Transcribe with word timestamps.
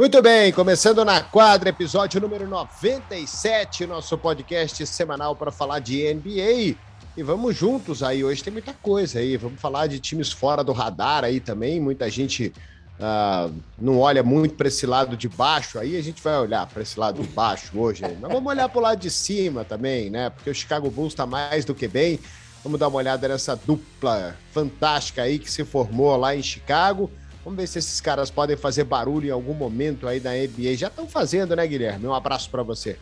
Muito 0.00 0.22
bem, 0.22 0.50
começando 0.50 1.04
na 1.04 1.20
quadra, 1.20 1.68
episódio 1.68 2.22
número 2.22 2.48
97, 2.48 3.86
nosso 3.86 4.16
podcast 4.16 4.86
semanal 4.86 5.36
para 5.36 5.50
falar 5.50 5.78
de 5.78 6.14
NBA. 6.14 6.74
E 7.18 7.22
vamos 7.22 7.54
juntos 7.54 8.02
aí, 8.02 8.24
hoje 8.24 8.42
tem 8.42 8.50
muita 8.50 8.72
coisa 8.72 9.18
aí, 9.18 9.36
vamos 9.36 9.60
falar 9.60 9.88
de 9.88 10.00
times 10.00 10.32
fora 10.32 10.64
do 10.64 10.72
radar 10.72 11.22
aí 11.22 11.38
também, 11.38 11.78
muita 11.78 12.08
gente 12.08 12.50
uh, 12.98 13.54
não 13.78 13.98
olha 13.98 14.22
muito 14.22 14.54
para 14.54 14.68
esse 14.68 14.86
lado 14.86 15.18
de 15.18 15.28
baixo, 15.28 15.78
aí 15.78 15.98
a 15.98 16.02
gente 16.02 16.22
vai 16.22 16.38
olhar 16.38 16.66
para 16.66 16.80
esse 16.80 16.98
lado 16.98 17.20
de 17.20 17.28
baixo 17.28 17.78
hoje, 17.78 18.00
mas 18.00 18.32
vamos 18.32 18.50
olhar 18.50 18.70
para 18.70 18.78
o 18.78 18.82
lado 18.82 18.98
de 18.98 19.10
cima 19.10 19.66
também, 19.66 20.08
né? 20.08 20.30
Porque 20.30 20.48
o 20.48 20.54
Chicago 20.54 20.90
Bulls 20.90 21.12
está 21.12 21.26
mais 21.26 21.66
do 21.66 21.74
que 21.74 21.86
bem. 21.86 22.18
Vamos 22.64 22.80
dar 22.80 22.88
uma 22.88 22.96
olhada 22.96 23.28
nessa 23.28 23.54
dupla 23.54 24.34
fantástica 24.50 25.20
aí 25.20 25.38
que 25.38 25.50
se 25.50 25.62
formou 25.62 26.16
lá 26.16 26.34
em 26.34 26.42
Chicago. 26.42 27.10
Vamos 27.44 27.58
ver 27.58 27.66
se 27.66 27.78
esses 27.78 28.00
caras 28.00 28.30
podem 28.30 28.56
fazer 28.56 28.84
barulho 28.84 29.28
em 29.28 29.30
algum 29.30 29.54
momento 29.54 30.06
aí 30.06 30.20
da 30.20 30.30
NBA. 30.32 30.76
Já 30.76 30.88
estão 30.88 31.06
fazendo, 31.06 31.56
né, 31.56 31.66
Guilherme? 31.66 32.06
Um 32.06 32.14
abraço 32.14 32.50
para 32.50 32.62
você. 32.62 32.98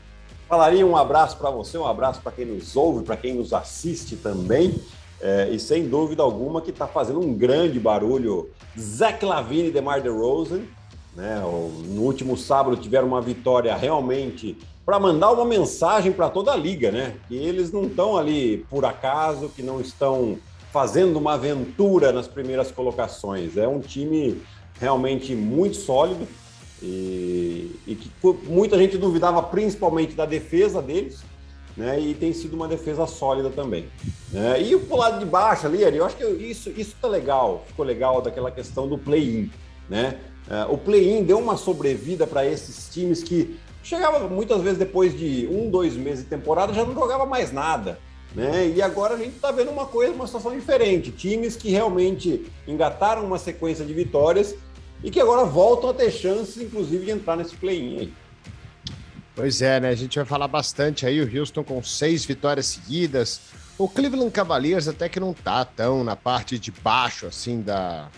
Falaria 0.49 0.87
um 0.87 0.97
abraço 0.97 1.37
para 1.37 1.51
você, 1.51 1.77
um 1.77 1.87
abraço 1.87 2.23
para 2.23 2.33
quem 2.33 2.47
nos 2.47 2.75
ouve, 2.75 3.05
para 3.05 3.17
quem 3.17 3.35
nos 3.35 3.53
assiste 3.53 4.17
também. 4.17 4.81
É, 5.21 5.49
e 5.51 5.59
sem 5.59 5.89
dúvida 5.89 6.23
alguma 6.23 6.63
que 6.63 6.71
está 6.71 6.87
fazendo 6.87 7.21
um 7.21 7.35
grande 7.35 7.81
barulho. 7.81 8.49
Zach 8.79 9.25
Lavine 9.25 9.69
e 9.69 9.73
DeMar 9.73 10.01
DeRozan. 10.01 10.63
Né? 11.17 11.41
No 11.41 12.03
último 12.03 12.37
sábado 12.37 12.77
tiveram 12.77 13.09
uma 13.09 13.21
vitória 13.21 13.75
realmente 13.77 14.57
para 14.87 14.99
mandar 14.99 15.33
uma 15.33 15.45
mensagem 15.45 16.13
para 16.13 16.31
toda 16.31 16.53
a 16.53 16.57
liga, 16.57 16.91
né? 16.91 17.17
Que 17.27 17.37
eles 17.37 17.71
não 17.71 17.83
estão 17.83 18.17
ali 18.17 18.65
por 18.71 18.87
acaso, 18.87 19.51
que 19.51 19.63
não 19.63 19.83
estão 19.83 20.39
fazendo 20.73 21.17
uma 21.19 21.35
aventura 21.35 22.13
nas 22.13 22.29
primeiras 22.29 22.71
colocações. 22.71 23.57
É 23.57 23.67
um 23.67 23.81
time 23.81 24.41
realmente 24.81 25.35
muito 25.35 25.77
sólido 25.77 26.27
e, 26.83 27.75
e 27.87 27.95
que 27.95 28.11
muita 28.49 28.79
gente 28.79 28.97
duvidava 28.97 29.43
principalmente 29.43 30.15
da 30.15 30.27
defesa 30.27 30.81
deles, 30.81 31.23
né? 31.77 31.99
E 32.01 32.15
tem 32.15 32.33
sido 32.33 32.55
uma 32.55 32.69
defesa 32.69 33.07
sólida 33.07 33.51
também. 33.51 33.87
Né? 34.33 34.63
E 34.63 34.75
o 34.75 34.97
lado 34.97 35.19
de 35.21 35.25
baixo 35.25 35.67
ali, 35.67 35.83
eu 35.83 36.05
acho 36.05 36.17
que 36.17 36.25
isso 36.25 36.71
isso 36.77 36.95
tá 37.01 37.09
legal, 37.09 37.65
ficou 37.67 37.85
legal 37.85 38.21
daquela 38.21 38.51
questão 38.51 38.89
do 38.89 38.99
play-in, 38.99 39.51
né? 39.89 40.19
Uh, 40.49 40.73
o 40.73 40.79
play-in 40.79 41.25
deu 41.25 41.39
uma 41.39 41.57
sobrevida 41.57 42.27
para 42.27 42.47
esses 42.47 42.89
times 42.93 43.23
que 43.23 43.59
chegava 43.83 44.27
muitas 44.29 44.63
vezes 44.63 44.79
depois 44.79 45.17
de 45.17 45.47
um, 45.51 45.71
dois 45.71 45.95
meses 45.95 46.25
de 46.25 46.31
temporada 46.31 46.73
já 46.73 46.85
não 46.85 46.95
jogava 46.95 47.27
mais 47.27 47.53
nada. 47.53 47.99
Né? 48.35 48.69
E 48.77 48.83
agora 48.83 49.15
a 49.15 49.19
gente 49.19 49.37
está 49.37 49.51
vendo 49.51 49.71
uma 49.71 49.87
coisa, 49.87 50.13
uma 50.13 50.27
situação 50.27 50.55
diferente. 50.55 51.11
Times 51.11 51.57
que 51.57 51.71
realmente 51.71 52.47
engataram 52.67 53.25
uma 53.25 53.39
sequência 53.39 53.85
de 53.85 53.95
vitórias 53.95 54.55
e 55.03 55.11
que 55.11 55.21
agora 55.21 55.45
voltam 55.45 55.91
a 55.91 55.95
ter 55.95 56.11
chances, 56.11 56.57
inclusive, 56.59 57.05
de 57.05 57.11
entrar 57.11 57.37
nesse 57.37 57.57
play-in 57.57 57.99
aí. 57.99 58.13
Pois 59.35 59.63
é, 59.63 59.79
né? 59.79 59.89
A 59.91 59.95
gente 59.95 60.17
vai 60.17 60.25
falar 60.25 60.49
bastante 60.49 61.07
aí. 61.07 61.21
O 61.21 61.39
Houston 61.39 61.63
com 61.63 61.83
seis 61.83 62.25
vitórias 62.25 62.67
seguidas. 62.67 63.41
O 63.79 63.89
Cleveland 63.89 64.33
Cavaliers 64.33 64.89
até 64.89 65.09
que 65.09 65.21
não 65.21 65.33
tá 65.33 65.65
tão 65.65 66.03
na 66.03 66.17
parte 66.17 66.59
de 66.59 66.73
baixo, 66.73 67.27
assim, 67.27 67.61
da, 67.61 68.09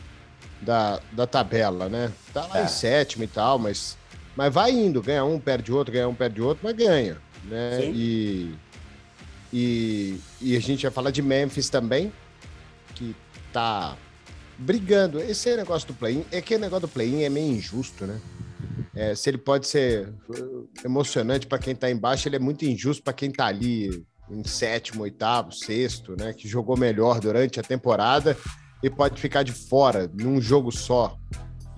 da, 0.63 1.01
da 1.13 1.27
tabela, 1.27 1.89
né? 1.91 2.11
Tá 2.33 2.47
lá 2.47 2.61
é. 2.61 2.65
em 2.65 2.69
sétimo 2.69 3.25
e 3.25 3.27
tal, 3.27 3.59
mas, 3.59 3.99
mas 4.35 4.53
vai 4.53 4.71
indo. 4.71 5.03
Ganha 5.03 5.23
um, 5.23 5.39
perde 5.39 5.71
outro, 5.71 5.93
ganha 5.93 6.09
um, 6.09 6.15
perde 6.15 6.41
outro, 6.41 6.61
mas 6.65 6.75
ganha, 6.75 7.19
né? 7.45 7.81
Sim. 7.83 7.93
E 7.95 8.55
e, 9.53 10.21
e 10.41 10.57
a 10.57 10.61
gente 10.61 10.83
vai 10.83 10.91
falar 10.91 11.11
de 11.11 11.23
Memphis 11.23 11.69
também, 11.69 12.13
que 12.95 13.15
tá 13.53 13.97
brigando. 14.59 15.21
Esse 15.21 15.57
negócio 15.57 15.89
do 15.89 15.95
play-in, 15.95 16.25
é 16.31 16.41
que 16.41 16.55
o 16.55 16.59
negócio 16.59 16.87
do 16.87 16.93
play-in 16.93 17.23
é 17.23 17.29
meio 17.29 17.53
injusto, 17.53 18.07
né? 18.07 18.21
É, 18.95 19.15
se 19.15 19.31
ele 19.31 19.39
pode 19.39 19.67
ser 19.67 20.09
uh, 20.29 20.69
emocionante 20.85 21.47
para 21.47 21.59
quem 21.59 21.75
tá 21.75 21.91
embaixo, 21.91 22.29
ele 22.29 22.37
é 22.37 22.41
muito 22.41 22.65
injusto 22.65 23.03
para 23.03 23.13
quem 23.13 23.31
tá 23.31 23.47
ali 23.47 24.05
em 24.31 24.45
sétimo, 24.45 25.03
oitavo, 25.03 25.53
sexto, 25.53 26.17
né? 26.17 26.33
Que 26.33 26.47
jogou 26.47 26.77
melhor 26.77 27.21
durante 27.21 27.59
a 27.59 27.63
temporada 27.63 28.37
e 28.83 28.91
pode 28.91 29.21
ficar 29.21 29.43
de 29.43 29.53
fora 29.53 30.11
num 30.13 30.41
jogo 30.41 30.71
só. 30.71 31.17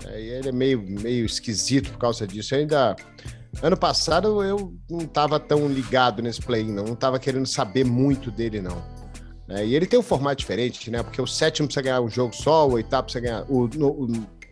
É, 0.07 0.21
ele 0.21 0.49
é 0.49 0.53
meio, 0.53 0.83
meio 0.83 1.25
esquisito 1.25 1.91
por 1.91 1.99
causa 1.99 2.27
disso. 2.27 2.55
Eu 2.55 2.61
ainda 2.61 2.97
Ano 3.61 3.77
passado 3.77 4.43
eu 4.43 4.75
não 4.89 5.01
estava 5.01 5.39
tão 5.39 5.69
ligado 5.69 6.23
nesse 6.23 6.41
play-in, 6.41 6.73
não. 6.73 6.85
Não 6.85 6.95
estava 6.95 7.19
querendo 7.19 7.47
saber 7.47 7.85
muito 7.85 8.31
dele, 8.31 8.61
não. 8.61 8.83
É, 9.49 9.67
e 9.67 9.75
ele 9.75 9.87
tem 9.87 9.99
um 9.99 10.03
formato 10.03 10.37
diferente, 10.37 10.91
né? 10.91 11.03
Porque 11.03 11.21
o 11.21 11.27
sétimo 11.27 11.67
precisa 11.67 11.83
ganhar 11.83 12.01
um 12.01 12.09
jogo 12.09 12.35
só, 12.35 12.67
o 12.67 12.73
oitavo 12.73 13.05
precisa 13.05 13.23
ganhar. 13.23 13.45
O, 13.49 13.69
no, 13.69 13.89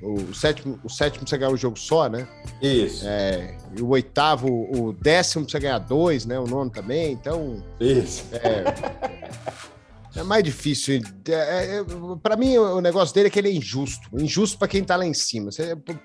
o, 0.03 0.15
o, 0.15 0.35
sétimo, 0.35 0.79
o 0.85 0.91
sétimo 0.91 1.23
precisa 1.23 1.39
ganhar 1.39 1.53
um 1.53 1.57
jogo 1.57 1.79
só, 1.79 2.09
né? 2.09 2.29
Isso. 2.61 3.07
É, 3.07 3.57
e 3.77 3.81
o 3.81 3.89
oitavo, 3.89 4.49
o 4.49 4.93
décimo 4.93 5.45
precisa 5.45 5.63
ganhar 5.63 5.79
dois, 5.79 6.27
né? 6.27 6.39
O 6.39 6.47
nono 6.47 6.71
também. 6.71 7.13
Então. 7.13 7.65
Isso. 7.81 8.25
É, 8.33 10.21
é 10.21 10.23
mais 10.23 10.45
difícil. 10.45 11.01
É, 11.27 11.79
é, 11.79 11.85
para 12.23 12.37
mim, 12.37 12.59
o 12.59 12.81
negócio 12.81 13.15
dele 13.15 13.29
é 13.29 13.31
que 13.31 13.39
ele 13.39 13.49
é 13.49 13.53
injusto. 13.53 14.07
Injusto 14.13 14.59
para 14.59 14.69
quem 14.69 14.85
tá 14.85 14.97
lá 14.97 15.07
em 15.07 15.15
cima. 15.15 15.51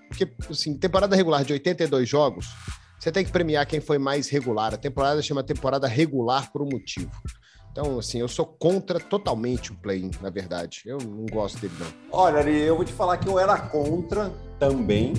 Porque, 0.07 0.31
assim, 0.49 0.77
temporada 0.77 1.15
regular 1.15 1.43
de 1.43 1.51
82 1.51 2.07
jogos 2.07 2.47
você 3.05 3.11
tem 3.11 3.23
que 3.23 3.31
premiar 3.31 3.67
quem 3.67 3.79
foi 3.79 3.99
mais 3.99 4.29
regular. 4.29 4.73
A 4.73 4.77
temporada 4.77 5.21
chama 5.21 5.43
temporada 5.43 5.87
regular 5.87 6.51
por 6.51 6.63
um 6.63 6.65
motivo. 6.65 7.11
Então, 7.71 7.99
assim, 7.99 8.17
eu 8.17 8.27
sou 8.27 8.47
contra 8.47 8.99
totalmente 8.99 9.71
o 9.71 9.75
play-in, 9.75 10.09
na 10.23 10.31
verdade. 10.31 10.81
Eu 10.87 10.97
não 10.97 11.27
gosto 11.27 11.59
dele, 11.59 11.75
não. 11.79 11.85
Olha, 12.11 12.39
eu 12.49 12.75
vou 12.75 12.83
te 12.83 12.91
falar 12.91 13.17
que 13.17 13.29
eu 13.29 13.37
era 13.37 13.59
contra 13.59 14.31
também, 14.57 15.13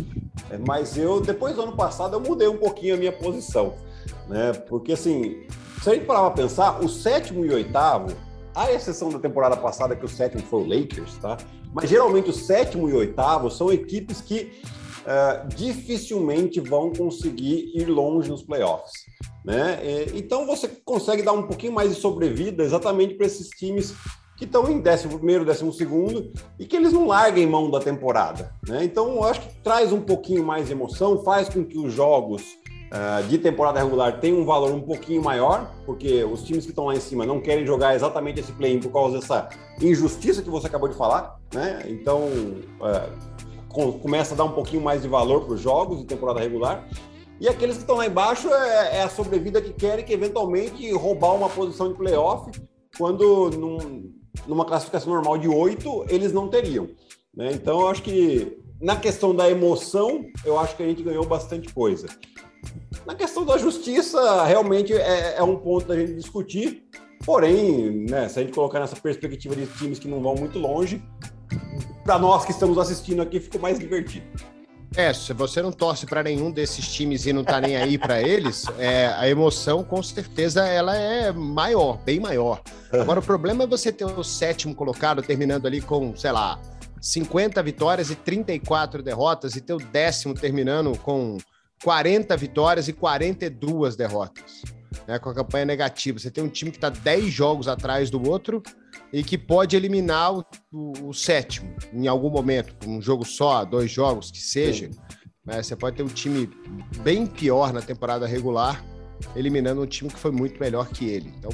é, 0.51 0.59
mas 0.59 0.99
eu, 0.99 1.21
depois 1.21 1.55
do 1.55 1.63
ano 1.63 1.77
passado, 1.77 2.17
eu 2.17 2.21
mudei 2.21 2.49
um 2.49 2.57
pouquinho 2.57 2.97
a 2.97 2.99
minha 2.99 3.13
posição, 3.13 3.75
né? 4.27 4.53
Porque, 4.69 4.95
assim, 4.95 5.47
se 5.81 5.89
a 5.89 5.95
gente 5.95 6.07
parar 6.07 6.23
pra 6.23 6.43
pensar, 6.43 6.83
o 6.83 6.89
sétimo 6.89 7.47
e 7.47 7.53
oitavo, 7.53 8.09
a 8.53 8.73
exceção 8.73 9.11
da 9.11 9.21
temporada 9.21 9.57
passada, 9.57 9.95
que 9.95 10.05
o 10.05 10.09
sétimo 10.09 10.43
foi 10.43 10.61
o 10.61 10.67
Lakers, 10.67 11.19
tá? 11.19 11.37
Mas 11.73 11.89
geralmente 11.89 12.31
o 12.31 12.33
sétimo 12.33 12.89
e 12.89 12.95
oitavo 12.95 13.49
são 13.49 13.71
equipes 13.71 14.21
que 14.21 14.61
uh, 15.07 15.47
dificilmente 15.49 16.61
vão 16.61 16.93
conseguir 16.93 17.71
ir 17.75 17.87
longe 17.87 18.29
nos 18.29 18.43
playoffs. 18.43 18.93
Né? 19.45 19.79
E, 19.83 20.19
então 20.19 20.47
você 20.47 20.69
consegue 20.85 21.23
dar 21.23 21.33
um 21.33 21.45
pouquinho 21.45 21.73
mais 21.73 21.95
de 21.95 22.01
sobrevida 22.01 22.65
exatamente 22.65 23.15
para 23.15 23.27
esses 23.27 23.49
times 23.51 23.95
que 24.37 24.45
estão 24.45 24.71
em 24.71 24.83
11 24.83 25.09
12 25.45 26.33
e 26.59 26.67
que 26.67 26.77
eles 26.77 26.93
não 26.93 27.07
larguem 27.07 27.47
mão 27.47 27.71
da 27.71 27.81
temporada. 27.81 28.53
Né? 28.69 28.85
Então 28.85 29.15
eu 29.15 29.25
acho 29.25 29.41
que 29.41 29.55
traz 29.63 29.93
um 29.93 30.01
pouquinho 30.01 30.45
mais 30.45 30.67
de 30.67 30.73
emoção, 30.73 31.23
faz 31.23 31.49
com 31.49 31.65
que 31.65 31.79
os 31.79 31.93
jogos 31.93 32.43
uh, 32.43 33.27
de 33.29 33.39
temporada 33.39 33.79
regular 33.79 34.21
tenham 34.21 34.41
um 34.41 34.45
valor 34.45 34.73
um 34.73 34.83
pouquinho 34.83 35.23
maior, 35.23 35.73
porque 35.87 36.23
os 36.25 36.43
times 36.43 36.65
que 36.65 36.73
estão 36.73 36.87
lá 36.87 36.95
em 36.95 37.01
cima 37.01 37.25
não 37.25 37.41
querem 37.41 37.65
jogar 37.65 37.95
exatamente 37.95 38.41
esse 38.41 38.53
play-in 38.53 38.81
por 38.81 38.93
causa 38.93 39.21
dessa 39.21 39.49
injustiça 39.81 40.43
que 40.43 40.51
você 40.51 40.67
acabou 40.67 40.89
de 40.89 40.97
falar. 40.97 41.41
Né? 41.55 41.87
Então. 41.89 42.27
Uh, 42.27 43.36
começa 44.01 44.35
a 44.35 44.37
dar 44.37 44.45
um 44.45 44.53
pouquinho 44.53 44.83
mais 44.83 45.03
de 45.03 45.09
valor 45.09 45.45
para 45.45 45.55
os 45.55 45.61
jogos 45.61 46.01
de 46.01 46.07
temporada 46.07 46.41
regular. 46.41 46.89
E 47.39 47.49
aqueles 47.49 47.77
que 47.77 47.83
estão 47.83 47.97
lá 47.97 48.07
embaixo 48.07 48.49
é, 48.49 48.97
é, 48.97 49.03
a 49.03 49.09
sobrevida 49.11 49.61
que 49.61 49.73
querem 49.73 50.05
que 50.05 50.13
eventualmente 50.13 50.91
roubar 50.93 51.35
uma 51.35 51.51
posição 51.51 51.89
de 51.89 51.95
playoff, 51.95 52.51
quando 52.97 53.51
num, 53.51 54.11
numa 54.47 54.65
classificação 54.65 55.13
normal 55.13 55.37
de 55.37 55.49
oito 55.49 56.05
eles 56.09 56.33
não 56.33 56.49
teriam. 56.49 56.89
Né? 57.35 57.53
Então 57.53 57.81
eu 57.81 57.89
acho 57.89 58.03
que 58.03 58.59
na 58.81 58.97
questão 58.97 59.35
da 59.35 59.51
emoção, 59.51 60.25
eu 60.45 60.59
acho 60.59 60.77
que 60.77 60.83
a 60.83 60.87
gente 60.87 61.03
ganhou 61.03 61.27
bastante 61.27 61.73
coisa. 61.73 62.07
Na 63.07 63.15
questão 63.15 63.45
da 63.45 63.59
justiça, 63.59 64.45
realmente 64.45 64.93
é, 64.93 65.37
é 65.37 65.43
um 65.43 65.57
ponto 65.57 65.87
da 65.87 65.97
gente 65.97 66.15
discutir. 66.15 66.85
Porém, 67.25 68.07
né, 68.09 68.29
se 68.29 68.39
a 68.39 68.43
gente 68.43 68.55
colocar 68.55 68.81
nessa 68.81 68.97
perspectiva 68.97 69.57
de 69.57 69.67
times 69.67 69.99
que 69.99 70.09
não 70.09 70.23
vão 70.23 70.35
muito 70.35 70.59
longe, 70.59 71.03
para 72.07 72.21
nós 72.21 72.45
que 72.45 72.53
estamos 72.53 72.79
assistindo 72.79 73.21
aqui 73.21 73.41
ficou 73.41 73.61
mais 73.61 73.81
divertido. 73.81 74.25
É, 74.97 75.13
se 75.13 75.33
você 75.33 75.61
não 75.61 75.73
torce 75.73 76.07
para 76.07 76.23
nenhum 76.23 76.53
desses 76.53 76.87
times 76.95 77.27
e 77.27 77.33
não 77.33 77.43
tá 77.43 77.61
nem 77.61 77.77
aí 77.77 77.99
para 77.99 78.23
eles, 78.23 78.65
é, 78.79 79.09
a 79.09 79.29
emoção 79.29 79.83
com 79.83 80.01
certeza 80.03 80.65
ela 80.67 80.97
é 80.97 81.33
maior, 81.33 81.99
bem 81.99 82.21
maior. 82.21 82.63
Agora 82.93 83.19
o 83.19 83.23
problema 83.23 83.65
é 83.65 83.67
você 83.67 83.93
ter 83.93 84.05
o 84.05 84.23
sétimo 84.23 84.75
colocado 84.75 85.21
terminando 85.21 85.67
ali 85.67 85.81
com, 85.81 86.17
sei 86.17 86.31
lá, 86.31 86.59
50 87.01 87.61
vitórias 87.63 88.09
e 88.09 88.15
34 88.15 89.03
derrotas 89.03 89.57
e 89.57 89.61
ter 89.61 89.75
o 89.75 89.79
décimo 89.79 90.33
terminando 90.33 90.97
com 90.99 91.37
40 91.83 92.35
vitórias 92.37 92.87
e 92.87 92.93
42 92.93 93.97
derrotas, 93.97 94.63
né, 95.07 95.19
com 95.19 95.29
a 95.29 95.35
campanha 95.35 95.65
negativa. 95.65 96.19
Você 96.19 96.31
tem 96.31 96.43
um 96.43 96.49
time 96.49 96.71
que 96.71 96.79
está 96.79 96.89
10 96.89 97.25
jogos 97.27 97.69
atrás 97.69 98.09
do 98.09 98.27
outro 98.27 98.63
e 99.13 99.23
que 99.23 99.39
pode 99.39 99.77
eliminar 99.77 100.35
o, 100.35 100.45
o, 100.73 101.09
o, 101.09 101.15
sétimo 101.15 101.75
em 101.93 102.07
algum 102.07 102.31
momento, 102.31 102.75
um 102.87 103.01
jogo 103.01 103.25
só, 103.25 103.65
dois 103.65 103.91
jogos, 103.91 104.31
que 104.31 104.41
seja. 104.41 104.91
Né? 105.45 105.63
Você 105.63 105.77
pode 105.77 105.97
ter 105.97 106.03
um 106.03 106.09
time 106.09 106.51
bem 106.99 107.27
pior 107.27 107.73
na 107.73 107.81
temporada 107.81 108.27
regular, 108.27 108.85
eliminando 109.35 109.83
um 109.83 109.87
time 109.87 110.11
que 110.11 110.19
foi 110.19 110.33
muito 110.33 110.59
melhor 110.61 110.89
que 110.89 111.09
ele. 111.09 111.33
Então 111.39 111.51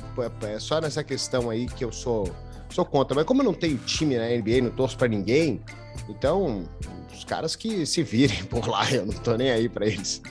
é, 0.49 0.55
é 0.55 0.59
só 0.59 0.81
nessa 0.81 1.05
questão 1.05 1.51
aí 1.51 1.67
que 1.67 1.85
eu 1.85 1.93
sou, 1.93 2.31
sou 2.71 2.85
contra. 2.85 3.15
Mas 3.15 3.25
como 3.25 3.43
eu 3.43 3.45
não 3.45 3.55
tenho 3.55 3.77
time 3.79 4.17
na 4.17 4.29
NBA, 4.29 4.63
não 4.63 4.71
torço 4.71 4.97
para 4.97 5.09
ninguém, 5.09 5.61
então 6.09 6.65
os 7.13 7.25
caras 7.25 7.55
que 7.55 7.85
se 7.87 8.03
virem 8.03 8.45
por 8.51 8.67
lá, 8.67 8.91
eu 8.91 9.07
não 9.07 9.15
tô 9.15 9.37
nem 9.37 9.51
aí 9.51 9.69
para 9.69 9.87
eles. 9.87 10.23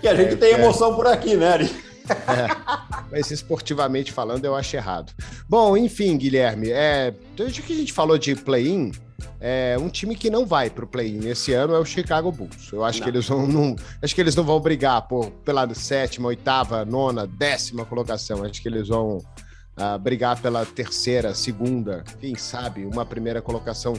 Que 0.00 0.08
a 0.08 0.14
gente 0.14 0.34
é, 0.34 0.36
tem 0.36 0.54
é. 0.54 0.60
emoção 0.60 0.92
é... 0.92 0.96
por 0.96 1.06
aqui, 1.06 1.36
né, 1.36 1.48
Ari? 1.48 1.86
É, 2.08 2.85
mas 3.10 3.30
esportivamente 3.30 4.12
falando, 4.12 4.44
eu 4.44 4.54
acho 4.54 4.76
errado. 4.76 5.12
Bom, 5.48 5.76
enfim, 5.76 6.16
Guilherme, 6.16 6.70
é, 6.70 7.14
desde 7.36 7.62
que 7.62 7.72
a 7.72 7.76
gente 7.76 7.92
falou 7.92 8.18
de 8.18 8.34
play-in, 8.34 8.92
é, 9.40 9.76
um 9.78 9.88
time 9.88 10.16
que 10.16 10.30
não 10.30 10.46
vai 10.46 10.70
para 10.70 10.84
o 10.84 10.88
play-in 10.88 11.28
esse 11.28 11.52
ano 11.52 11.74
é 11.74 11.78
o 11.78 11.84
Chicago 11.84 12.32
Bulls. 12.32 12.72
Eu 12.72 12.84
acho 12.84 12.98
não. 12.98 13.04
que 13.04 13.10
eles 13.10 13.28
vão 13.28 13.46
não, 13.46 13.76
acho 14.02 14.14
que 14.14 14.20
eles 14.20 14.34
não 14.34 14.44
vão 14.44 14.60
brigar 14.60 15.06
por, 15.08 15.30
pela 15.30 15.72
sétima, 15.74 16.28
oitava, 16.28 16.84
nona, 16.84 17.26
décima 17.26 17.84
colocação. 17.84 18.44
Acho 18.44 18.60
que 18.60 18.68
eles 18.68 18.88
vão 18.88 19.18
uh, 19.18 19.98
brigar 19.98 20.40
pela 20.40 20.64
terceira, 20.64 21.34
segunda, 21.34 22.02
quem 22.20 22.34
sabe, 22.34 22.84
uma 22.84 23.04
primeira 23.04 23.40
colocação 23.42 23.94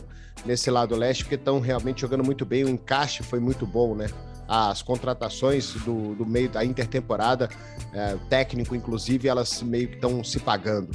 nesse 0.46 0.70
lado 0.70 0.96
leste, 0.96 1.24
porque 1.24 1.36
estão 1.36 1.60
realmente 1.60 2.02
jogando 2.02 2.24
muito 2.24 2.46
bem. 2.46 2.64
O 2.64 2.70
encaixe 2.70 3.24
foi 3.24 3.40
muito 3.40 3.66
bom, 3.66 3.96
né? 3.96 4.08
As 4.48 4.82
contratações 4.82 5.74
do, 5.74 6.16
do 6.16 6.26
meio 6.26 6.50
da 6.50 6.64
intertemporada, 6.64 7.50
é, 7.94 8.16
técnico 8.30 8.76
inclusive, 8.76 9.28
elas 9.28 9.62
meio 9.62 9.90
que 9.90 9.96
estão 9.96 10.24
se 10.24 10.40
pagando. 10.40 10.90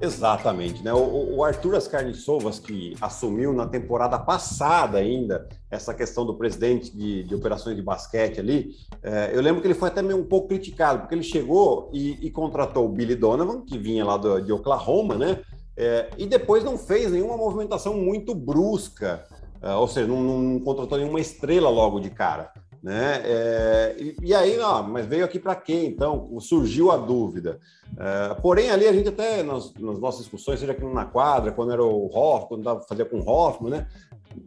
Exatamente, 0.00 0.82
né? 0.84 0.92
O, 0.92 1.36
o 1.36 1.44
Arthur 1.44 1.74
Ascarnissovas, 1.74 2.60
que 2.60 2.94
assumiu 3.00 3.52
na 3.52 3.66
temporada 3.66 4.16
passada 4.16 4.98
ainda 4.98 5.48
essa 5.68 5.92
questão 5.92 6.24
do 6.24 6.34
presidente 6.34 6.96
de, 6.96 7.24
de 7.24 7.34
operações 7.34 7.74
de 7.74 7.82
basquete 7.82 8.38
ali, 8.38 8.76
é, 9.02 9.32
eu 9.34 9.42
lembro 9.42 9.60
que 9.60 9.66
ele 9.66 9.74
foi 9.74 9.88
até 9.88 10.00
meio 10.00 10.20
um 10.20 10.24
pouco 10.24 10.48
criticado, 10.48 11.00
porque 11.00 11.16
ele 11.16 11.24
chegou 11.24 11.90
e, 11.92 12.26
e 12.26 12.30
contratou 12.30 12.86
o 12.86 12.88
Billy 12.88 13.16
Donovan, 13.16 13.62
que 13.62 13.76
vinha 13.76 14.04
lá 14.04 14.16
do, 14.16 14.40
de 14.40 14.52
Oklahoma, 14.52 15.16
né? 15.16 15.40
É, 15.76 16.10
e 16.16 16.26
depois 16.26 16.62
não 16.62 16.78
fez 16.78 17.10
nenhuma 17.10 17.36
movimentação 17.36 17.94
muito 17.94 18.36
brusca, 18.36 19.24
é, 19.60 19.74
ou 19.74 19.88
seja, 19.88 20.06
não, 20.06 20.22
não 20.22 20.60
contratou 20.60 20.96
nenhuma 20.96 21.20
estrela 21.20 21.68
logo 21.68 21.98
de 21.98 22.10
cara. 22.10 22.52
Né? 22.82 23.22
É, 23.24 23.96
e, 23.98 24.16
e, 24.22 24.34
aí, 24.34 24.58
ó, 24.60 24.82
mas 24.82 25.04
veio 25.04 25.24
aqui 25.24 25.38
para 25.38 25.56
quê? 25.56 25.84
Então, 25.84 26.38
surgiu 26.40 26.92
a 26.92 26.96
dúvida. 26.96 27.58
É, 27.96 28.34
porém, 28.34 28.70
ali 28.70 28.86
a 28.86 28.92
gente 28.92 29.08
até, 29.08 29.42
nas, 29.42 29.74
nas, 29.74 29.98
nossas 29.98 30.20
discussões, 30.20 30.60
seja 30.60 30.72
aqui 30.72 30.84
na 30.84 31.04
quadra, 31.04 31.50
quando 31.50 31.72
era 31.72 31.82
o 31.82 32.06
Hoffman, 32.06 32.48
quando 32.48 32.64
tava, 32.64 32.80
fazia 32.82 33.04
com 33.04 33.18
o 33.18 33.28
Hoffman, 33.28 33.70
né? 33.70 33.86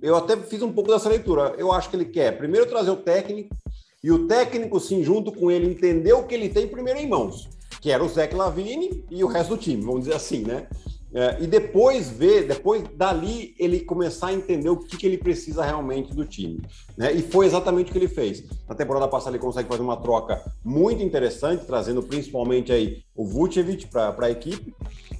Eu 0.02 0.16
até 0.16 0.38
fiz 0.38 0.62
um 0.62 0.72
pouco 0.72 0.92
dessa 0.92 1.10
leitura. 1.10 1.56
Eu 1.58 1.72
acho 1.72 1.90
que 1.90 1.96
ele 1.96 2.06
quer 2.06 2.38
primeiro 2.38 2.68
trazer 2.68 2.92
o 2.92 2.98
técnico, 2.98 3.56
e 4.04 4.12
o 4.12 4.28
técnico, 4.28 4.80
sim, 4.80 5.04
junto 5.04 5.32
com 5.32 5.52
ele, 5.52 5.68
entender 5.70 6.14
o 6.14 6.24
que 6.24 6.34
ele 6.34 6.50
tem 6.50 6.68
primeiro 6.68 7.00
em 7.00 7.08
mãos, 7.08 7.48
que 7.80 7.92
era 7.92 8.04
o 8.04 8.10
Zé 8.10 8.30
Lavine 8.34 9.06
e 9.12 9.24
o 9.24 9.28
resto 9.28 9.52
do 9.52 9.62
time, 9.62 9.84
vamos 9.84 10.02
dizer 10.02 10.16
assim, 10.16 10.44
né? 10.44 10.68
É, 11.14 11.38
e 11.42 11.48
depois 11.48 12.10
ver, 12.10 12.48
depois 12.48 12.84
dali 12.96 13.54
ele 13.60 13.82
começar 13.82 14.28
a 14.28 14.34
entender 14.34 14.70
o 14.70 14.78
que, 14.78 14.96
que 14.96 15.06
ele 15.06 15.18
precisa 15.18 15.64
realmente 15.64 16.14
do 16.14 16.26
time. 16.26 16.62
Né? 16.98 17.12
E 17.12 17.22
foi 17.22 17.46
exatamente 17.46 17.90
o 17.90 17.92
que 17.92 18.00
ele 18.00 18.08
fez. 18.08 18.44
Na 18.68 18.74
temporada 18.74 19.08
passada 19.08 19.36
ele 19.36 19.44
consegue 19.44 19.68
fazer 19.68 19.82
uma 19.82 19.98
troca 19.98 20.42
muito 20.64 21.04
interessante, 21.04 21.66
trazendo 21.66 22.02
principalmente 22.02 22.72
aí 22.72 23.04
o 23.14 23.26
Vucevic 23.26 23.88
para 23.88 24.16
a 24.20 24.32
equipe. 24.32 24.74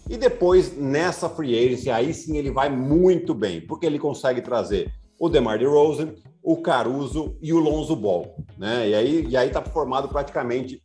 E 0.10 0.18
depois, 0.18 0.78
nessa 0.78 1.30
free 1.30 1.58
agency, 1.58 1.90
aí 1.90 2.14
sim 2.14 2.38
ele 2.38 2.52
vai 2.52 2.70
muito 2.70 3.34
bem, 3.34 3.62
porque 3.62 3.86
ele 3.86 4.00
consegue 4.00 4.42
trazer 4.42 4.94
o 5.20 5.30
DeMar 5.30 5.60
DeRozan, 5.60 6.14
o 6.42 6.58
Caruso 6.58 7.38
e 7.42 7.54
o 7.54 7.60
Lonzo 7.60 7.96
Ball. 7.96 8.36
Né? 8.58 8.90
E 8.90 9.38
aí 9.38 9.48
está 9.48 9.62
formado 9.62 10.08
praticamente 10.08 10.82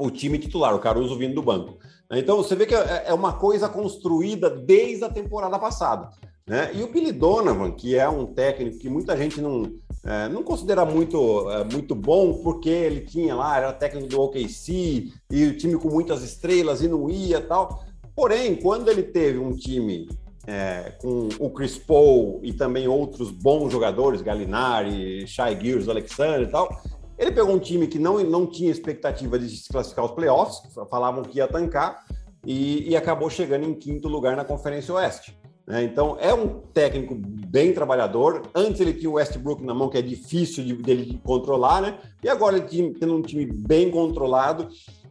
o 0.00 0.10
time 0.10 0.38
titular, 0.38 0.74
o 0.74 0.80
Caruso 0.80 1.16
vindo 1.16 1.34
do 1.34 1.42
banco. 1.42 1.78
Então 2.10 2.36
você 2.36 2.56
vê 2.56 2.66
que 2.66 2.74
é, 2.74 3.04
é 3.06 3.14
uma 3.14 3.34
coisa 3.34 3.68
construída 3.68 4.50
desde 4.50 5.04
a 5.04 5.08
temporada 5.08 5.58
passada. 5.58 6.10
Né? 6.46 6.70
E 6.74 6.82
o 6.82 6.90
Billy 6.90 7.12
Donovan, 7.12 7.70
que 7.70 7.96
é 7.96 8.08
um 8.08 8.26
técnico 8.26 8.78
que 8.78 8.88
muita 8.88 9.16
gente 9.16 9.40
não, 9.40 9.72
é, 10.04 10.28
não 10.28 10.42
considera 10.42 10.84
muito, 10.84 11.48
é, 11.50 11.62
muito 11.62 11.94
bom, 11.94 12.42
porque 12.42 12.68
ele 12.68 13.02
tinha 13.02 13.36
lá, 13.36 13.56
era 13.56 13.72
técnico 13.72 14.08
do 14.08 14.20
OKC, 14.20 15.12
e 15.30 15.46
o 15.46 15.56
time 15.56 15.76
com 15.76 15.88
muitas 15.88 16.24
estrelas 16.24 16.82
e 16.82 16.88
não 16.88 17.08
ia 17.08 17.40
tal. 17.40 17.84
Porém, 18.16 18.56
quando 18.56 18.88
ele 18.88 19.04
teve 19.04 19.38
um 19.38 19.54
time 19.54 20.08
é, 20.46 20.92
com 21.00 21.28
o 21.38 21.50
Chris 21.50 21.78
Paul 21.78 22.40
e 22.42 22.52
também 22.52 22.88
outros 22.88 23.30
bons 23.30 23.70
jogadores, 23.70 24.20
Galinari, 24.20 25.26
Shai 25.28 25.56
Gears, 25.60 25.88
Alexander 25.88 26.42
e 26.42 26.50
tal, 26.50 26.82
ele 27.20 27.32
pegou 27.32 27.54
um 27.54 27.58
time 27.58 27.86
que 27.86 27.98
não, 27.98 28.18
não 28.24 28.46
tinha 28.46 28.70
expectativa 28.70 29.38
de 29.38 29.46
se 29.50 29.68
classificar 29.68 30.06
aos 30.06 30.14
playoffs, 30.14 30.62
falavam 30.90 31.22
que 31.22 31.36
ia 31.36 31.46
tancar, 31.46 32.02
e, 32.46 32.88
e 32.88 32.96
acabou 32.96 33.28
chegando 33.28 33.66
em 33.66 33.74
quinto 33.74 34.08
lugar 34.08 34.34
na 34.34 34.42
Conferência 34.42 34.94
Oeste. 34.94 35.38
Né? 35.66 35.84
Então, 35.84 36.16
é 36.18 36.32
um 36.32 36.60
técnico 36.72 37.14
bem 37.14 37.74
trabalhador. 37.74 38.42
Antes 38.54 38.80
ele 38.80 38.94
tinha 38.94 39.10
o 39.10 39.14
Westbrook 39.14 39.62
na 39.62 39.74
mão, 39.74 39.90
que 39.90 39.98
é 39.98 40.02
difícil 40.02 40.64
de, 40.64 40.74
dele 40.74 41.20
controlar, 41.22 41.82
né? 41.82 41.98
E 42.24 42.28
agora 42.28 42.56
ele 42.56 42.94
tendo 42.98 43.14
um 43.14 43.20
time 43.20 43.44
bem 43.44 43.90
controlado, 43.90 44.68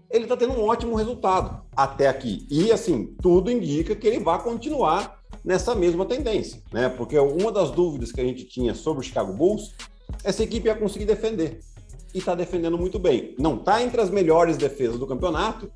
ele 0.10 0.24
está 0.24 0.36
tendo 0.36 0.54
um 0.54 0.64
ótimo 0.64 0.96
resultado 0.96 1.62
até 1.76 2.08
aqui. 2.08 2.48
E, 2.50 2.72
assim, 2.72 3.14
tudo 3.22 3.52
indica 3.52 3.96
que 3.96 4.08
ele 4.08 4.20
vai 4.20 4.42
continuar 4.42 5.20
nessa 5.46 5.76
mesma 5.76 6.06
tendência, 6.06 6.60
né? 6.74 6.90
Porque 6.90 7.18
uma 7.20 7.52
das 7.52 7.70
dúvidas 7.70 8.12
que 8.12 8.20
a 8.20 8.26
gente 8.26 8.46
tinha 8.46 8.74
sobre 8.74 9.02
o 9.02 9.04
Chicago 9.04 9.32
Bulls, 9.32 9.76
essa 10.24 10.44
equipe 10.44 10.68
ia 10.68 10.76
conseguir 10.76 11.06
defender 11.06 11.60
e 12.14 12.20
está 12.20 12.36
defendendo 12.36 12.78
muito 12.78 13.00
bem. 13.00 13.36
Não 13.38 13.56
está 13.56 13.84
entre 13.84 14.02
as 14.02 14.10
melhores 14.10 14.58
defesas 14.58 14.98
do 14.98 15.08
campeonato, 15.08 15.72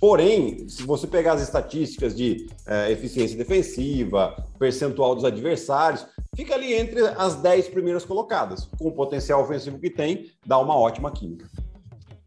porém, 0.00 0.68
se 0.68 0.82
você 0.82 1.06
pegar 1.06 1.34
as 1.34 1.42
estatísticas 1.42 2.14
de 2.14 2.46
é, 2.66 2.90
eficiência 2.92 3.36
defensiva, 3.36 4.44
percentual 4.58 5.14
dos 5.14 5.24
adversários, 5.24 6.06
fica 6.36 6.54
ali 6.54 6.74
entre 6.74 7.00
as 7.00 7.36
10 7.36 7.68
primeiras 7.68 8.04
colocadas. 8.04 8.68
Com 8.78 8.88
o 8.88 8.92
potencial 8.92 9.42
ofensivo 9.42 9.78
que 9.78 9.90
tem, 9.90 10.30
dá 10.46 10.58
uma 10.58 10.76
ótima 10.76 11.10
química. 11.10 11.48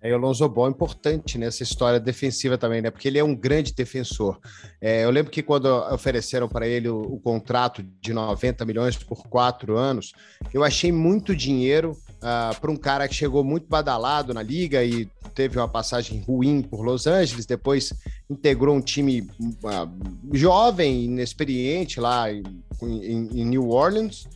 É, 0.02 0.12
o 0.12 0.16
Alonso 0.16 0.50
Ball 0.50 0.66
é 0.66 0.72
importante 0.72 1.38
nessa 1.38 1.62
história 1.62 2.00
defensiva 2.00 2.58
também, 2.58 2.82
né? 2.82 2.90
Porque 2.90 3.08
ele 3.08 3.20
é 3.20 3.24
um 3.24 3.36
grande 3.36 3.72
defensor. 3.72 4.40
É, 4.82 5.04
eu 5.06 5.12
lembro 5.12 5.32
que 5.32 5.44
quando 5.44 5.68
ofereceram 5.94 6.50
para 6.50 6.68
ele 6.68 6.90
o, 6.90 7.00
o, 7.00 7.20
contrato 7.20 7.84
de 8.02 8.12
90 8.12 8.66
milhões 8.66 8.98
por 8.98 9.28
quatro 9.28 9.78
anos, 9.78 10.14
eu 10.52 10.64
achei 10.64 10.92
muito 10.92 11.36
dinheiro 11.36 11.96
uh, 12.22 12.60
para 12.60 12.72
um 12.72 12.76
cara 12.76 13.08
que 13.08 13.16
chegou 13.16 13.44
muito 13.44 13.68
badalado 13.68 14.34
na 14.34 14.42
liga 14.42 14.84
e 14.84 15.08
teve 15.34 15.58
uma 15.58 15.68
passagem 15.68 16.22
ruim 16.22 16.62
por 16.62 16.82
Los 16.82 17.08
Angeles, 17.08 17.46
depois 17.46 17.94
integrou 18.30 18.76
um 18.76 18.82
time 18.82 19.22
uh, 19.22 20.36
jovem, 20.36 21.06
inexperiente 21.06 22.00
lá 22.00 22.32
em, 22.32 22.44
em, 22.82 23.42
em 23.42 23.46
New 23.46 23.70
Orleans 23.70 24.28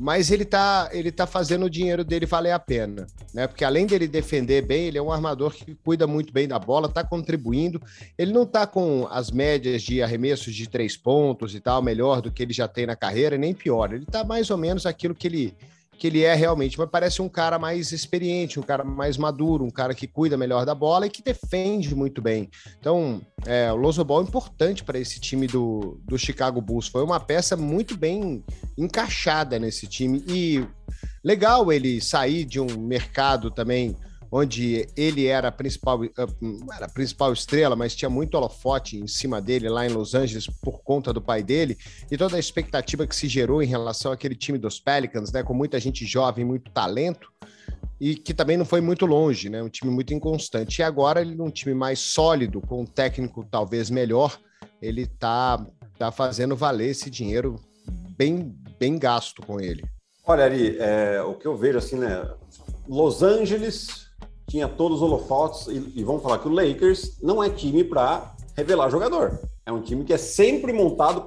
mas 0.00 0.30
ele 0.30 0.44
tá, 0.44 0.88
ele 0.92 1.10
tá 1.10 1.26
fazendo 1.26 1.66
o 1.66 1.70
dinheiro 1.70 2.04
dele 2.04 2.24
valer 2.24 2.52
a 2.52 2.58
pena, 2.60 3.04
né? 3.34 3.48
Porque 3.48 3.64
além 3.64 3.84
dele 3.84 4.06
defender 4.06 4.64
bem, 4.64 4.86
ele 4.86 4.96
é 4.96 5.02
um 5.02 5.10
armador 5.10 5.52
que 5.52 5.74
cuida 5.74 6.06
muito 6.06 6.32
bem 6.32 6.46
da 6.46 6.56
bola, 6.56 6.88
tá 6.88 7.02
contribuindo. 7.02 7.82
Ele 8.16 8.32
não 8.32 8.46
tá 8.46 8.64
com 8.64 9.08
as 9.10 9.32
médias 9.32 9.82
de 9.82 10.00
arremessos 10.00 10.54
de 10.54 10.68
três 10.68 10.96
pontos 10.96 11.52
e 11.52 11.58
tal, 11.58 11.82
melhor 11.82 12.22
do 12.22 12.30
que 12.30 12.44
ele 12.44 12.52
já 12.52 12.68
tem 12.68 12.86
na 12.86 12.94
carreira, 12.94 13.36
nem 13.36 13.52
pior. 13.52 13.92
Ele 13.92 14.06
tá 14.06 14.22
mais 14.22 14.50
ou 14.50 14.56
menos 14.56 14.86
aquilo 14.86 15.16
que 15.16 15.26
ele 15.26 15.52
que 15.98 16.06
ele 16.06 16.22
é 16.22 16.34
realmente, 16.34 16.78
mas 16.78 16.88
parece 16.88 17.20
um 17.20 17.28
cara 17.28 17.58
mais 17.58 17.90
experiente, 17.90 18.60
um 18.60 18.62
cara 18.62 18.84
mais 18.84 19.18
maduro, 19.18 19.64
um 19.64 19.70
cara 19.70 19.94
que 19.94 20.06
cuida 20.06 20.36
melhor 20.36 20.64
da 20.64 20.74
bola 20.74 21.06
e 21.06 21.10
que 21.10 21.22
defende 21.22 21.94
muito 21.94 22.22
bem. 22.22 22.48
Então, 22.78 23.20
é, 23.44 23.70
o 23.72 24.04
Ball 24.04 24.20
é 24.20 24.24
importante 24.24 24.84
para 24.84 24.98
esse 24.98 25.18
time 25.18 25.46
do, 25.46 26.00
do 26.04 26.16
Chicago 26.16 26.60
Bulls. 26.60 26.86
Foi 26.86 27.02
uma 27.02 27.18
peça 27.18 27.56
muito 27.56 27.96
bem 27.96 28.44
encaixada 28.78 29.58
nesse 29.58 29.86
time 29.86 30.24
e 30.28 30.64
legal 31.24 31.72
ele 31.72 32.00
sair 32.00 32.44
de 32.44 32.60
um 32.60 32.78
mercado 32.78 33.50
também 33.50 33.96
onde 34.30 34.86
ele 34.96 35.26
era 35.26 35.48
a 35.48 35.52
principal, 35.52 36.04
eh, 36.04 36.10
era 36.74 36.86
a 36.86 36.88
principal 36.88 37.32
estrela, 37.32 37.74
mas 37.74 37.94
tinha 37.94 38.10
muito 38.10 38.34
holofote 38.34 38.98
em 38.98 39.06
cima 39.06 39.40
dele 39.40 39.68
lá 39.68 39.86
em 39.86 39.90
Los 39.90 40.14
Angeles 40.14 40.46
por 40.46 40.82
conta 40.82 41.12
do 41.12 41.20
pai 41.20 41.42
dele, 41.42 41.76
e 42.10 42.16
toda 42.16 42.36
a 42.36 42.40
expectativa 42.40 43.06
que 43.06 43.16
se 43.16 43.28
gerou 43.28 43.62
em 43.62 43.66
relação 43.66 44.12
àquele 44.12 44.34
time 44.34 44.58
dos 44.58 44.78
Pelicans, 44.78 45.32
né, 45.32 45.42
com 45.42 45.54
muita 45.54 45.80
gente 45.80 46.04
jovem, 46.04 46.44
muito 46.44 46.70
talento, 46.70 47.28
e 48.00 48.14
que 48.14 48.32
também 48.32 48.56
não 48.56 48.64
foi 48.64 48.80
muito 48.80 49.06
longe, 49.06 49.48
né, 49.48 49.62
um 49.62 49.68
time 49.68 49.90
muito 49.90 50.14
inconstante. 50.14 50.78
E 50.78 50.82
agora 50.82 51.20
ele 51.20 51.34
num 51.34 51.50
time 51.50 51.74
mais 51.74 51.98
sólido, 51.98 52.60
com 52.60 52.82
um 52.82 52.86
técnico 52.86 53.46
talvez 53.50 53.90
melhor, 53.90 54.38
ele 54.80 55.06
tá, 55.06 55.64
tá 55.98 56.12
fazendo 56.12 56.54
valer 56.54 56.90
esse 56.90 57.10
dinheiro 57.10 57.56
bem, 58.16 58.54
bem 58.78 58.98
gasto 58.98 59.42
com 59.42 59.60
ele. 59.60 59.82
Olha, 60.24 60.44
Ari, 60.44 60.76
é, 60.78 61.22
o 61.22 61.34
que 61.34 61.46
eu 61.46 61.56
vejo 61.56 61.78
assim, 61.78 61.96
né? 61.96 62.28
Los 62.86 63.22
Angeles 63.22 64.07
tinha 64.48 64.66
todos 64.66 64.98
os 64.98 65.02
holofotes 65.02 65.68
e, 65.68 65.92
e 65.94 66.02
vamos 66.02 66.22
falar 66.22 66.38
que 66.38 66.48
o 66.48 66.52
Lakers 66.52 67.18
não 67.22 67.44
é 67.44 67.50
time 67.50 67.84
para 67.84 68.34
revelar 68.56 68.90
jogador. 68.90 69.38
É 69.64 69.70
um 69.70 69.82
time 69.82 70.02
que 70.02 70.12
é 70.12 70.18
sempre 70.18 70.72
montado 70.72 71.22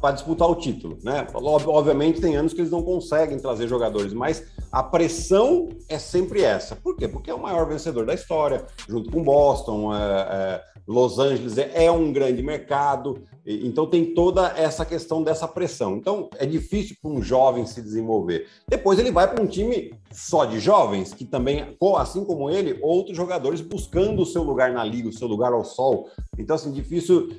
para 0.00 0.12
disputar 0.12 0.50
o 0.50 0.56
título, 0.56 0.98
né? 1.02 1.26
Obviamente 1.32 2.20
tem 2.20 2.36
anos 2.36 2.52
que 2.52 2.60
eles 2.60 2.72
não 2.72 2.82
conseguem 2.82 3.38
trazer 3.38 3.68
jogadores, 3.68 4.12
mas 4.12 4.44
a 4.70 4.82
pressão 4.82 5.68
é 5.88 5.98
sempre 5.98 6.42
essa. 6.42 6.74
Por 6.76 6.96
quê? 6.96 7.06
Porque 7.06 7.30
é 7.30 7.34
o 7.34 7.40
maior 7.40 7.66
vencedor 7.66 8.04
da 8.04 8.14
história, 8.14 8.66
junto 8.88 9.10
com 9.10 9.22
Boston, 9.22 9.94
é, 9.94 9.98
é, 9.98 10.62
Los 10.88 11.18
Angeles 11.18 11.58
é, 11.58 11.84
é 11.84 11.92
um 11.92 12.10
grande 12.10 12.42
mercado, 12.42 13.22
então 13.44 13.86
tem 13.86 14.14
toda 14.14 14.54
essa 14.56 14.86
questão 14.86 15.22
dessa 15.22 15.46
pressão. 15.46 15.98
Então 15.98 16.30
é 16.38 16.46
difícil 16.46 16.96
para 17.02 17.10
um 17.10 17.22
jovem 17.22 17.66
se 17.66 17.82
desenvolver. 17.82 18.46
Depois 18.66 18.98
ele 18.98 19.10
vai 19.10 19.28
para 19.28 19.42
um 19.42 19.46
time 19.46 19.92
só 20.10 20.46
de 20.46 20.58
jovens, 20.58 21.12
que 21.12 21.26
também, 21.26 21.76
assim 21.98 22.24
como 22.24 22.48
ele, 22.48 22.78
outros 22.80 23.14
jogadores 23.14 23.60
buscando 23.60 24.22
o 24.22 24.26
seu 24.26 24.42
lugar 24.42 24.72
na 24.72 24.82
liga, 24.82 25.10
o 25.10 25.12
seu 25.12 25.28
lugar 25.28 25.52
ao 25.52 25.62
sol. 25.62 26.08
Então, 26.38 26.56
assim, 26.56 26.72
difícil 26.72 27.36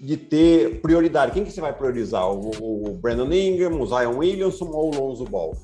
de 0.00 0.16
ter 0.16 0.80
prioridade. 0.80 1.32
Quem 1.32 1.44
que 1.44 1.50
você 1.50 1.60
vai 1.60 1.72
priorizar? 1.72 2.30
O, 2.30 2.50
o 2.60 2.94
Brandon 2.94 3.32
Ingram, 3.32 3.80
o 3.80 3.86
Zion 3.86 4.18
Williamson 4.18 4.70
ou 4.72 4.94
o 4.94 4.96
Lonzo 4.96 5.24
Ball? 5.24 5.56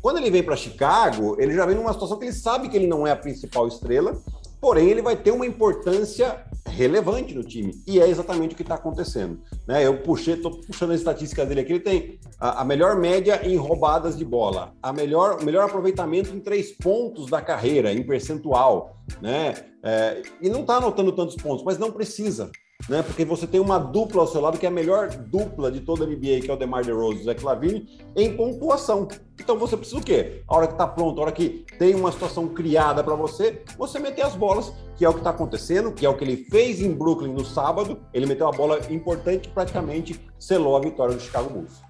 Quando 0.00 0.18
ele 0.18 0.32
vem 0.32 0.42
para 0.42 0.56
Chicago, 0.56 1.36
ele 1.38 1.54
já 1.54 1.64
vem 1.64 1.76
numa 1.76 1.92
situação 1.92 2.18
que 2.18 2.24
ele 2.24 2.32
sabe 2.32 2.68
que 2.68 2.76
ele 2.76 2.88
não 2.88 3.06
é 3.06 3.12
a 3.12 3.16
principal 3.16 3.68
estrela, 3.68 4.20
porém 4.60 4.88
ele 4.88 5.00
vai 5.00 5.14
ter 5.14 5.30
uma 5.30 5.46
importância 5.46 6.44
relevante 6.68 7.34
no 7.34 7.42
time. 7.42 7.72
E 7.86 8.00
é 8.00 8.08
exatamente 8.08 8.54
o 8.54 8.56
que 8.56 8.62
está 8.62 8.74
acontecendo. 8.74 9.40
Né? 9.66 9.84
Eu 9.84 10.02
puxei, 10.02 10.34
estou 10.34 10.60
puxando 10.60 10.92
a 10.92 10.94
estatística 10.94 11.44
dele 11.44 11.60
aqui, 11.60 11.72
ele 11.72 11.80
tem 11.80 12.18
a, 12.38 12.62
a, 12.62 12.64
melhor 12.64 12.96
média 12.96 13.40
em 13.46 13.56
roubadas 13.56 14.16
de 14.16 14.24
bola, 14.24 14.74
a 14.82 14.92
melhor, 14.92 15.42
melhor 15.42 15.64
aproveitamento 15.64 16.34
em 16.34 16.40
três 16.40 16.72
pontos 16.72 17.30
da 17.30 17.40
carreira, 17.40 17.92
em 17.92 18.02
percentual. 18.02 18.96
Né? 19.20 19.54
É, 19.82 20.22
e 20.40 20.48
não 20.48 20.60
está 20.60 20.76
anotando 20.76 21.12
tantos 21.12 21.36
pontos, 21.36 21.64
mas 21.64 21.78
não 21.78 21.90
precisa 21.90 22.50
né? 22.88 23.02
Porque 23.02 23.24
você 23.24 23.46
tem 23.46 23.60
uma 23.60 23.78
dupla 23.78 24.22
ao 24.22 24.26
seu 24.26 24.40
lado 24.40 24.58
que 24.58 24.66
é 24.66 24.68
a 24.68 24.72
melhor 24.72 25.08
dupla 25.08 25.70
de 25.70 25.80
toda 25.80 26.04
a 26.04 26.06
NBA, 26.06 26.40
que 26.42 26.50
é 26.50 26.54
o 26.54 26.56
DeMar 26.56 26.84
DeRozan 26.84 27.18
e 27.18 27.20
o 27.20 27.24
Zach 27.24 27.44
Lavine, 27.44 27.88
em 28.16 28.36
pontuação. 28.36 29.08
Então 29.40 29.58
você 29.58 29.76
precisa 29.76 30.00
o 30.00 30.04
quê? 30.04 30.42
A 30.46 30.56
hora 30.56 30.66
que 30.66 30.74
tá 30.74 30.86
pronto, 30.86 31.18
a 31.18 31.24
hora 31.24 31.32
que 31.32 31.64
tem 31.78 31.94
uma 31.94 32.12
situação 32.12 32.48
criada 32.48 33.02
para 33.02 33.14
você, 33.14 33.62
você 33.76 33.98
meter 33.98 34.22
as 34.22 34.34
bolas, 34.34 34.72
que 34.96 35.04
é 35.04 35.08
o 35.08 35.12
que 35.12 35.20
está 35.20 35.30
acontecendo, 35.30 35.92
que 35.92 36.06
é 36.06 36.08
o 36.08 36.16
que 36.16 36.24
ele 36.24 36.36
fez 36.36 36.80
em 36.80 36.92
Brooklyn 36.92 37.32
no 37.32 37.44
sábado. 37.44 37.98
Ele 38.12 38.26
meteu 38.26 38.46
uma 38.46 38.52
bola 38.52 38.78
importante 38.90 39.48
praticamente 39.48 40.20
selou 40.38 40.76
a 40.76 40.80
vitória 40.80 41.14
do 41.14 41.20
Chicago 41.20 41.50
Bulls. 41.50 41.80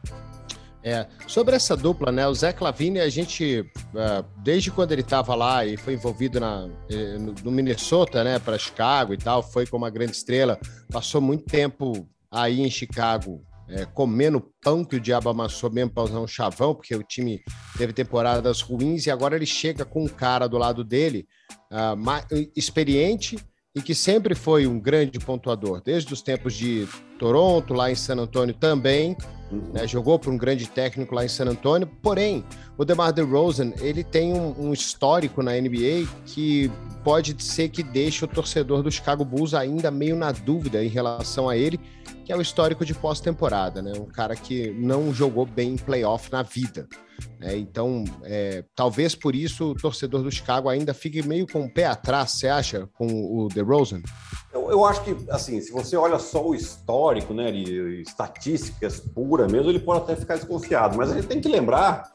É, 0.84 1.06
sobre 1.28 1.54
essa 1.54 1.76
dupla, 1.76 2.10
né? 2.10 2.26
O 2.26 2.34
Zé 2.34 2.52
Clavini, 2.52 2.98
a 2.98 3.08
gente, 3.08 3.60
uh, 3.60 4.24
desde 4.42 4.70
quando 4.70 4.90
ele 4.90 5.02
estava 5.02 5.34
lá 5.34 5.64
e 5.64 5.76
foi 5.76 5.94
envolvido 5.94 6.40
na, 6.40 6.68
no 7.44 7.52
Minnesota, 7.52 8.24
né, 8.24 8.40
para 8.40 8.58
Chicago 8.58 9.14
e 9.14 9.16
tal, 9.16 9.42
foi 9.42 9.64
como 9.64 9.84
uma 9.84 9.90
grande 9.90 10.12
estrela, 10.12 10.58
passou 10.90 11.20
muito 11.20 11.44
tempo 11.44 12.08
aí 12.30 12.60
em 12.60 12.70
Chicago 12.70 13.44
é, 13.68 13.86
comendo 13.86 14.52
pão 14.62 14.84
que 14.84 14.96
o 14.96 15.00
diabo 15.00 15.30
amassou 15.30 15.70
mesmo 15.70 15.90
para 15.90 16.02
usar 16.02 16.20
um 16.20 16.26
chavão, 16.26 16.74
porque 16.74 16.94
o 16.94 17.02
time 17.02 17.42
teve 17.76 17.92
temporadas 17.92 18.60
ruins 18.60 19.06
e 19.06 19.10
agora 19.10 19.34
ele 19.34 19.46
chega 19.46 19.84
com 19.84 20.04
um 20.04 20.08
cara 20.08 20.46
do 20.46 20.58
lado 20.58 20.84
dele, 20.84 21.26
uh, 21.70 21.96
mais, 21.96 22.26
experiente 22.54 23.38
e 23.74 23.80
que 23.80 23.94
sempre 23.94 24.34
foi 24.34 24.66
um 24.66 24.78
grande 24.78 25.18
pontuador, 25.18 25.80
desde 25.82 26.12
os 26.12 26.20
tempos 26.20 26.54
de 26.54 26.86
Toronto, 27.22 27.72
lá 27.72 27.88
em 27.88 27.94
San 27.94 28.16
Antônio 28.16 28.52
também, 28.52 29.16
né, 29.72 29.86
jogou 29.86 30.18
para 30.18 30.28
um 30.28 30.36
grande 30.36 30.68
técnico 30.68 31.14
lá 31.14 31.24
em 31.24 31.28
San 31.28 31.44
Antônio, 31.44 31.88
porém, 32.02 32.44
o 32.76 32.84
DeMar 32.84 33.12
DeRozan, 33.12 33.72
ele 33.80 34.02
tem 34.02 34.32
um, 34.32 34.54
um, 34.58 34.72
histórico 34.72 35.40
na 35.40 35.52
NBA 35.52 36.08
que 36.26 36.68
pode 37.04 37.40
ser 37.40 37.68
que 37.68 37.84
deixe 37.84 38.24
o 38.24 38.28
torcedor 38.28 38.82
do 38.82 38.90
Chicago 38.90 39.24
Bulls 39.24 39.54
ainda 39.54 39.88
meio 39.88 40.16
na 40.16 40.32
dúvida 40.32 40.84
em 40.84 40.88
relação 40.88 41.48
a 41.48 41.56
ele, 41.56 41.78
que 42.24 42.32
é 42.32 42.36
o 42.36 42.42
histórico 42.42 42.84
de 42.84 42.92
pós-temporada, 42.92 43.80
né? 43.80 43.92
Um 43.96 44.06
cara 44.06 44.34
que 44.34 44.70
não 44.70 45.14
jogou 45.14 45.46
bem 45.46 45.74
em 45.74 45.76
playoff 45.76 46.30
na 46.32 46.42
vida. 46.42 46.88
Né? 47.38 47.56
Então, 47.56 48.02
é, 48.24 48.64
talvez 48.74 49.14
por 49.14 49.34
isso 49.34 49.70
o 49.70 49.74
torcedor 49.74 50.22
do 50.22 50.30
Chicago 50.30 50.68
ainda 50.68 50.92
fique 50.92 51.22
meio 51.22 51.46
com 51.46 51.64
o 51.64 51.70
pé 51.70 51.86
atrás, 51.86 52.32
você 52.32 52.48
acha, 52.48 52.88
com 52.94 53.06
o 53.06 53.48
DeRozan? 53.48 54.02
Eu, 54.52 54.70
eu 54.70 54.84
acho 54.84 55.02
que, 55.02 55.16
assim, 55.30 55.60
se 55.60 55.72
você 55.72 55.96
olha 55.96 56.18
só 56.18 56.46
o 56.46 56.54
histórico, 56.54 57.32
né, 57.32 57.50
de 57.50 58.02
estatísticas 58.02 59.00
pura 59.00 59.48
mesmo, 59.48 59.70
ele 59.70 59.80
pode 59.80 60.02
até 60.02 60.14
ficar 60.14 60.36
desconfiado, 60.36 60.96
mas 60.96 61.10
a 61.10 61.14
gente 61.14 61.26
tem 61.26 61.40
que 61.40 61.48
lembrar 61.48 62.12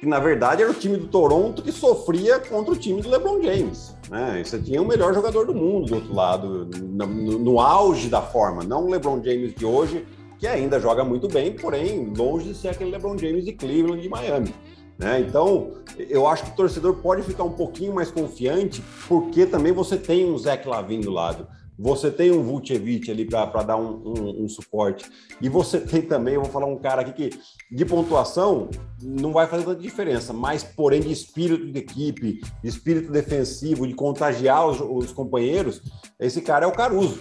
que 0.00 0.06
na 0.06 0.18
verdade 0.18 0.62
era 0.62 0.70
o 0.70 0.74
time 0.74 0.96
do 0.96 1.06
Toronto 1.06 1.62
que 1.62 1.72
sofria 1.72 2.38
contra 2.40 2.72
o 2.72 2.76
time 2.76 3.00
do 3.00 3.08
LeBron 3.08 3.40
James. 3.42 3.94
Né? 4.10 4.42
Você 4.44 4.58
tinha 4.58 4.82
o 4.82 4.86
melhor 4.86 5.14
jogador 5.14 5.46
do 5.46 5.54
mundo 5.54 5.86
do 5.86 5.94
outro 5.96 6.14
lado, 6.14 6.68
no, 6.82 7.06
no, 7.06 7.60
auge 7.60 8.08
da 8.08 8.20
forma, 8.20 8.62
não 8.62 8.86
o 8.86 8.90
LeBron 8.90 9.22
James 9.22 9.54
de 9.54 9.64
hoje, 9.64 10.06
que 10.38 10.46
ainda 10.46 10.80
joga 10.80 11.04
muito 11.04 11.28
bem, 11.28 11.52
porém 11.52 12.12
longe 12.16 12.48
de 12.48 12.54
ser 12.54 12.68
aquele 12.68 12.90
LeBron 12.90 13.16
James 13.16 13.44
de 13.44 13.52
Cleveland 13.52 14.02
de 14.02 14.08
Miami. 14.08 14.54
Né? 14.98 15.20
Então, 15.20 15.72
eu 15.98 16.26
acho 16.26 16.44
que 16.44 16.50
o 16.50 16.54
torcedor 16.54 16.94
pode 16.96 17.22
ficar 17.22 17.44
um 17.44 17.52
pouquinho 17.52 17.94
mais 17.94 18.10
confiante, 18.10 18.82
porque 19.08 19.46
também 19.46 19.72
você 19.72 19.96
tem 19.96 20.30
um 20.30 20.38
Zach 20.38 20.66
Lavin 20.66 21.00
do 21.00 21.10
lado. 21.10 21.46
Você 21.78 22.10
tem 22.10 22.30
um 22.32 22.42
Vucevic 22.42 23.10
ali 23.10 23.24
para 23.24 23.62
dar 23.62 23.76
um, 23.76 24.02
um, 24.04 24.44
um, 24.44 24.48
suporte. 24.48 25.04
E 25.40 25.48
você 25.48 25.78
tem 25.78 26.02
também, 26.02 26.36
vou 26.36 26.46
falar 26.46 26.66
um 26.66 26.78
cara 26.78 27.02
aqui 27.02 27.30
que 27.30 27.40
de 27.70 27.84
pontuação 27.84 28.70
não 29.02 29.32
vai 29.32 29.46
fazer 29.46 29.64
tanta 29.64 29.80
diferença, 29.80 30.32
mas 30.32 30.64
porém 30.64 31.00
de 31.00 31.12
espírito 31.12 31.70
de 31.70 31.78
equipe, 31.78 32.40
de 32.62 32.68
espírito 32.68 33.12
defensivo, 33.12 33.86
de 33.86 33.94
contagiar 33.94 34.66
os, 34.66 34.80
os 34.80 35.12
companheiros, 35.12 35.82
esse 36.18 36.40
cara 36.40 36.64
é 36.64 36.68
o 36.68 36.72
Caruso. 36.72 37.18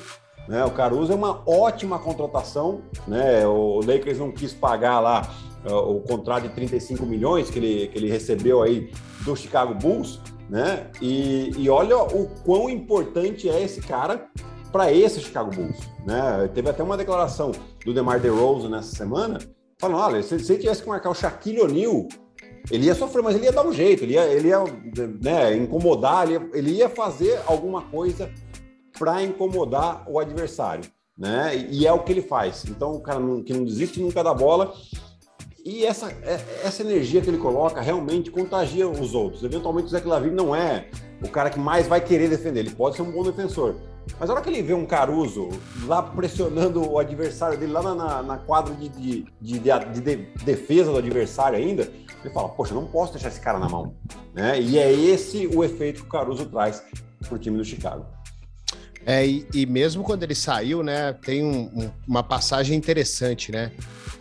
Né? 0.48 0.64
O 0.64 0.72
Caruso 0.72 1.12
é 1.12 1.16
uma 1.16 1.44
ótima 1.48 2.00
contratação. 2.00 2.82
Né? 3.08 3.46
O 3.46 3.80
Lakers 3.80 4.20
não 4.20 4.32
quis 4.32 4.54
pagar 4.54 5.00
lá 5.00 5.30
uh, 5.70 5.98
o 5.98 6.02
contrato 6.02 6.44
de 6.44 6.50
35 6.50 7.06
milhões 7.06 7.50
que 7.50 7.60
ele, 7.60 7.88
que 7.88 7.98
ele 7.98 8.10
recebeu 8.10 8.62
aí 8.62 8.92
do 9.24 9.36
Chicago 9.36 9.74
Bulls 9.74 10.20
né? 10.50 10.88
E, 11.02 11.52
e 11.58 11.70
olha 11.70 11.98
o 11.98 12.28
quão 12.44 12.70
importante 12.70 13.50
é 13.50 13.64
esse 13.64 13.82
cara 13.82 14.30
para 14.72 14.92
esse 14.92 15.22
Chicago 15.22 15.52
Bulls, 15.52 15.78
né? 16.06 16.50
Teve 16.54 16.70
até 16.70 16.84
uma 16.84 16.98
declaração 16.98 17.52
do 17.86 17.94
DeMar 17.94 18.20
DeRozan 18.20 18.70
nessa 18.70 18.96
semana, 18.96 19.40
falando, 19.80 20.00
olha, 20.00 20.24
se, 20.24 20.38
se 20.40 20.52
ele 20.52 20.62
tivesse 20.62 20.84
que 20.84 20.90
marcar 20.90 21.10
o 21.10 21.16
Shaquille 21.16 21.62
O'Neal, 21.62 22.08
ele 22.70 22.86
ia 22.86 22.96
sofrer, 22.96 23.24
mas 23.24 23.36
ele 23.36 23.46
ia 23.46 23.52
dar 23.52 23.66
um 23.66 23.72
jeito, 23.72 24.04
ele 24.04 24.14
ia, 24.14 24.26
ele 24.26 24.50
ia 24.50 24.64
né, 25.22 25.56
incomodar, 25.56 26.26
ele 26.26 26.34
ia, 26.34 26.50
ele 26.54 26.72
ia 26.72 26.90
fazer 26.90 27.40
alguma 27.46 27.84
coisa 27.84 28.30
para 28.98 29.24
incomodar 29.24 30.04
o 30.08 30.20
adversário, 30.20 30.84
né? 31.18 31.56
E 31.70 31.86
é 31.86 31.94
o 31.94 32.00
que 32.00 32.12
ele 32.12 32.22
faz. 32.22 32.66
Então, 32.66 32.94
o 32.94 33.02
cara 33.02 33.20
não, 33.20 33.44
que 33.44 33.54
não 33.54 33.64
desiste 33.64 34.02
nunca 34.02 34.24
da 34.24 34.34
bola 34.34 34.74
e 35.66 35.84
essa, 35.84 36.12
é, 36.22 36.40
essa 36.64 36.84
energia 36.84 37.22
que 37.22 37.28
ele 37.28 37.40
coloca 37.40 37.82
realmente 37.82 38.30
contagia 38.30 38.88
os 38.88 39.16
outros. 39.16 39.44
Eventualmente 39.44 39.88
o 39.88 39.90
Zé 39.90 40.00
Lavine 40.06 40.36
não 40.36 40.56
é 40.56 40.86
o 41.24 41.28
cara 41.28 41.50
que 41.50 41.58
mais 41.58 41.88
vai 41.88 42.00
querer 42.00 42.30
defender, 42.30 42.60
ele 42.60 42.70
pode 42.70 42.96
ser 42.96 43.02
um 43.02 43.12
bom 43.12 43.24
defensor. 43.24 43.76
Mas 44.20 44.30
a 44.30 44.34
hora 44.34 44.44
que 44.44 44.50
ele 44.50 44.62
vê 44.62 44.76
um 44.76 44.86
Caruso 44.86 45.50
lá 45.86 46.04
pressionando 46.04 46.88
o 46.88 47.00
adversário 47.00 47.58
dele, 47.58 47.72
lá 47.72 47.96
na, 47.96 48.22
na 48.22 48.38
quadra 48.38 48.76
de, 48.76 48.90
de, 48.90 49.26
de, 49.42 49.60
de, 49.60 50.16
defesa 50.46 50.92
do 50.92 51.00
adversário 51.00 51.58
ainda, 51.58 51.92
ele 52.24 52.32
fala, 52.32 52.50
poxa, 52.50 52.76
não 52.76 52.86
posso 52.86 53.14
deixar 53.14 53.30
esse 53.30 53.42
cara 53.42 53.58
na 53.58 53.68
mão. 53.68 53.96
Né? 54.36 54.62
E 54.62 54.78
é 54.78 54.94
esse 54.94 55.48
o 55.48 55.64
efeito 55.64 56.02
que 56.02 56.08
o 56.08 56.12
Caruso 56.12 56.46
traz 56.46 56.84
para 57.28 57.36
o 57.36 57.40
time 57.40 57.58
do 57.58 57.66
Chicago. 57.66 58.06
É, 59.04 59.26
e, 59.26 59.48
e, 59.52 59.66
mesmo 59.66 60.04
quando 60.04 60.22
ele 60.22 60.36
saiu, 60.36 60.84
né, 60.84 61.14
tem 61.14 61.44
um, 61.44 61.72
um, 61.76 61.92
uma 62.08 62.24
passagem 62.24 62.78
interessante, 62.78 63.52
né? 63.52 63.72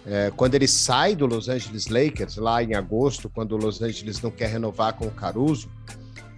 É, 0.06 0.30
quando 0.36 0.54
ele 0.54 0.68
sai 0.68 1.16
do 1.16 1.26
Los 1.26 1.48
Angeles 1.48 1.86
Lakers, 1.86 2.36
lá 2.36 2.62
em 2.62 2.74
agosto, 2.74 3.28
quando 3.28 3.52
o 3.52 3.56
Los 3.56 3.80
Angeles 3.80 4.20
não 4.20 4.30
quer 4.30 4.48
renovar 4.48 4.94
com 4.94 5.06
o 5.06 5.10
Caruso, 5.10 5.70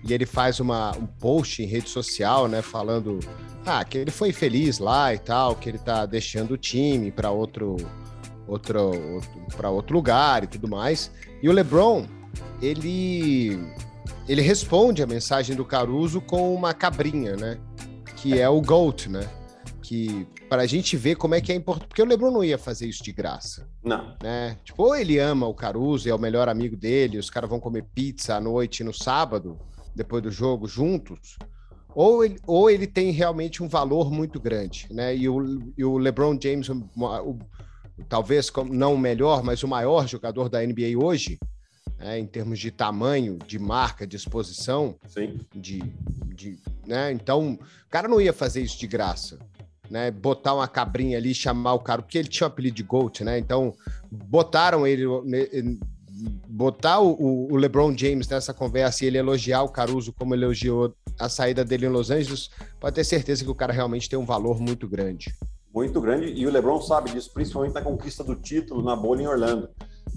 e 0.05 0.13
ele 0.13 0.25
faz 0.25 0.61
uma, 0.61 0.97
um 0.97 1.07
post 1.07 1.63
em 1.63 1.67
rede 1.67 1.89
social, 1.89 2.47
né, 2.47 2.63
falando 2.63 3.19
ah, 3.65 3.85
que 3.85 3.99
ele 3.99 4.13
foi 4.13 4.33
feliz 4.33 4.79
lá 4.79 5.13
e 5.13 5.19
tal, 5.19 5.57
que 5.57 5.69
ele 5.69 5.79
tá 5.79 6.07
deixando 6.07 6.53
o 6.53 6.57
time 6.57 7.11
para 7.11 7.31
outro, 7.33 7.77
outro, 8.47 8.81
outro 9.15 9.47
para 9.57 9.69
outro 9.69 9.95
lugar 9.95 10.45
e 10.45 10.47
tudo 10.47 10.69
mais. 10.69 11.11
E 11.43 11.49
o 11.49 11.53
LeBron, 11.53 12.07
ele 12.63 13.59
ele 14.29 14.43
responde 14.43 15.03
a 15.03 15.07
mensagem 15.07 15.55
do 15.57 15.65
Caruso 15.65 16.21
com 16.21 16.55
uma 16.55 16.73
cabrinha, 16.75 17.37
né? 17.37 17.59
Que 18.17 18.41
é 18.41 18.49
o 18.49 18.61
GOAT, 18.61 19.09
né? 19.09 19.29
Que 19.87 20.27
para 20.49 20.63
a 20.63 20.67
gente 20.67 20.97
ver 20.97 21.15
como 21.15 21.37
é 21.37 21.41
que 21.41 21.53
é 21.53 21.55
importante, 21.55 21.87
porque 21.87 22.03
o 22.03 22.05
LeBron 22.05 22.33
não 22.33 22.43
ia 22.43 22.59
fazer 22.59 22.89
isso 22.89 23.05
de 23.05 23.13
graça. 23.13 23.69
Não. 23.85 24.17
Né? 24.21 24.59
Tipo, 24.65 24.83
ou 24.83 24.97
ele 24.97 25.17
ama 25.17 25.47
o 25.47 25.55
Caruso, 25.55 26.09
é 26.09 26.15
o 26.15 26.19
melhor 26.19 26.49
amigo 26.49 26.77
dele, 26.77 27.19
os 27.19 27.31
caras 27.31 27.49
vão 27.49 27.61
comer 27.61 27.85
pizza 27.95 28.35
à 28.35 28.41
noite 28.41 28.83
no 28.83 28.93
sábado, 28.93 29.57
depois 29.95 30.25
do 30.25 30.31
jogo, 30.31 30.67
juntos, 30.67 31.39
ou 31.95 32.25
ele, 32.25 32.37
ou 32.49 32.69
ele 32.69 32.85
tem 32.89 33.13
realmente 33.13 33.63
um 33.63 33.69
valor 33.69 34.11
muito 34.11 34.41
grande, 34.41 34.89
né? 34.91 35.17
E 35.17 35.29
o, 35.29 35.73
e 35.79 35.85
o 35.85 35.99
LeBron 35.99 36.37
James, 36.43 36.69
o, 36.69 36.75
o, 36.97 37.39
talvez 38.09 38.51
não 38.69 38.95
o 38.95 38.99
melhor, 38.99 39.45
mas 39.45 39.63
o 39.63 39.69
maior 39.69 40.09
jogador 40.09 40.49
da 40.49 40.67
NBA 40.67 40.99
hoje, 41.01 41.39
né? 41.97 42.19
em 42.19 42.27
termos 42.27 42.59
de 42.59 42.73
tamanho, 42.73 43.39
de 43.47 43.57
marca, 43.57 44.05
de 44.05 44.17
exposição, 44.17 44.97
Sim. 45.07 45.39
de, 45.55 45.79
de 46.35 46.59
né? 46.85 47.13
Então, 47.13 47.53
o 47.53 47.89
cara 47.89 48.09
não 48.09 48.21
ia 48.21 48.33
fazer 48.33 48.63
isso 48.63 48.79
de 48.81 48.89
graça. 48.89 49.39
Né? 49.91 50.11
Botar 50.11 50.55
uma 50.55 50.69
cabrinha 50.69 51.19
ali, 51.19 51.35
chamar 51.35 51.75
o 51.75 51.81
cara, 51.81 52.03
porque 52.03 52.19
ele 52.19 52.29
tinha 52.29 52.47
o 52.47 52.51
apelido 52.51 52.77
de 52.77 52.83
Gold, 52.83 53.25
né? 53.25 53.39
Então, 53.39 53.75
botaram 54.11 54.87
ele, 54.87 55.05
botar 56.49 57.01
o, 57.01 57.53
o, 57.53 57.57
LeBron 57.57 57.97
James 57.97 58.29
nessa 58.29 58.55
conversa 58.55 59.05
e 59.05 59.09
ele 59.09 59.19
elogiar 59.19 59.63
o 59.63 59.69
Caruso 59.69 60.13
como 60.13 60.35
elogiou 60.35 60.95
a 61.19 61.29
saída 61.29 61.65
dele 61.65 61.87
em 61.87 61.91
Los 61.91 62.11
Angeles, 62.11 62.51
pode 62.81 62.95
ter 62.95 63.05
certeza 63.05 63.45
que 63.45 63.51
o 63.51 63.55
cara 63.55 63.73
realmente 63.73 64.09
tem 64.09 64.19
um 64.19 64.25
valor 64.25 64.61
muito 64.61 64.89
grande. 64.89 65.35
Muito 65.75 66.01
grande, 66.01 66.33
e 66.33 66.47
o 66.47 66.51
LeBron 66.51 66.81
sabe 66.81 67.11
disso, 67.11 67.31
principalmente 67.35 67.75
na 67.75 67.83
conquista 67.83 68.25
do 68.25 68.35
título 68.35 68.83
na 68.83 68.97
bola 68.97 69.23
em 69.23 69.27
Orlando. 69.27 69.69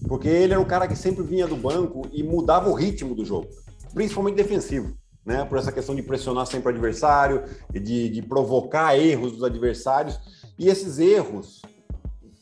Porque 0.08 0.30
ele 0.30 0.54
era 0.54 0.62
um 0.62 0.66
cara 0.66 0.88
que 0.88 0.96
sempre 0.96 1.24
vinha 1.24 1.48
do 1.48 1.58
banco 1.58 2.08
e 2.14 2.24
mudava 2.24 2.70
o 2.70 2.74
ritmo 2.74 3.14
do 3.14 3.26
jogo, 3.26 3.50
principalmente 3.94 4.36
defensivo 4.36 4.98
né? 5.26 5.46
Por 5.46 5.58
essa 5.58 5.72
questão 5.72 5.96
de 5.96 6.02
pressionar 6.02 6.46
sempre 6.46 6.68
o 6.68 6.72
adversário, 6.72 7.44
de, 7.72 8.10
de 8.10 8.22
provocar 8.22 8.98
erros 8.98 9.34
dos 9.34 9.44
adversários. 9.44 10.20
E 10.58 10.68
esses 10.68 11.00
erros 11.00 11.62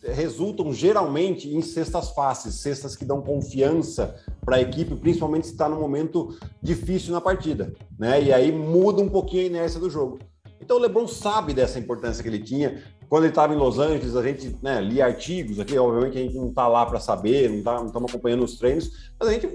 resultam 0.03 0.71
geralmente 0.71 1.53
em 1.53 1.61
cestas 1.61 2.11
fáceis, 2.11 2.55
cestas 2.55 2.95
que 2.95 3.03
dão 3.03 3.21
confiança 3.21 4.15
para 4.45 4.57
a 4.57 4.61
equipe, 4.61 4.95
principalmente 4.95 5.47
se 5.47 5.53
está 5.53 5.67
num 5.67 5.79
momento 5.79 6.37
difícil 6.61 7.11
na 7.11 7.19
partida, 7.19 7.73
né? 7.97 8.21
E 8.21 8.31
aí 8.31 8.51
muda 8.51 9.01
um 9.01 9.09
pouquinho 9.09 9.43
a 9.43 9.47
inércia 9.47 9.79
do 9.79 9.89
jogo. 9.89 10.19
Então 10.61 10.77
o 10.77 10.79
LeBron 10.79 11.07
sabe 11.07 11.53
dessa 11.53 11.79
importância 11.79 12.21
que 12.21 12.29
ele 12.29 12.39
tinha. 12.39 12.83
Quando 13.09 13.23
ele 13.23 13.31
estava 13.31 13.53
em 13.53 13.57
Los 13.57 13.79
Angeles, 13.79 14.15
a 14.15 14.23
gente 14.23 14.57
né, 14.61 14.81
lia 14.81 15.05
artigos 15.05 15.59
aqui, 15.59 15.77
obviamente 15.77 16.17
a 16.17 16.21
gente 16.21 16.35
não 16.35 16.49
está 16.49 16.67
lá 16.67 16.85
para 16.85 16.99
saber, 16.99 17.49
não 17.49 17.63
tá, 17.63 17.81
estamos 17.85 18.11
acompanhando 18.11 18.43
os 18.43 18.57
treinos, 18.57 19.11
mas 19.17 19.29
a 19.29 19.31
gente 19.31 19.47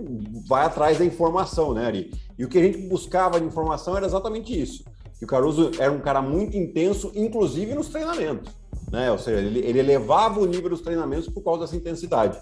vai 0.48 0.64
atrás 0.64 0.98
da 0.98 1.04
informação, 1.04 1.74
né, 1.74 1.84
Ari? 1.84 2.10
E 2.38 2.44
o 2.44 2.48
que 2.48 2.58
a 2.58 2.62
gente 2.62 2.78
buscava 2.88 3.38
de 3.38 3.46
informação 3.46 3.94
era 3.96 4.06
exatamente 4.06 4.58
isso. 4.58 4.84
Que 5.18 5.24
o 5.24 5.28
Caruso 5.28 5.70
era 5.78 5.92
um 5.92 6.00
cara 6.00 6.22
muito 6.22 6.56
intenso, 6.56 7.12
inclusive 7.14 7.74
nos 7.74 7.88
treinamentos. 7.88 8.50
Né? 8.90 9.10
Ou 9.12 9.18
seja, 9.18 9.40
ele, 9.40 9.60
ele 9.60 9.78
elevava 9.78 10.40
o 10.40 10.46
nível 10.46 10.70
dos 10.70 10.80
treinamentos 10.80 11.28
por 11.28 11.42
causa 11.42 11.60
dessa 11.60 11.76
intensidade. 11.76 12.38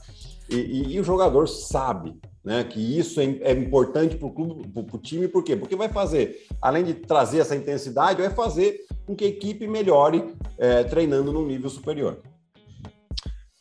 E, 0.48 0.56
e, 0.56 0.92
e 0.94 1.00
o 1.00 1.04
jogador 1.04 1.48
sabe 1.48 2.14
né, 2.44 2.64
que 2.64 2.98
isso 2.98 3.20
é, 3.20 3.24
é 3.42 3.52
importante 3.52 4.16
para 4.16 4.26
o 4.26 4.30
clube, 4.30 4.68
para 4.68 4.96
o 4.96 4.98
time, 4.98 5.28
por 5.28 5.44
quê? 5.44 5.56
Porque 5.56 5.76
vai 5.76 5.88
fazer, 5.88 6.46
além 6.60 6.84
de 6.84 6.94
trazer 6.94 7.38
essa 7.38 7.54
intensidade, 7.54 8.22
vai 8.22 8.30
fazer 8.30 8.86
com 9.06 9.14
que 9.14 9.24
a 9.24 9.28
equipe 9.28 9.66
melhore 9.66 10.34
é, 10.58 10.84
treinando 10.84 11.32
num 11.32 11.46
nível 11.46 11.68
superior. 11.68 12.18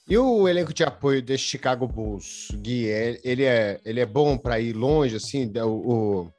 E 0.07 0.17
o 0.17 0.47
elenco 0.47 0.73
de 0.73 0.83
apoio 0.83 1.21
desse 1.21 1.43
Chicago 1.43 1.87
Bulls, 1.87 2.47
Gui, 2.55 2.89
é, 2.89 3.19
ele 3.23 3.43
é, 3.43 3.79
ele 3.85 3.99
é 3.99 4.05
bom 4.05 4.37
para 4.37 4.59
ir 4.59 4.73
longe, 4.73 5.15
assim, 5.15 5.51
o, 5.57 5.67
o, 5.67 6.33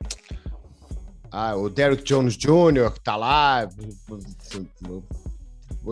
ah, 1.31 1.55
o 1.55 1.69
Derrick 1.69 2.03
Jones 2.03 2.37
Jr. 2.37 2.91
que 2.93 3.01
tá 3.01 3.15
lá, 3.17 3.69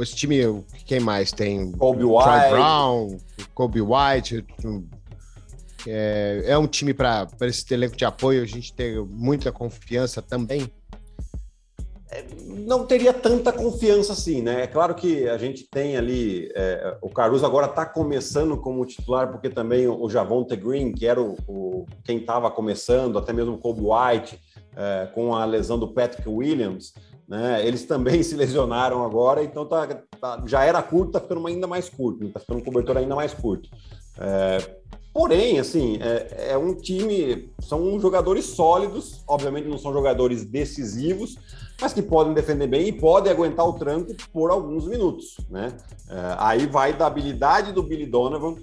esse 0.02 0.16
time, 0.16 0.64
quem 0.86 0.98
mais 0.98 1.30
tem? 1.30 1.70
Kobe 1.72 2.04
White. 2.04 2.50
Brown, 2.50 3.18
Kobe 3.54 3.80
White, 3.80 4.44
é, 5.86 6.44
é 6.46 6.58
um 6.58 6.66
time 6.66 6.92
para 6.92 7.28
esse 7.42 7.72
elenco 7.72 7.96
de 7.96 8.04
apoio 8.04 8.42
a 8.42 8.46
gente 8.46 8.72
ter 8.72 9.00
muita 9.02 9.52
confiança 9.52 10.20
também? 10.20 10.70
É, 12.10 12.24
não 12.66 12.86
teria 12.86 13.12
tanta 13.12 13.52
confiança 13.52 14.14
assim, 14.14 14.40
né? 14.40 14.62
É 14.62 14.66
claro 14.66 14.94
que 14.94 15.28
a 15.28 15.36
gente 15.36 15.68
tem 15.68 15.96
ali. 15.96 16.50
É, 16.54 16.96
o 17.02 17.10
Caruso 17.10 17.44
agora 17.44 17.66
está 17.66 17.84
começando 17.84 18.56
como 18.56 18.86
titular, 18.86 19.30
porque 19.30 19.50
também 19.50 19.86
o 19.86 20.08
Javonte 20.08 20.56
Green, 20.56 20.92
que 20.92 21.06
era 21.06 21.20
o, 21.20 21.36
o 21.46 21.86
quem 22.04 22.18
estava 22.18 22.50
começando, 22.50 23.18
até 23.18 23.32
mesmo 23.32 23.54
o 23.54 23.58
Kobe 23.58 23.82
White, 23.82 24.40
é, 24.74 25.08
com 25.14 25.34
a 25.34 25.44
lesão 25.44 25.78
do 25.78 25.92
Patrick 25.92 26.26
Williams, 26.26 26.94
né? 27.28 27.66
Eles 27.66 27.84
também 27.84 28.22
se 28.24 28.34
lesionaram 28.34 29.04
agora, 29.04 29.44
então 29.44 29.66
tá, 29.66 29.86
tá 30.18 30.42
já 30.46 30.64
era 30.64 30.82
curto, 30.82 31.08
está 31.08 31.20
ficando 31.20 31.46
ainda 31.46 31.66
mais 31.66 31.90
curto, 31.90 32.24
está 32.24 32.40
ficando 32.40 32.60
um 32.60 32.64
cobertor 32.64 32.96
ainda 32.96 33.14
mais 33.14 33.34
curto. 33.34 33.68
É, 34.18 34.77
Porém, 35.18 35.58
assim, 35.58 35.98
é, 36.00 36.52
é, 36.52 36.56
um 36.56 36.72
time, 36.72 37.52
são 37.58 37.98
jogadores 37.98 38.44
sólidos, 38.44 39.24
obviamente 39.26 39.66
não 39.66 39.76
são 39.76 39.92
jogadores 39.92 40.44
decisivos, 40.44 41.36
mas 41.82 41.92
que 41.92 42.00
podem 42.00 42.32
defender 42.32 42.68
bem 42.68 42.86
e 42.86 42.92
podem 42.92 43.32
aguentar 43.32 43.66
o 43.66 43.72
tranco 43.72 44.14
por 44.32 44.48
alguns 44.48 44.86
minutos, 44.86 45.36
né? 45.50 45.76
É, 46.08 46.36
aí 46.38 46.66
vai 46.68 46.96
da 46.96 47.08
habilidade 47.08 47.72
do 47.72 47.82
Billy 47.82 48.06
Donovan, 48.06 48.54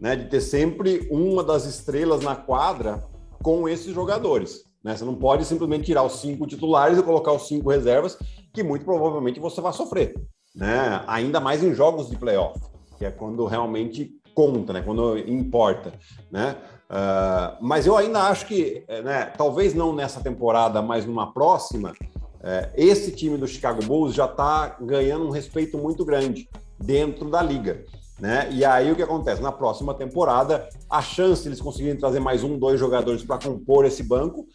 né, 0.00 0.16
de 0.16 0.30
ter 0.30 0.40
sempre 0.40 1.06
uma 1.10 1.44
das 1.44 1.66
estrelas 1.66 2.22
na 2.22 2.34
quadra 2.34 3.04
com 3.42 3.68
esses 3.68 3.94
jogadores. 3.94 4.64
Né? 4.82 4.96
Você 4.96 5.04
não 5.04 5.14
pode 5.14 5.44
simplesmente 5.44 5.84
tirar 5.84 6.02
os 6.02 6.18
cinco 6.18 6.46
titulares 6.46 6.96
e 6.96 7.02
colocar 7.02 7.34
os 7.34 7.46
cinco 7.46 7.68
reservas, 7.68 8.16
que 8.54 8.62
muito 8.62 8.86
provavelmente 8.86 9.38
você 9.38 9.60
vai 9.60 9.74
sofrer, 9.74 10.14
né? 10.56 11.04
Ainda 11.06 11.40
mais 11.40 11.62
em 11.62 11.74
jogos 11.74 12.08
de 12.08 12.16
playoff, 12.16 12.58
que 12.96 13.04
é 13.04 13.10
quando 13.10 13.44
realmente 13.44 14.18
conta, 14.34 14.72
né? 14.72 14.82
Quando 14.82 15.18
importa, 15.18 15.92
né? 16.30 16.56
Uh, 16.90 17.56
mas 17.60 17.86
eu 17.86 17.96
ainda 17.96 18.22
acho 18.24 18.46
que, 18.46 18.84
né, 19.04 19.26
talvez 19.38 19.74
não 19.74 19.94
nessa 19.94 20.20
temporada, 20.20 20.82
mas 20.82 21.06
numa 21.06 21.32
próxima, 21.32 21.92
uh, 21.92 22.70
esse 22.74 23.12
time 23.12 23.36
do 23.36 23.46
Chicago 23.46 23.80
Bulls 23.84 24.12
já 24.12 24.24
está 24.24 24.76
ganhando 24.80 25.26
um 25.26 25.30
respeito 25.30 25.78
muito 25.78 26.04
grande 26.04 26.48
dentro 26.78 27.30
da 27.30 27.40
liga. 27.42 27.84
Né? 28.18 28.48
E 28.52 28.64
aí 28.64 28.90
o 28.92 28.96
que 28.96 29.02
acontece? 29.02 29.40
Na 29.40 29.52
próxima 29.52 29.94
temporada, 29.94 30.68
a 30.90 31.00
chance 31.00 31.42
de 31.42 31.48
eles 31.48 31.60
conseguirem 31.60 31.96
trazer 31.96 32.20
mais 32.20 32.44
um, 32.44 32.58
dois 32.58 32.78
jogadores 32.78 33.22
para 33.22 33.38
compor 33.38 33.86
esse 33.86 34.02
banco 34.02 34.46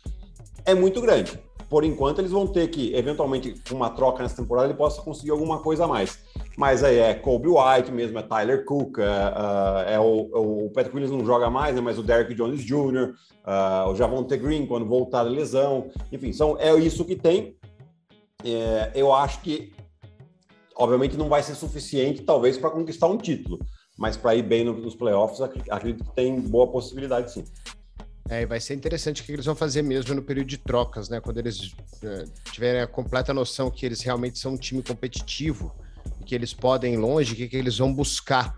é 0.66 0.76
muito 0.76 1.02
grande. 1.02 1.40
Por 1.70 1.84
enquanto, 1.84 2.20
eles 2.20 2.32
vão 2.32 2.46
ter 2.46 2.68
que, 2.68 2.94
eventualmente, 2.94 3.56
com 3.68 3.76
uma 3.76 3.90
troca 3.90 4.22
nessa 4.22 4.36
temporada, 4.36 4.68
ele 4.68 4.78
possa 4.78 5.02
conseguir 5.02 5.32
alguma 5.32 5.60
coisa 5.60 5.86
a 5.86 5.88
mais. 5.88 6.20
Mas 6.56 6.84
aí 6.84 6.98
é 6.98 7.14
Kobe 7.14 7.48
White 7.48 7.92
mesmo, 7.92 8.20
é 8.20 8.22
Tyler 8.22 8.64
Cook, 8.66 9.00
é, 9.00 9.04
é, 9.04 9.94
é 9.96 10.00
o, 10.00 10.66
o 10.66 10.70
Patrick 10.70 10.96
Williams 10.96 11.18
não 11.18 11.26
joga 11.26 11.50
mais, 11.50 11.76
né, 11.76 11.82
mas 11.82 11.98
o 11.98 12.04
Derrick 12.04 12.34
Jones 12.36 12.64
Jr., 12.64 13.14
uh, 13.46 13.90
o 13.90 13.96
Javonte 13.96 14.38
Green 14.38 14.66
quando 14.66 14.86
voltar 14.86 15.24
da 15.24 15.30
lesão, 15.30 15.90
enfim, 16.12 16.32
são, 16.32 16.58
é 16.60 16.74
isso 16.76 17.04
que 17.04 17.16
tem. 17.16 17.58
É, 18.44 18.92
eu 18.94 19.12
acho 19.14 19.42
que, 19.42 19.74
obviamente, 20.76 21.18
não 21.18 21.28
vai 21.28 21.42
ser 21.42 21.56
suficiente, 21.56 22.22
talvez, 22.22 22.58
para 22.58 22.70
conquistar 22.70 23.08
um 23.08 23.18
título, 23.18 23.60
mas 23.98 24.16
para 24.16 24.36
ir 24.36 24.44
bem 24.44 24.64
nos 24.64 24.96
playoffs, 24.96 25.42
acredito 25.42 26.04
que 26.04 26.16
tem 26.16 26.40
boa 26.40 26.68
possibilidade 26.68 27.32
sim. 27.32 27.44
É, 28.28 28.46
vai 28.46 28.60
ser 28.60 28.74
interessante 28.74 29.22
o 29.22 29.26
que 29.26 29.32
eles 29.32 29.46
vão 29.46 29.56
fazer 29.56 29.84
mesmo 29.84 30.16
no 30.16 30.22
período 30.22 30.48
de 30.48 30.58
trocas, 30.58 31.10
né? 31.10 31.20
Quando 31.20 31.38
eles 31.38 31.76
é, 32.04 32.26
tiverem 32.52 32.82
a 32.82 32.88
completa 32.88 33.34
noção 33.34 33.70
que 33.70 33.86
eles 33.86 34.02
realmente 34.02 34.40
são 34.40 34.54
um 34.54 34.58
time 34.58 34.82
competitivo 34.82 35.72
que 36.26 36.34
eles 36.34 36.54
podem 36.54 36.96
ir 36.96 36.98
longe, 36.98 37.34
o 37.34 37.36
que, 37.36 37.48
que 37.48 37.56
eles 37.56 37.78
vão 37.78 37.94
buscar 37.94 38.58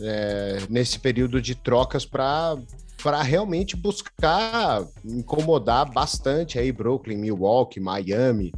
é, 0.00 0.58
nesse 0.70 0.98
período 0.98 1.42
de 1.42 1.54
trocas 1.54 2.06
para 2.06 2.56
para 3.00 3.22
realmente 3.22 3.76
buscar 3.76 4.84
incomodar 5.04 5.88
bastante 5.88 6.58
aí 6.58 6.72
Brooklyn, 6.72 7.16
Milwaukee, 7.16 7.78
Miami, 7.78 8.52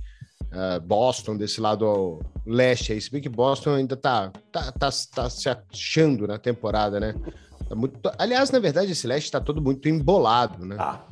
uh, 0.47 0.81
Boston 0.81 1.37
desse 1.37 1.61
lado 1.61 2.21
leste 2.47 2.93
aí, 2.93 3.01
se 3.01 3.11
bem 3.11 3.21
que 3.21 3.29
Boston 3.29 3.75
ainda 3.75 3.97
tá, 3.99 4.33
tá, 4.51 4.73
tá, 4.73 4.89
tá 5.15 5.29
se 5.29 5.49
achando 5.49 6.27
na 6.27 6.39
temporada, 6.39 6.99
né? 6.99 7.15
Tá 7.71 7.77
muito, 7.77 8.01
aliás, 8.19 8.51
na 8.51 8.59
verdade, 8.59 8.91
esse 8.91 9.07
leste 9.07 9.27
está 9.27 9.41
todo 9.41 9.63
muito 9.63 9.89
embolado, 9.89 10.67
né? 10.67 10.75
Tá, 10.75 11.07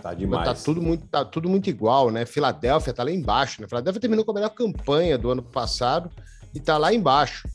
tá 0.00 0.14
demais. 0.14 0.44
Tá 0.44 0.54
tudo 0.54 0.80
muito, 0.80 1.04
tá 1.08 1.24
tudo 1.24 1.48
muito 1.48 1.68
igual, 1.68 2.08
né? 2.12 2.24
Filadélfia 2.24 2.94
tá 2.94 3.02
lá 3.02 3.10
embaixo, 3.10 3.60
né? 3.60 3.66
Filadélfia 3.66 4.00
terminou 4.00 4.24
com 4.24 4.30
a 4.30 4.34
melhor 4.34 4.50
campanha 4.50 5.18
do 5.18 5.28
ano 5.28 5.42
passado, 5.42 6.08
e 6.54 6.60
tá 6.60 6.78
lá 6.78 6.94
embaixo. 6.94 7.48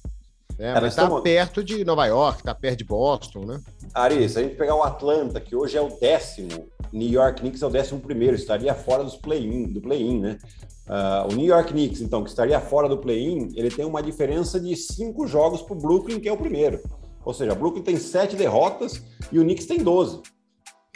Né? 0.58 0.72
É, 0.72 0.74
mas 0.74 0.94
tá 0.94 1.04
estamos... 1.04 1.22
perto 1.22 1.64
de 1.64 1.86
Nova 1.86 2.06
York, 2.06 2.44
tá 2.44 2.54
perto 2.54 2.80
de 2.80 2.84
Boston, 2.84 3.46
né? 3.46 3.62
Ari, 3.94 4.28
se 4.28 4.38
a 4.38 4.44
gente 4.44 4.56
pegar 4.56 4.76
o 4.76 4.84
Atlanta, 4.84 5.40
que 5.40 5.56
hoje 5.56 5.78
é 5.78 5.82
o 5.82 5.98
décimo, 5.98 6.68
New 6.92 7.10
York 7.10 7.40
Knicks 7.40 7.62
é 7.62 7.66
o 7.66 7.70
décimo 7.70 8.02
primeiro, 8.02 8.36
estaria 8.36 8.76
fora 8.76 9.06
dos 9.06 9.16
play-in, 9.16 9.72
do 9.72 9.80
play-in, 9.80 10.20
né? 10.20 10.38
Uh, 10.86 11.32
o 11.32 11.36
New 11.38 11.46
York 11.46 11.72
Knicks, 11.72 12.02
então, 12.02 12.26
que 12.26 12.30
estaria 12.30 12.60
fora 12.60 12.90
do 12.90 12.98
play-in, 12.98 13.54
ele 13.56 13.70
tem 13.70 13.86
uma 13.86 14.04
diferença 14.04 14.60
de 14.60 14.76
cinco 14.76 15.26
jogos 15.26 15.62
para 15.62 15.78
o 15.78 15.80
Brooklyn, 15.80 16.20
que 16.20 16.28
é 16.28 16.34
o 16.34 16.38
primeiro. 16.38 16.82
Ou 17.24 17.34
seja, 17.34 17.54
o 17.54 17.56
Brooklyn 17.56 17.84
tem 17.84 17.98
sete 17.98 18.36
derrotas 18.36 19.04
e 19.32 19.40
o 19.40 19.44
Knicks 19.44 19.66
tem 19.66 19.80
12. 19.80 20.22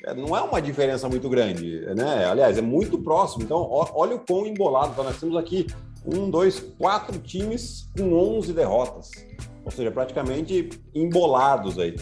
É, 0.06 0.14
não 0.14 0.36
é 0.36 0.42
uma 0.42 0.62
diferença 0.62 1.08
muito 1.08 1.30
grande, 1.30 1.86
né? 1.96 2.26
Aliás, 2.26 2.58
é 2.58 2.62
muito 2.62 2.98
próximo. 2.98 3.44
Então, 3.44 3.68
olha 3.70 4.16
o 4.16 4.20
quão 4.20 4.46
embolado. 4.46 4.92
Então, 4.92 5.04
nós 5.04 5.20
temos 5.20 5.36
aqui 5.38 5.68
um, 6.06 6.30
dois, 6.30 6.60
quatro 6.78 7.18
times 7.20 7.90
com 7.98 8.14
11 8.14 8.54
derrotas, 8.54 9.12
ou 9.64 9.72
seja, 9.72 9.92
praticamente 9.92 10.70
embolados 10.94 11.80
aí. 11.80 11.96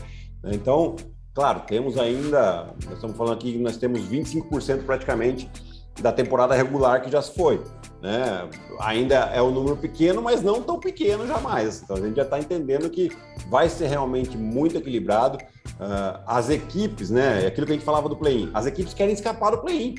Então, 0.46 0.96
claro, 1.34 1.62
temos 1.68 1.98
ainda, 1.98 2.74
nós 2.86 2.96
estamos 2.96 3.16
falando 3.16 3.34
aqui 3.34 3.54
que 3.54 3.60
nós 3.60 3.78
temos 3.78 4.02
25% 4.02 4.84
praticamente 4.86 5.50
da 6.00 6.12
temporada 6.12 6.56
regular 6.56 7.02
que 7.02 7.12
já 7.12 7.22
se 7.22 7.34
foi. 7.36 7.62
Né? 8.02 8.50
Ainda 8.80 9.16
é 9.34 9.42
um 9.42 9.52
número 9.52 9.78
pequeno, 9.78 10.22
mas 10.22 10.42
não 10.42 10.62
tão 10.62 10.80
pequeno 10.80 11.28
jamais. 11.28 11.82
Então 11.84 11.98
a 11.98 12.02
gente 12.02 12.16
já 12.16 12.24
está 12.24 12.40
entendendo 12.40 12.90
que 12.90 13.12
vai 13.50 13.70
ser 13.70 13.88
realmente 13.88 14.38
muito 14.38 14.78
equilibrado. 14.78 15.38
Uh, 15.80 16.20
as 16.26 16.50
equipes, 16.50 17.10
né? 17.10 17.44
É 17.44 17.48
aquilo 17.48 17.66
que 17.66 17.74
a 17.74 17.76
gente 17.76 17.86
falava 17.86 18.08
do 18.08 18.16
play-in, 18.16 18.52
as 18.54 18.66
equipes 18.66 18.94
querem 18.94 19.14
escapar 19.14 19.52
do 19.52 19.60
play-in. 19.60 19.96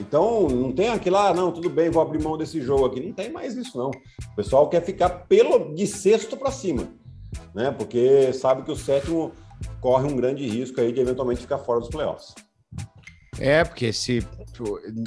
Então, 0.00 0.48
não 0.48 0.72
tem 0.72 0.88
aquilo 0.88 1.16
lá, 1.16 1.28
ah, 1.28 1.34
não, 1.34 1.52
tudo 1.52 1.68
bem, 1.68 1.90
vou 1.90 2.00
abrir 2.00 2.22
mão 2.22 2.38
desse 2.38 2.60
jogo 2.62 2.86
aqui. 2.86 3.00
Não 3.00 3.12
tem 3.12 3.30
mais 3.30 3.54
isso, 3.54 3.76
não. 3.76 3.90
O 3.90 4.36
pessoal 4.36 4.66
quer 4.68 4.82
ficar 4.82 5.10
pelo 5.10 5.74
de 5.74 5.86
sexto 5.86 6.38
para 6.38 6.50
cima, 6.50 6.88
né? 7.54 7.70
Porque 7.70 8.32
sabe 8.32 8.62
que 8.62 8.72
o 8.72 8.76
sétimo 8.76 9.32
corre 9.78 10.10
um 10.10 10.16
grande 10.16 10.46
risco 10.46 10.80
aí 10.80 10.90
de 10.90 11.00
eventualmente 11.00 11.42
ficar 11.42 11.58
fora 11.58 11.80
dos 11.80 11.90
playoffs. 11.90 12.34
É, 13.40 13.64
porque 13.64 13.92
se 13.92 14.24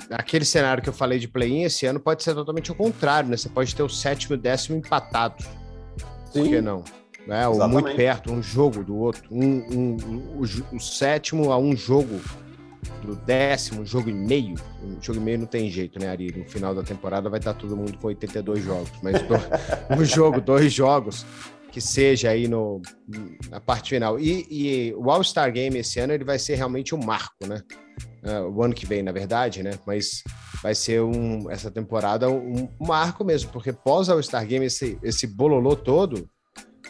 aquele 0.09 0.43
cenário 0.43 0.81
que 0.81 0.89
eu 0.89 0.93
falei 0.93 1.19
de 1.19 1.27
play-in 1.27 1.63
esse 1.63 1.85
ano 1.85 1.99
pode 1.99 2.23
ser 2.23 2.33
totalmente 2.33 2.71
o 2.71 2.75
contrário, 2.75 3.29
né? 3.29 3.37
Você 3.37 3.47
pode 3.47 3.75
ter 3.75 3.83
o 3.83 3.89
sétimo 3.89 4.33
e 4.33 4.37
o 4.37 4.41
décimo 4.41 4.75
empatados. 4.77 5.45
Por 6.33 6.43
que 6.43 6.59
não? 6.59 6.83
Né? 7.27 7.47
Ou 7.47 7.67
muito 7.69 7.95
perto, 7.95 8.33
um 8.33 8.41
jogo 8.41 8.83
do 8.83 8.97
outro. 8.97 9.23
Um, 9.31 9.43
um, 9.71 9.97
o, 10.39 10.75
o, 10.75 10.79
sétimo 10.79 11.51
a 11.51 11.57
um 11.57 11.75
jogo 11.75 12.19
do 13.01 13.15
décimo, 13.15 13.81
um 13.81 13.85
jogo 13.85 14.09
e 14.09 14.13
meio. 14.13 14.55
Um 14.83 15.01
jogo 15.01 15.19
e 15.19 15.21
meio 15.21 15.39
não 15.39 15.45
tem 15.45 15.69
jeito, 15.69 15.99
né, 15.99 16.09
Ari? 16.09 16.33
No 16.35 16.49
final 16.49 16.73
da 16.73 16.83
temporada 16.83 17.29
vai 17.29 17.39
estar 17.39 17.53
todo 17.53 17.77
mundo 17.77 17.97
com 17.97 18.07
82 18.07 18.63
jogos. 18.63 18.91
Mas 19.01 19.15
um 19.97 20.03
jogo, 20.03 20.41
dois 20.41 20.73
jogos, 20.73 21.25
que 21.71 21.79
seja 21.79 22.31
aí 22.31 22.47
no, 22.47 22.81
na 23.49 23.61
parte 23.61 23.91
final. 23.91 24.19
E, 24.19 24.45
e 24.49 24.93
o 24.95 25.09
All-Star 25.09 25.51
Game 25.51 25.77
esse 25.77 25.99
ano 25.99 26.13
ele 26.13 26.25
vai 26.25 26.39
ser 26.39 26.55
realmente 26.55 26.93
um 26.93 27.03
marco, 27.03 27.47
né? 27.47 27.61
Uh, 28.25 28.49
o 28.49 28.63
ano 28.63 28.73
que 28.73 28.85
vem, 28.85 29.03
na 29.03 29.11
verdade, 29.11 29.61
né? 29.61 29.77
Mas 29.85 30.23
vai 30.61 30.73
ser 30.73 31.01
um, 31.01 31.51
essa 31.51 31.69
temporada 31.69 32.29
um, 32.29 32.69
um 32.79 32.87
marco 32.87 33.25
mesmo, 33.25 33.51
porque 33.51 33.73
pós 33.73 34.07
All-Star 34.07 34.45
Game, 34.47 34.65
esse, 34.65 34.97
esse 35.03 35.27
bololô 35.27 35.75
todo, 35.75 36.29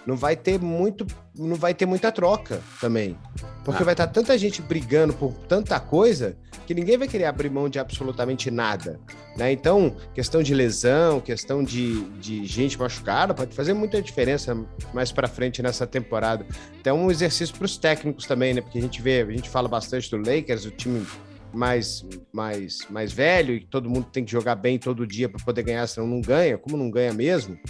não 0.06 0.16
vai 0.16 0.36
ter 0.36 0.60
muito, 0.60 1.06
não 1.38 1.56
vai 1.56 1.74
ter 1.74 1.86
muita 1.86 2.12
troca 2.12 2.62
também. 2.80 3.18
Porque 3.64 3.82
ah. 3.82 3.86
vai 3.86 3.94
estar 3.94 4.08
tanta 4.08 4.38
gente 4.38 4.62
brigando 4.62 5.14
por 5.14 5.34
tanta 5.48 5.80
coisa 5.80 6.38
que 6.66 6.74
ninguém 6.74 6.98
vai 6.98 7.08
querer 7.08 7.26
abrir 7.26 7.50
mão 7.50 7.68
de 7.68 7.80
absolutamente 7.80 8.50
nada. 8.50 9.00
Né? 9.36 9.52
Então, 9.52 9.96
questão 10.14 10.44
de 10.44 10.54
lesão, 10.54 11.20
questão 11.20 11.64
de, 11.64 12.04
de 12.20 12.46
gente 12.46 12.78
machucada, 12.78 13.34
pode 13.34 13.56
fazer 13.56 13.74
muita 13.74 14.02
diferença 14.02 14.58
mais 14.94 15.12
para 15.12 15.28
frente 15.28 15.62
nessa 15.62 15.88
temporada. 15.88 16.46
Então, 16.80 16.98
um 16.98 17.12
exercício 17.12 17.56
para 17.56 17.66
os 17.66 17.78
técnicos 17.78 18.26
também, 18.26 18.54
né? 18.54 18.62
Porque 18.62 18.78
a 18.78 18.82
gente 18.82 19.02
vê, 19.02 19.22
a 19.22 19.32
gente 19.32 19.50
fala 19.50 19.68
bastante 19.68 20.10
do 20.10 20.18
Lakers, 20.18 20.66
o 20.66 20.72
time 20.72 21.06
mais, 21.54 22.06
mais, 22.32 22.80
mais 22.90 23.14
velho 23.14 23.54
e 23.54 23.66
todo 23.66 23.90
mundo 23.90 24.08
tem 24.12 24.26
que 24.26 24.32
jogar 24.32 24.56
bem 24.56 24.80
todo 24.80 25.08
dia 25.08 25.30
para 25.30 25.44
poder 25.44 25.64
ganhar, 25.64 25.88
senão 25.88 26.08
não 26.08 26.22
ganha, 26.22 26.58
como 26.58 26.78
não 26.78 26.90
ganha 26.90 27.14
mesmo. 27.14 27.58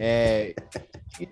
É, 0.00 0.54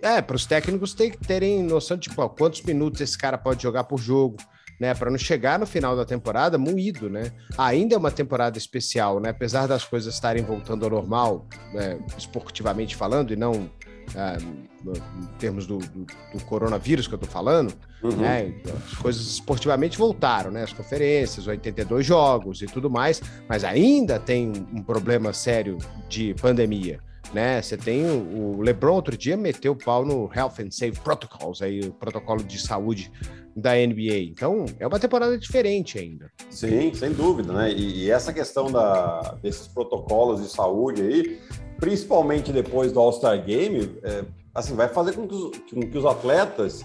é 0.02 0.22
para 0.22 0.36
os 0.36 0.46
técnicos 0.46 0.92
ter, 0.92 1.16
terem 1.16 1.62
noção 1.62 1.96
de 1.96 2.08
tipo, 2.08 2.28
quantos 2.30 2.62
minutos 2.62 3.00
esse 3.00 3.16
cara 3.16 3.38
pode 3.38 3.62
jogar 3.62 3.84
por 3.84 3.98
jogo, 3.98 4.36
né, 4.80 4.94
para 4.94 5.10
não 5.10 5.18
chegar 5.18 5.58
no 5.58 5.66
final 5.66 5.96
da 5.96 6.04
temporada 6.04 6.58
moído, 6.58 7.08
né? 7.08 7.32
Ainda 7.56 7.94
é 7.94 7.98
uma 7.98 8.10
temporada 8.10 8.58
especial, 8.58 9.20
né? 9.20 9.30
Apesar 9.30 9.66
das 9.66 9.84
coisas 9.84 10.12
estarem 10.12 10.44
voltando 10.44 10.84
ao 10.84 10.90
normal, 10.90 11.46
né, 11.72 11.98
esportivamente 12.18 12.94
falando, 12.94 13.32
e 13.32 13.36
não 13.36 13.70
em 14.14 15.38
termos 15.38 15.66
do, 15.66 15.78
do, 15.78 16.06
do, 16.32 16.44
coronavírus 16.44 17.06
que 17.06 17.14
eu 17.14 17.18
tô 17.18 17.26
falando, 17.26 17.74
uhum. 18.02 18.16
né? 18.16 18.52
As 18.86 18.94
coisas 18.94 19.22
esportivamente 19.26 19.98
voltaram, 19.98 20.50
né? 20.50 20.62
As 20.62 20.72
conferências, 20.72 21.46
82 21.46 22.06
jogos 22.06 22.62
e 22.62 22.66
tudo 22.66 22.88
mais, 22.88 23.20
mas 23.48 23.64
ainda 23.64 24.18
tem 24.18 24.52
um 24.72 24.82
problema 24.82 25.32
sério 25.32 25.78
de 26.08 26.34
pandemia 26.34 27.00
né? 27.32 27.60
Você 27.60 27.76
tem 27.76 28.04
o, 28.04 28.56
o 28.56 28.62
LeBron 28.62 28.94
outro 28.94 29.16
dia 29.16 29.36
meteu 29.36 29.72
o 29.72 29.76
pau 29.76 30.04
no 30.04 30.30
Health 30.34 30.54
and 30.60 30.70
Safe 30.70 30.98
Protocols, 31.00 31.62
aí 31.62 31.80
o 31.80 31.92
protocolo 31.92 32.42
de 32.42 32.58
saúde 32.58 33.10
da 33.56 33.74
NBA. 33.74 34.18
Então, 34.30 34.66
é 34.78 34.86
uma 34.86 35.00
temporada 35.00 35.38
diferente 35.38 35.98
ainda. 35.98 36.30
Sim, 36.50 36.92
sem 36.92 37.12
dúvida, 37.12 37.52
né? 37.54 37.72
E, 37.72 38.04
e 38.04 38.10
essa 38.10 38.30
questão 38.30 38.70
da, 38.70 39.36
desses 39.42 39.66
protocolos 39.66 40.42
de 40.42 40.48
saúde 40.48 41.00
aí, 41.00 41.40
principalmente 41.80 42.52
depois 42.52 42.92
do 42.92 43.00
All-Star 43.00 43.42
Game, 43.42 43.98
é, 44.02 44.24
assim, 44.54 44.74
vai 44.74 44.88
fazer 44.88 45.14
com 45.14 45.26
que 45.26 45.34
os, 45.34 45.50
com 45.72 45.80
que 45.80 45.96
os 45.96 46.04
atletas 46.04 46.84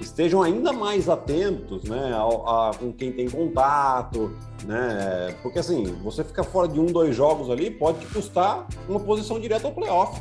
estejam 0.00 0.42
ainda 0.42 0.72
mais 0.72 1.08
atentos 1.08 1.84
né, 1.84 2.12
a, 2.12 2.68
a, 2.68 2.70
com 2.74 2.92
quem 2.92 3.12
tem 3.12 3.28
contato, 3.28 4.32
né? 4.64 5.34
Porque 5.42 5.58
assim, 5.58 5.84
você 6.02 6.22
ficar 6.24 6.44
fora 6.44 6.68
de 6.68 6.78
um, 6.78 6.86
dois 6.86 7.14
jogos 7.14 7.50
ali 7.50 7.70
pode 7.70 8.00
te 8.00 8.06
custar 8.06 8.66
uma 8.88 9.00
posição 9.00 9.38
direta 9.38 9.66
ao 9.66 9.72
playoff. 9.72 10.20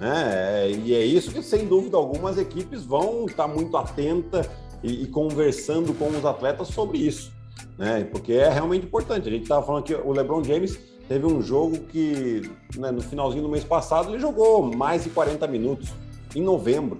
Né? 0.00 0.70
E 0.70 0.94
é 0.94 1.04
isso 1.04 1.30
que, 1.30 1.42
sem 1.42 1.66
dúvida 1.66 1.96
alguma, 1.96 2.30
as 2.30 2.38
equipes 2.38 2.84
vão 2.84 3.26
estar 3.26 3.46
muito 3.46 3.76
atentas 3.76 4.48
e, 4.84 5.02
e, 5.02 5.06
conversando 5.06 5.94
com 5.94 6.08
os 6.08 6.24
atletas 6.24 6.68
sobre 6.68 6.98
isso. 6.98 7.32
Né? 7.78 8.04
Porque 8.04 8.34
é 8.34 8.50
realmente 8.50 8.84
importante. 8.84 9.28
A 9.28 9.32
gente 9.32 9.44
estava 9.44 9.64
falando 9.64 9.82
que 9.82 9.94
o 9.94 10.12
LeBron 10.12 10.44
James 10.44 10.78
teve 11.08 11.26
um 11.26 11.40
jogo 11.42 11.78
que, 11.80 12.50
né, 12.76 12.90
no 12.90 13.00
finalzinho 13.00 13.42
do 13.42 13.48
mês 13.48 13.64
passado, 13.64 14.10
ele 14.10 14.20
jogou 14.20 14.62
mais 14.62 15.04
de 15.04 15.10
40 15.10 15.46
minutos, 15.46 15.88
em 16.36 16.42
novembro. 16.42 16.98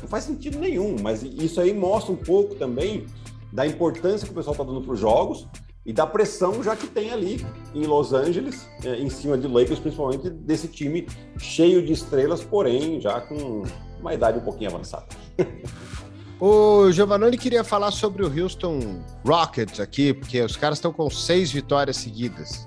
Não 0.00 0.08
faz 0.08 0.24
sentido 0.24 0.58
nenhum, 0.58 0.96
mas 1.00 1.22
isso 1.22 1.60
aí 1.60 1.72
mostra 1.72 2.12
um 2.12 2.16
pouco 2.16 2.56
também 2.56 3.06
da 3.52 3.66
importância 3.66 4.26
que 4.26 4.32
o 4.32 4.34
pessoal 4.34 4.54
está 4.54 4.64
dando 4.64 4.80
para 4.80 4.92
os 4.92 4.98
jogos 4.98 5.46
e 5.84 5.92
da 5.92 6.06
pressão 6.06 6.62
já 6.62 6.74
que 6.74 6.86
tem 6.86 7.10
ali 7.10 7.44
em 7.74 7.84
Los 7.84 8.12
Angeles, 8.12 8.66
é, 8.84 8.96
em 8.96 9.10
cima 9.10 9.36
de 9.36 9.46
Lakers, 9.46 9.80
principalmente 9.80 10.30
desse 10.30 10.68
time 10.68 11.06
cheio 11.38 11.84
de 11.84 11.92
estrelas, 11.92 12.42
porém 12.42 13.00
já 13.00 13.20
com 13.20 13.62
uma 14.00 14.14
idade 14.14 14.38
um 14.38 14.42
pouquinho 14.42 14.70
avançada. 14.70 15.06
O 16.44 16.90
Giovanni 16.90 17.38
queria 17.38 17.62
falar 17.62 17.92
sobre 17.92 18.24
o 18.24 18.42
Houston 18.42 19.00
Rockets 19.24 19.78
aqui, 19.78 20.12
porque 20.12 20.42
os 20.42 20.56
caras 20.56 20.78
estão 20.78 20.92
com 20.92 21.08
seis 21.08 21.52
vitórias 21.52 21.98
seguidas. 21.98 22.66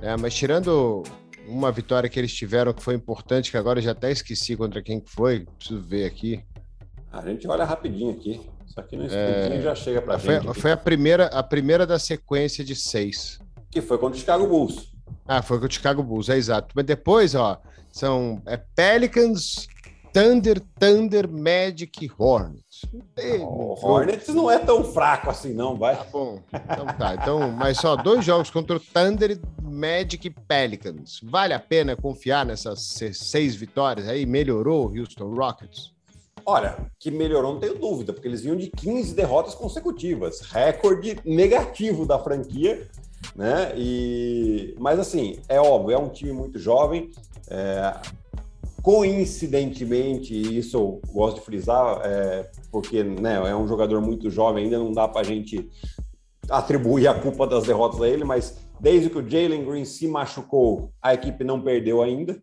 Né? 0.00 0.16
Mas 0.16 0.34
tirando 0.34 1.04
uma 1.46 1.70
vitória 1.70 2.10
que 2.10 2.18
eles 2.18 2.34
tiveram 2.34 2.72
que 2.72 2.82
foi 2.82 2.96
importante, 2.96 3.52
que 3.52 3.56
agora 3.56 3.78
eu 3.78 3.84
já 3.84 3.92
até 3.92 4.10
esqueci 4.10 4.56
contra 4.56 4.82
quem 4.82 5.00
foi, 5.06 5.46
preciso 5.56 5.80
ver 5.80 6.04
aqui. 6.04 6.44
A 7.12 7.20
gente 7.20 7.46
olha 7.46 7.64
rapidinho 7.64 8.10
aqui. 8.10 8.40
Isso 8.66 8.80
aqui 8.80 8.96
no 8.96 9.04
é... 9.04 9.62
já 9.62 9.76
chega 9.76 10.02
para 10.02 10.18
gente. 10.18 10.54
Foi 10.54 10.72
a 10.72 10.76
primeira, 10.76 11.26
a 11.26 11.44
primeira 11.44 11.86
da 11.86 12.00
sequência 12.00 12.64
de 12.64 12.74
seis. 12.74 13.38
Que 13.70 13.80
foi 13.80 13.98
contra 13.98 14.16
o 14.16 14.18
Chicago 14.18 14.48
Bulls. 14.48 14.92
Ah, 15.28 15.42
foi 15.42 15.58
contra 15.58 15.70
o 15.70 15.74
Chicago 15.74 16.02
Bulls, 16.02 16.28
é 16.28 16.36
exato. 16.36 16.74
Mas 16.74 16.86
depois, 16.86 17.36
ó, 17.36 17.62
são 17.92 18.42
é 18.46 18.56
Pelicans, 18.56 19.68
Thunder, 20.12 20.60
Thunder, 20.78 21.28
Magic, 21.28 22.10
Hornets. 22.18 22.82
O 23.40 23.86
Hornets 23.86 24.28
não 24.28 24.50
é 24.50 24.58
tão 24.58 24.84
fraco 24.84 25.30
assim, 25.30 25.54
não, 25.54 25.76
vai. 25.76 25.96
Tá 25.96 26.04
bom. 26.04 26.38
Então 26.52 26.86
tá. 26.98 27.14
Então, 27.14 27.50
mas 27.50 27.78
só 27.78 27.96
dois 27.96 28.24
jogos 28.24 28.50
contra 28.50 28.76
o 28.76 28.80
Thunder, 28.80 29.40
Magic 29.62 30.26
e 30.26 30.30
Pelicans. 30.30 31.20
Vale 31.22 31.54
a 31.54 31.58
pena 31.58 31.96
confiar 31.96 32.44
nessas 32.44 32.98
seis 33.14 33.54
vitórias 33.54 34.06
aí? 34.06 34.26
Melhorou 34.26 34.86
o 34.86 34.98
Houston 34.98 35.34
Rockets? 35.34 35.92
Olha, 36.44 36.76
que 36.98 37.10
melhorou, 37.10 37.54
não 37.54 37.60
tenho 37.60 37.78
dúvida, 37.78 38.12
porque 38.12 38.26
eles 38.26 38.42
vinham 38.42 38.56
de 38.56 38.68
15 38.68 39.14
derrotas 39.14 39.54
consecutivas, 39.54 40.40
recorde 40.40 41.18
negativo 41.24 42.04
da 42.04 42.18
franquia, 42.18 42.88
né? 43.34 43.72
E, 43.76 44.74
mas 44.78 44.98
assim, 44.98 45.38
é 45.48 45.60
óbvio, 45.60 45.94
é 45.94 45.98
um 45.98 46.08
time 46.08 46.32
muito 46.32 46.58
jovem. 46.58 47.10
É... 47.48 47.94
Coincidentemente, 48.82 50.34
isso 50.34 50.76
eu 50.76 51.00
gosto 51.12 51.36
de 51.36 51.42
frisar, 51.42 52.00
é... 52.04 52.50
porque 52.70 53.02
né, 53.02 53.34
é 53.48 53.54
um 53.54 53.68
jogador 53.68 54.00
muito 54.00 54.28
jovem, 54.28 54.64
ainda 54.64 54.78
não 54.78 54.92
dá 54.92 55.06
para 55.06 55.20
a 55.20 55.24
gente 55.24 55.68
atribuir 56.50 57.06
a 57.06 57.14
culpa 57.14 57.46
das 57.46 57.64
derrotas 57.64 58.00
a 58.02 58.08
ele, 58.08 58.24
mas 58.24 58.58
desde 58.80 59.08
que 59.08 59.18
o 59.18 59.28
Jalen 59.28 59.64
Green 59.64 59.84
se 59.84 60.08
machucou, 60.08 60.92
a 61.00 61.14
equipe 61.14 61.44
não 61.44 61.60
perdeu 61.60 62.02
ainda 62.02 62.42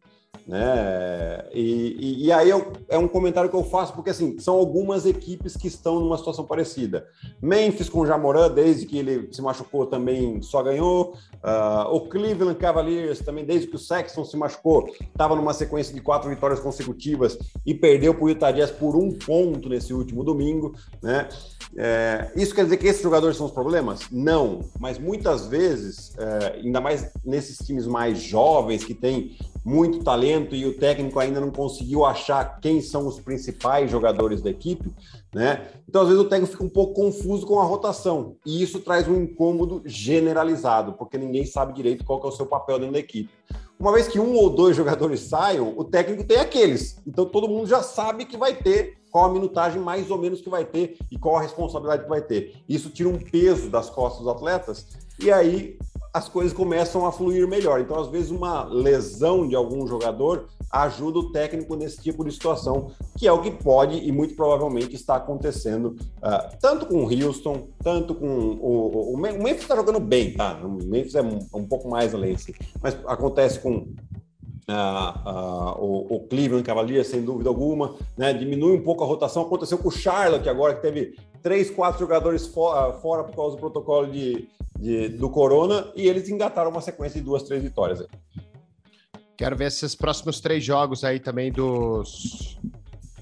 né? 0.50 1.46
E, 1.54 1.96
e, 2.00 2.26
e 2.26 2.32
aí 2.32 2.50
eu, 2.50 2.74
é 2.88 2.98
um 2.98 3.08
comentário 3.08 3.50
que 3.52 3.56
eu 3.56 3.64
faço 3.64 3.94
porque 3.94 4.10
assim 4.10 4.40
são 4.40 4.56
algumas 4.56 5.06
equipes 5.06 5.56
que 5.56 5.68
estão 5.68 6.00
numa 6.00 6.18
situação 6.18 6.44
parecida. 6.44 7.06
Memphis 7.40 7.88
com 7.88 8.00
o 8.00 8.06
Jamoran, 8.06 8.50
desde 8.52 8.88
que 8.88 8.98
ele 8.98 9.32
se 9.32 9.44
machucou, 9.44 9.86
também 9.86 10.42
só 10.42 10.64
ganhou. 10.64 11.16
Uh, 11.44 11.96
o 11.96 12.02
Cleveland 12.02 12.60
Cavaliers 12.60 13.20
também, 13.20 13.46
desde 13.46 13.68
que 13.68 13.76
o 13.76 13.80
Sexton 13.80 14.26
se 14.26 14.36
machucou, 14.36 14.88
estava 15.00 15.36
numa 15.36 15.54
sequência 15.54 15.94
de 15.94 16.02
quatro 16.02 16.30
vitórias 16.30 16.60
consecutivas 16.60 17.38
e 17.66 17.74
perdeu 17.74 18.14
para 18.14 18.24
o 18.26 18.30
Utah 18.30 18.52
Jazz 18.52 18.72
por 18.72 18.96
um 18.96 19.12
ponto 19.12 19.70
nesse 19.70 19.94
último 19.94 20.24
domingo, 20.24 20.76
né? 21.02 21.30
É, 21.78 22.32
isso 22.36 22.54
quer 22.54 22.64
dizer 22.64 22.78
que 22.78 22.88
esses 22.88 23.02
jogadores 23.02 23.38
são 23.38 23.46
os 23.46 23.52
problemas? 23.52 24.02
Não, 24.12 24.66
mas 24.80 24.98
muitas 24.98 25.48
vezes, 25.48 26.14
é, 26.18 26.60
ainda 26.64 26.82
mais 26.82 27.12
nesses 27.24 27.58
times 27.66 27.86
mais 27.86 28.20
jovens 28.20 28.84
que 28.84 28.94
têm 28.94 29.38
muito 29.64 30.04
talento 30.04 30.56
e 30.56 30.66
o 30.66 30.78
técnico 30.78 31.20
ainda 31.20 31.40
não 31.40 31.52
conseguiu 31.52 32.04
achar 32.04 32.60
quem 32.60 32.82
são 32.82 33.06
os 33.06 33.20
principais 33.20 33.92
jogadores 33.92 34.42
da 34.42 34.50
equipe, 34.50 34.92
né? 35.34 35.68
Então, 35.88 36.02
às 36.02 36.08
vezes, 36.08 36.24
o 36.24 36.28
técnico 36.28 36.54
fica 36.54 36.64
um 36.64 36.70
pouco 36.70 36.94
confuso 36.94 37.46
com 37.46 37.60
a 37.60 37.64
rotação 37.64 38.36
e 38.46 38.64
isso 38.64 38.80
traz 38.80 39.08
um 39.08 39.22
incômodo 39.22 39.82
generalizado, 39.86 40.94
porque 40.94 41.18
ninguém 41.18 41.29
sabe 41.46 41.74
direito 41.74 42.06
qual 42.06 42.22
é 42.24 42.28
o 42.28 42.32
seu 42.32 42.46
papel 42.46 42.80
dentro 42.80 42.94
da 42.94 43.00
equipe. 43.00 43.30
Uma 43.80 43.94
vez 43.94 44.08
que 44.08 44.20
um 44.20 44.36
ou 44.36 44.50
dois 44.50 44.76
jogadores 44.76 45.22
saiam, 45.22 45.74
o 45.78 45.86
técnico 45.86 46.26
tem 46.26 46.38
aqueles. 46.38 47.02
Então, 47.08 47.26
todo 47.26 47.48
mundo 47.48 47.66
já 47.66 47.82
sabe 47.82 48.26
que 48.26 48.36
vai 48.36 48.54
ter 48.54 48.98
qual 49.10 49.26
a 49.26 49.34
minutagem 49.34 49.82
mais 49.82 50.12
ou 50.12 50.18
menos 50.18 50.42
que 50.42 50.50
vai 50.50 50.66
ter 50.66 50.98
e 51.10 51.18
qual 51.18 51.38
a 51.38 51.42
responsabilidade 51.42 52.04
que 52.04 52.10
vai 52.10 52.22
ter. 52.22 52.62
Isso 52.68 52.90
tira 52.90 53.10
um 53.10 53.18
peso 53.18 53.70
das 53.70 53.90
costas 53.90 54.24
dos 54.24 54.34
atletas 54.36 54.88
e 55.20 55.32
aí 55.32 55.78
as 56.14 56.28
coisas 56.28 56.54
começam 56.54 57.06
a 57.06 57.12
fluir 57.12 57.48
melhor. 57.48 57.80
Então, 57.82 58.00
às 58.00 58.08
vezes, 58.08 58.32
uma 58.32 58.64
lesão 58.64 59.48
de 59.48 59.56
algum 59.56 59.86
jogador 59.86 60.48
ajuda 60.72 61.20
o 61.20 61.32
técnico 61.32 61.76
nesse 61.76 62.02
tipo 62.02 62.24
de 62.24 62.32
situação, 62.32 62.92
que 63.18 63.28
é 63.28 63.32
o 63.32 63.42
que 63.42 63.52
pode 63.52 63.98
e 63.98 64.12
muito 64.12 64.36
provavelmente 64.36 64.96
está 64.96 65.16
acontecendo, 65.16 65.96
uh, 66.18 66.58
tanto 66.60 66.86
com 66.86 67.04
o 67.04 67.10
Houston, 67.10 67.68
tanto 67.84 68.14
com 68.14 68.28
o, 68.28 69.12
o, 69.12 69.14
o 69.14 69.18
Memphis 69.18 69.62
está 69.62 69.76
jogando 69.76 70.00
bem, 70.00 70.34
tá? 70.34 70.60
O 70.64 70.84
Memphis 70.86 71.16
é 71.16 71.22
um, 71.22 71.40
um 71.54 71.66
pouco 71.66 71.90
mais 71.90 72.14
além, 72.14 72.36
assim, 72.36 72.54
mas 72.82 72.98
acontece 73.06 73.60
com 73.60 73.88
Uh, 74.70 75.28
uh, 75.28 75.84
o, 75.84 76.16
o, 76.16 76.20
Cleveland 76.28 76.64
Cavaliers, 76.64 77.08
sem 77.08 77.24
dúvida 77.24 77.50
alguma, 77.50 77.96
né? 78.16 78.32
diminui 78.34 78.78
um 78.78 78.84
pouco 78.84 79.04
a 79.04 79.08
rotação. 79.08 79.42
Aconteceu 79.42 79.80
com 79.80 79.88
o 79.88 79.92
Charlotte 79.92 80.48
agora, 80.48 80.76
que 80.76 80.82
teve 80.84 81.16
três, 81.42 81.72
quatro 81.72 82.00
jogadores 82.00 82.46
fora 82.46 83.24
por 83.24 83.36
causa 83.36 83.56
do 83.56 83.60
protocolo 83.60 84.12
de, 84.12 84.48
de, 84.80 85.10
do 85.10 85.30
Corona, 85.30 85.92
e 85.96 86.08
eles 86.08 86.30
engataram 86.30 86.72
uma 86.72 86.82
sequência 86.82 87.20
de 87.20 87.26
duas, 87.26 87.44
três 87.44 87.62
vitórias. 87.62 88.02
Aí. 88.02 88.08
Quero 89.38 89.56
ver 89.56 89.68
esses 89.68 89.96
próximos 89.96 90.40
três 90.40 90.64
jogos 90.64 91.04
aí 91.04 91.20
também 91.20 91.52
dos. 91.52 92.58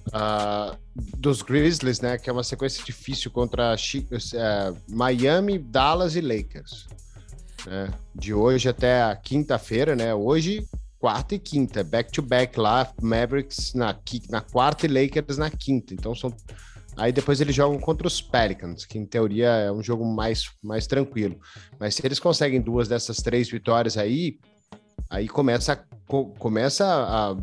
Uh, 0.07 0.77
dos 1.17 1.41
Grizzlies, 1.41 1.99
né? 1.99 2.17
Que 2.17 2.29
é 2.29 2.33
uma 2.33 2.43
sequência 2.43 2.83
difícil 2.83 3.29
contra 3.29 3.75
uh, 3.75 4.77
Miami, 4.89 5.59
Dallas 5.59 6.15
e 6.15 6.21
Lakers. 6.21 6.87
Né? 7.65 7.91
De 8.15 8.33
hoje 8.33 8.69
até 8.69 9.03
a 9.03 9.15
quinta-feira, 9.15 9.95
né? 9.95 10.15
Hoje, 10.15 10.65
quarta 10.97 11.35
e 11.35 11.39
quinta, 11.39 11.83
back 11.83 12.11
to 12.11 12.21
back 12.21 12.59
lá, 12.59 12.89
Mavericks 13.01 13.73
na, 13.73 13.95
na 14.29 14.41
quarta 14.41 14.85
e 14.85 14.89
Lakers 14.89 15.37
na 15.37 15.49
quinta. 15.49 15.93
Então 15.93 16.15
são. 16.15 16.33
Aí 16.97 17.11
depois 17.11 17.39
eles 17.39 17.55
jogam 17.55 17.79
contra 17.79 18.07
os 18.07 18.19
Pelicans, 18.19 18.83
que 18.83 18.97
em 18.97 19.05
teoria 19.05 19.47
é 19.49 19.71
um 19.71 19.83
jogo 19.83 20.03
mais, 20.03 20.49
mais 20.63 20.87
tranquilo. 20.87 21.39
Mas 21.79 21.93
se 21.93 22.05
eles 22.05 22.19
conseguem 22.19 22.59
duas 22.59 22.87
dessas 22.87 23.17
três 23.17 23.49
vitórias 23.49 23.97
aí, 23.97 24.39
aí 25.07 25.27
começa, 25.27 25.79
começa 26.39 26.85
a, 26.85 27.35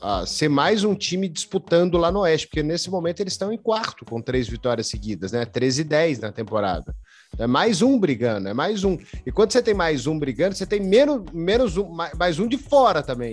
a, 0.00 0.26
ser 0.26 0.48
mais 0.48 0.82
um 0.82 0.94
time 0.94 1.28
disputando 1.28 1.98
lá 1.98 2.10
no 2.10 2.20
Oeste, 2.20 2.46
porque 2.48 2.62
nesse 2.62 2.90
momento 2.90 3.20
eles 3.20 3.34
estão 3.34 3.52
em 3.52 3.58
quarto 3.58 4.06
com 4.06 4.20
três 4.20 4.48
vitórias 4.48 4.86
seguidas, 4.86 5.30
né? 5.30 5.44
13 5.44 5.82
e 5.82 5.84
10 5.84 6.18
na 6.20 6.32
temporada. 6.32 6.94
É 7.38 7.46
mais 7.46 7.82
um 7.82 7.98
brigando, 7.98 8.48
é 8.48 8.54
mais 8.54 8.82
um. 8.82 8.96
E 9.26 9.30
quando 9.30 9.52
você 9.52 9.62
tem 9.62 9.74
mais 9.74 10.06
um 10.06 10.18
brigando, 10.18 10.54
você 10.54 10.66
tem 10.66 10.80
menos, 10.80 11.22
menos 11.32 11.76
um, 11.76 11.94
mais 12.16 12.38
um 12.38 12.48
de 12.48 12.56
fora 12.56 13.02
também. 13.02 13.32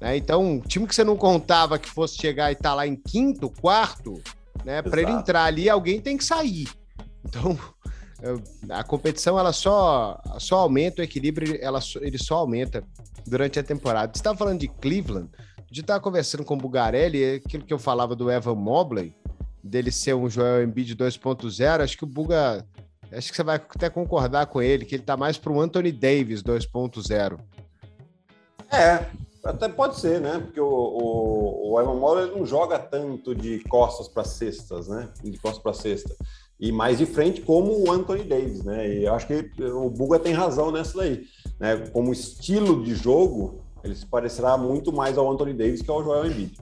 Né? 0.00 0.16
Então, 0.18 0.44
um 0.44 0.60
time 0.60 0.86
que 0.86 0.94
você 0.94 1.04
não 1.04 1.16
contava 1.16 1.78
que 1.78 1.88
fosse 1.88 2.16
chegar 2.16 2.50
e 2.50 2.52
estar 2.52 2.70
tá 2.70 2.74
lá 2.74 2.86
em 2.86 2.96
quinto, 2.96 3.50
quarto, 3.50 4.20
né? 4.64 4.82
Para 4.82 5.00
ele 5.00 5.10
entrar 5.10 5.44
ali, 5.44 5.68
alguém 5.68 6.00
tem 6.00 6.16
que 6.16 6.24
sair. 6.24 6.68
Então, 7.24 7.58
a 8.70 8.84
competição 8.84 9.38
ela 9.38 9.52
só, 9.52 10.20
só 10.38 10.56
aumenta, 10.56 11.02
o 11.02 11.04
equilíbrio 11.04 11.58
ela, 11.60 11.80
ele 12.00 12.18
só 12.18 12.36
aumenta 12.36 12.84
durante 13.26 13.58
a 13.58 13.62
temporada. 13.62 14.12
Você 14.12 14.20
estava 14.20 14.36
falando 14.36 14.60
de 14.60 14.68
Cleveland, 14.68 15.28
de 15.70 15.80
estar 15.80 15.98
conversando 16.00 16.44
com 16.44 16.54
o 16.54 16.58
Bugarelli, 16.58 17.36
aquilo 17.36 17.64
que 17.64 17.72
eu 17.72 17.78
falava 17.78 18.14
do 18.14 18.30
Evan 18.30 18.54
Mobley, 18.54 19.14
dele 19.62 19.90
ser 19.90 20.14
um 20.14 20.28
Joel 20.28 20.62
Embiid 20.62 20.94
2.0, 20.94 21.80
acho 21.80 21.96
que 21.96 22.04
o 22.04 22.06
Buga, 22.06 22.64
acho 23.10 23.30
que 23.30 23.36
você 23.36 23.42
vai 23.42 23.56
até 23.56 23.88
concordar 23.88 24.46
com 24.46 24.60
ele, 24.60 24.84
que 24.84 24.94
ele 24.94 25.02
está 25.02 25.16
mais 25.16 25.38
para 25.38 25.52
o 25.52 25.60
Anthony 25.60 25.90
Davis 25.90 26.42
2.0. 26.42 27.40
É, 28.70 29.06
até 29.44 29.68
pode 29.68 30.00
ser, 30.00 30.20
né? 30.20 30.38
Porque 30.38 30.60
o, 30.60 30.66
o, 30.66 31.72
o 31.72 31.80
Evan 31.80 32.26
não 32.34 32.46
joga 32.46 32.78
tanto 32.78 33.34
de 33.34 33.60
costas 33.64 34.08
para 34.08 34.24
cestas, 34.24 34.88
né? 34.88 35.08
De 35.22 35.38
costas 35.38 35.62
para 35.62 35.72
cesta 35.74 36.14
e 36.58 36.70
mais 36.70 36.98
de 36.98 37.06
frente 37.06 37.40
como 37.40 37.72
o 37.84 37.90
Anthony 37.90 38.24
Davis, 38.24 38.64
né? 38.64 38.88
E 38.88 39.04
eu 39.04 39.14
acho 39.14 39.26
que 39.26 39.50
o 39.64 39.90
Buga 39.90 40.18
tem 40.18 40.32
razão 40.32 40.70
nessa 40.70 40.96
daí, 40.98 41.24
né? 41.58 41.76
Como 41.92 42.12
estilo 42.12 42.82
de 42.82 42.94
jogo, 42.94 43.62
ele 43.82 43.94
se 43.94 44.06
parecerá 44.06 44.56
muito 44.56 44.92
mais 44.92 45.18
ao 45.18 45.30
Anthony 45.30 45.52
Davis 45.52 45.82
que 45.82 45.90
ao 45.90 46.02
Joel 46.02 46.26
Embiid. 46.26 46.56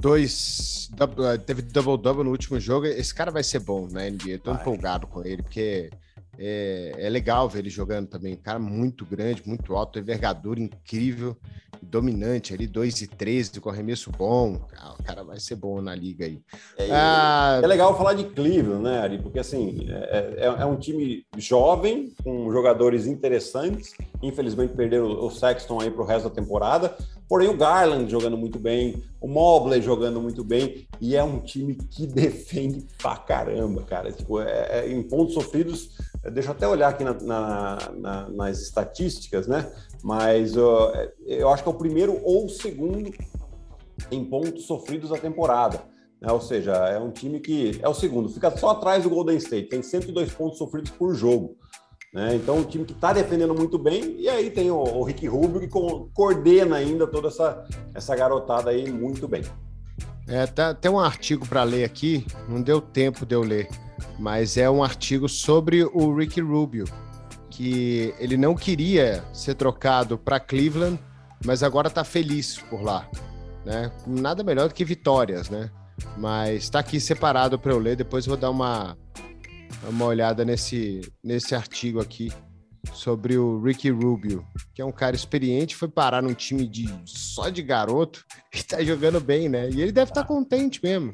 Dois, 0.00 0.90
eh, 0.98 1.38
teve 1.38 1.62
double-double 1.62 2.24
no 2.24 2.30
último 2.30 2.58
jogo. 2.58 2.86
Esse 2.86 3.12
cara 3.12 3.30
vai 3.30 3.42
ser 3.42 3.58
bom 3.60 3.88
na 3.90 4.08
NBA. 4.08 4.30
Eu 4.30 4.38
tô 4.38 4.52
vai. 4.52 4.60
empolgado 4.60 5.06
com 5.06 5.24
ele, 5.24 5.42
porque 5.42 5.90
é, 6.38 6.92
é, 6.96 7.08
legal 7.08 7.48
ver 7.48 7.58
ele 7.58 7.70
jogando 7.70 8.06
também. 8.06 8.34
Um 8.34 8.36
cara 8.36 8.58
muito 8.58 9.04
grande, 9.04 9.42
muito 9.44 9.74
alto, 9.74 9.98
envergadura 9.98 10.60
incrível, 10.60 11.36
dominante 11.82 12.54
ali, 12.54 12.66
2 12.66 13.02
e 13.02 13.06
13, 13.08 13.60
com 13.60 13.68
arremesso 13.68 14.10
bom. 14.10 14.60
Ah, 14.76 14.94
o 14.98 15.02
cara 15.02 15.24
vai 15.24 15.40
ser 15.40 15.56
bom 15.56 15.82
na 15.82 15.94
liga 15.94 16.26
aí. 16.26 16.40
É, 16.76 16.88
ah, 16.92 17.60
é 17.62 17.66
legal 17.66 17.96
falar 17.96 18.14
de 18.14 18.24
Cleveland, 18.24 18.84
né, 18.84 19.00
Ari? 19.00 19.18
Porque 19.18 19.40
assim, 19.40 19.86
é, 19.88 20.36
é, 20.38 20.44
é, 20.46 20.64
um 20.64 20.76
time 20.76 21.26
jovem, 21.36 22.14
com 22.22 22.52
jogadores 22.52 23.06
interessantes. 23.06 23.94
Infelizmente 24.22 24.74
perderam 24.74 25.06
o 25.06 25.30
Sexton 25.30 25.80
aí 25.80 25.90
para 25.90 26.02
o 26.02 26.06
resto 26.06 26.28
da 26.28 26.34
temporada. 26.34 26.96
Porém, 27.28 27.48
o 27.48 27.56
Garland 27.56 28.10
jogando 28.10 28.38
muito 28.38 28.58
bem, 28.58 29.02
o 29.20 29.28
Mobley 29.28 29.82
jogando 29.82 30.18
muito 30.18 30.42
bem, 30.42 30.88
e 30.98 31.14
é 31.14 31.22
um 31.22 31.40
time 31.40 31.74
que 31.74 32.06
defende 32.08 32.86
pra 32.96 33.16
caramba, 33.16 33.82
cara. 33.82 34.10
Tipo, 34.10 34.40
é, 34.40 34.80
é, 34.80 34.90
em 34.90 35.02
pontos 35.02 35.34
sofridos, 35.34 35.90
deixa 36.32 36.48
eu 36.48 36.52
até 36.52 36.66
olhar 36.66 36.88
aqui 36.88 37.04
na, 37.04 37.14
na, 37.14 37.78
na, 37.96 38.28
nas 38.28 38.60
estatísticas, 38.60 39.46
né? 39.46 39.70
Mas 40.02 40.56
uh, 40.56 40.92
eu 41.26 41.48
acho 41.48 41.62
que 41.62 41.68
é 41.68 41.72
o 41.72 41.76
primeiro 41.76 42.20
ou 42.24 42.48
segundo 42.48 43.12
em 44.10 44.24
pontos 44.24 44.66
sofridos 44.66 45.10
da 45.10 45.18
temporada. 45.18 45.82
Né? 46.20 46.30
Ou 46.32 46.40
seja, 46.40 46.72
é 46.72 46.98
um 46.98 47.10
time 47.10 47.40
que 47.40 47.78
é 47.82 47.88
o 47.88 47.94
segundo, 47.94 48.28
fica 48.28 48.50
só 48.56 48.70
atrás 48.70 49.04
do 49.04 49.10
Golden 49.10 49.36
State, 49.36 49.68
tem 49.68 49.82
102 49.82 50.32
pontos 50.32 50.58
sofridos 50.58 50.90
por 50.90 51.14
jogo. 51.14 51.56
Né? 52.12 52.36
Então, 52.36 52.56
um 52.56 52.64
time 52.64 52.84
que 52.84 52.92
está 52.92 53.12
defendendo 53.12 53.54
muito 53.54 53.78
bem, 53.78 54.16
e 54.18 54.28
aí 54.28 54.50
tem 54.50 54.70
o, 54.70 54.76
o 54.76 55.02
Rick 55.02 55.26
Rubio 55.26 55.60
que 55.60 55.68
coordena 55.68 56.76
ainda 56.76 57.06
toda 57.06 57.28
essa, 57.28 57.64
essa 57.94 58.16
garotada 58.16 58.70
aí 58.70 58.90
muito 58.90 59.28
bem. 59.28 59.42
É, 60.28 60.46
tá, 60.46 60.74
tem 60.74 60.90
um 60.90 60.98
artigo 60.98 61.46
para 61.46 61.62
ler 61.62 61.84
aqui, 61.84 62.26
não 62.46 62.60
deu 62.60 62.80
tempo 62.80 63.24
de 63.24 63.34
eu 63.34 63.42
ler, 63.42 63.68
mas 64.18 64.58
é 64.58 64.68
um 64.68 64.84
artigo 64.84 65.26
sobre 65.28 65.82
o 65.84 66.14
Ricky 66.14 66.42
Rubio, 66.42 66.84
que 67.48 68.14
ele 68.18 68.36
não 68.36 68.54
queria 68.54 69.24
ser 69.32 69.54
trocado 69.54 70.18
para 70.18 70.38
Cleveland, 70.38 71.00
mas 71.44 71.62
agora 71.62 71.88
está 71.88 72.04
feliz 72.04 72.58
por 72.58 72.82
lá. 72.82 73.08
Né? 73.64 73.90
Nada 74.06 74.44
melhor 74.44 74.68
do 74.68 74.74
que 74.74 74.84
vitórias, 74.84 75.48
né? 75.48 75.70
Mas 76.16 76.64
está 76.64 76.80
aqui 76.80 77.00
separado 77.00 77.58
para 77.58 77.72
eu 77.72 77.78
ler, 77.78 77.96
depois 77.96 78.26
eu 78.26 78.30
vou 78.30 78.38
dar 78.38 78.50
uma, 78.50 78.96
uma 79.88 80.04
olhada 80.04 80.44
nesse, 80.44 81.00
nesse 81.24 81.54
artigo 81.54 82.00
aqui 82.00 82.30
sobre 82.92 83.36
o 83.36 83.60
Ricky 83.60 83.90
Rubio, 83.90 84.44
que 84.74 84.82
é 84.82 84.84
um 84.84 84.92
cara 84.92 85.14
experiente, 85.14 85.76
foi 85.76 85.88
parar 85.88 86.22
num 86.22 86.34
time 86.34 86.66
de 86.66 86.88
só 87.04 87.48
de 87.48 87.62
garoto 87.62 88.24
e 88.54 88.62
tá 88.62 88.82
jogando 88.82 89.20
bem, 89.20 89.48
né? 89.48 89.68
E 89.70 89.80
ele 89.80 89.92
deve 89.92 90.10
estar 90.10 90.22
tá 90.22 90.26
contente 90.26 90.80
mesmo. 90.82 91.12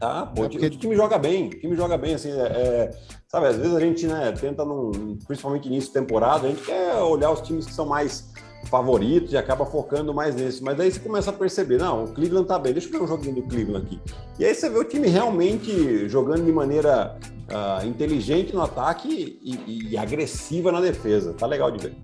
Ah, 0.00 0.26
pô, 0.26 0.44
é 0.44 0.48
porque... 0.48 0.66
o 0.66 0.70
time 0.70 0.94
joga 0.94 1.18
bem, 1.18 1.48
o 1.48 1.60
time 1.60 1.76
joga 1.76 1.96
bem, 1.96 2.14
assim, 2.14 2.30
é, 2.30 2.34
é, 2.34 2.90
sabe, 3.28 3.46
às 3.46 3.56
vezes 3.56 3.74
a 3.74 3.80
gente, 3.80 4.06
né, 4.06 4.32
tenta, 4.32 4.64
num, 4.64 5.18
principalmente 5.26 5.66
início 5.66 5.88
de 5.88 5.94
temporada, 5.94 6.46
a 6.46 6.50
gente 6.50 6.62
quer 6.62 6.94
olhar 6.96 7.30
os 7.30 7.40
times 7.40 7.66
que 7.66 7.72
são 7.72 7.86
mais 7.86 8.32
favoritos 8.66 9.32
e 9.32 9.36
acaba 9.36 9.66
focando 9.66 10.12
mais 10.12 10.34
nesse. 10.34 10.62
Mas 10.62 10.78
aí 10.80 10.90
você 10.90 11.00
começa 11.00 11.30
a 11.30 11.32
perceber, 11.32 11.78
não, 11.78 12.04
o 12.04 12.08
Cleveland 12.08 12.46
tá 12.46 12.58
bem, 12.58 12.72
deixa 12.72 12.88
eu 12.88 12.92
ver 12.92 13.02
um 13.02 13.06
joguinho 13.06 13.36
do 13.36 13.42
Cleveland 13.42 13.86
aqui. 13.86 14.00
E 14.38 14.44
aí 14.44 14.54
você 14.54 14.68
vê 14.68 14.78
o 14.78 14.84
time 14.84 15.08
realmente 15.08 16.08
jogando 16.08 16.44
de 16.44 16.52
maneira 16.52 17.18
uh, 17.48 17.86
inteligente 17.86 18.54
no 18.54 18.62
ataque 18.62 19.38
e, 19.42 19.90
e, 19.92 19.96
agressiva 19.96 20.72
na 20.72 20.80
defesa. 20.80 21.32
Tá 21.34 21.46
legal 21.46 21.70
de 21.70 21.88
ver. 21.88 21.94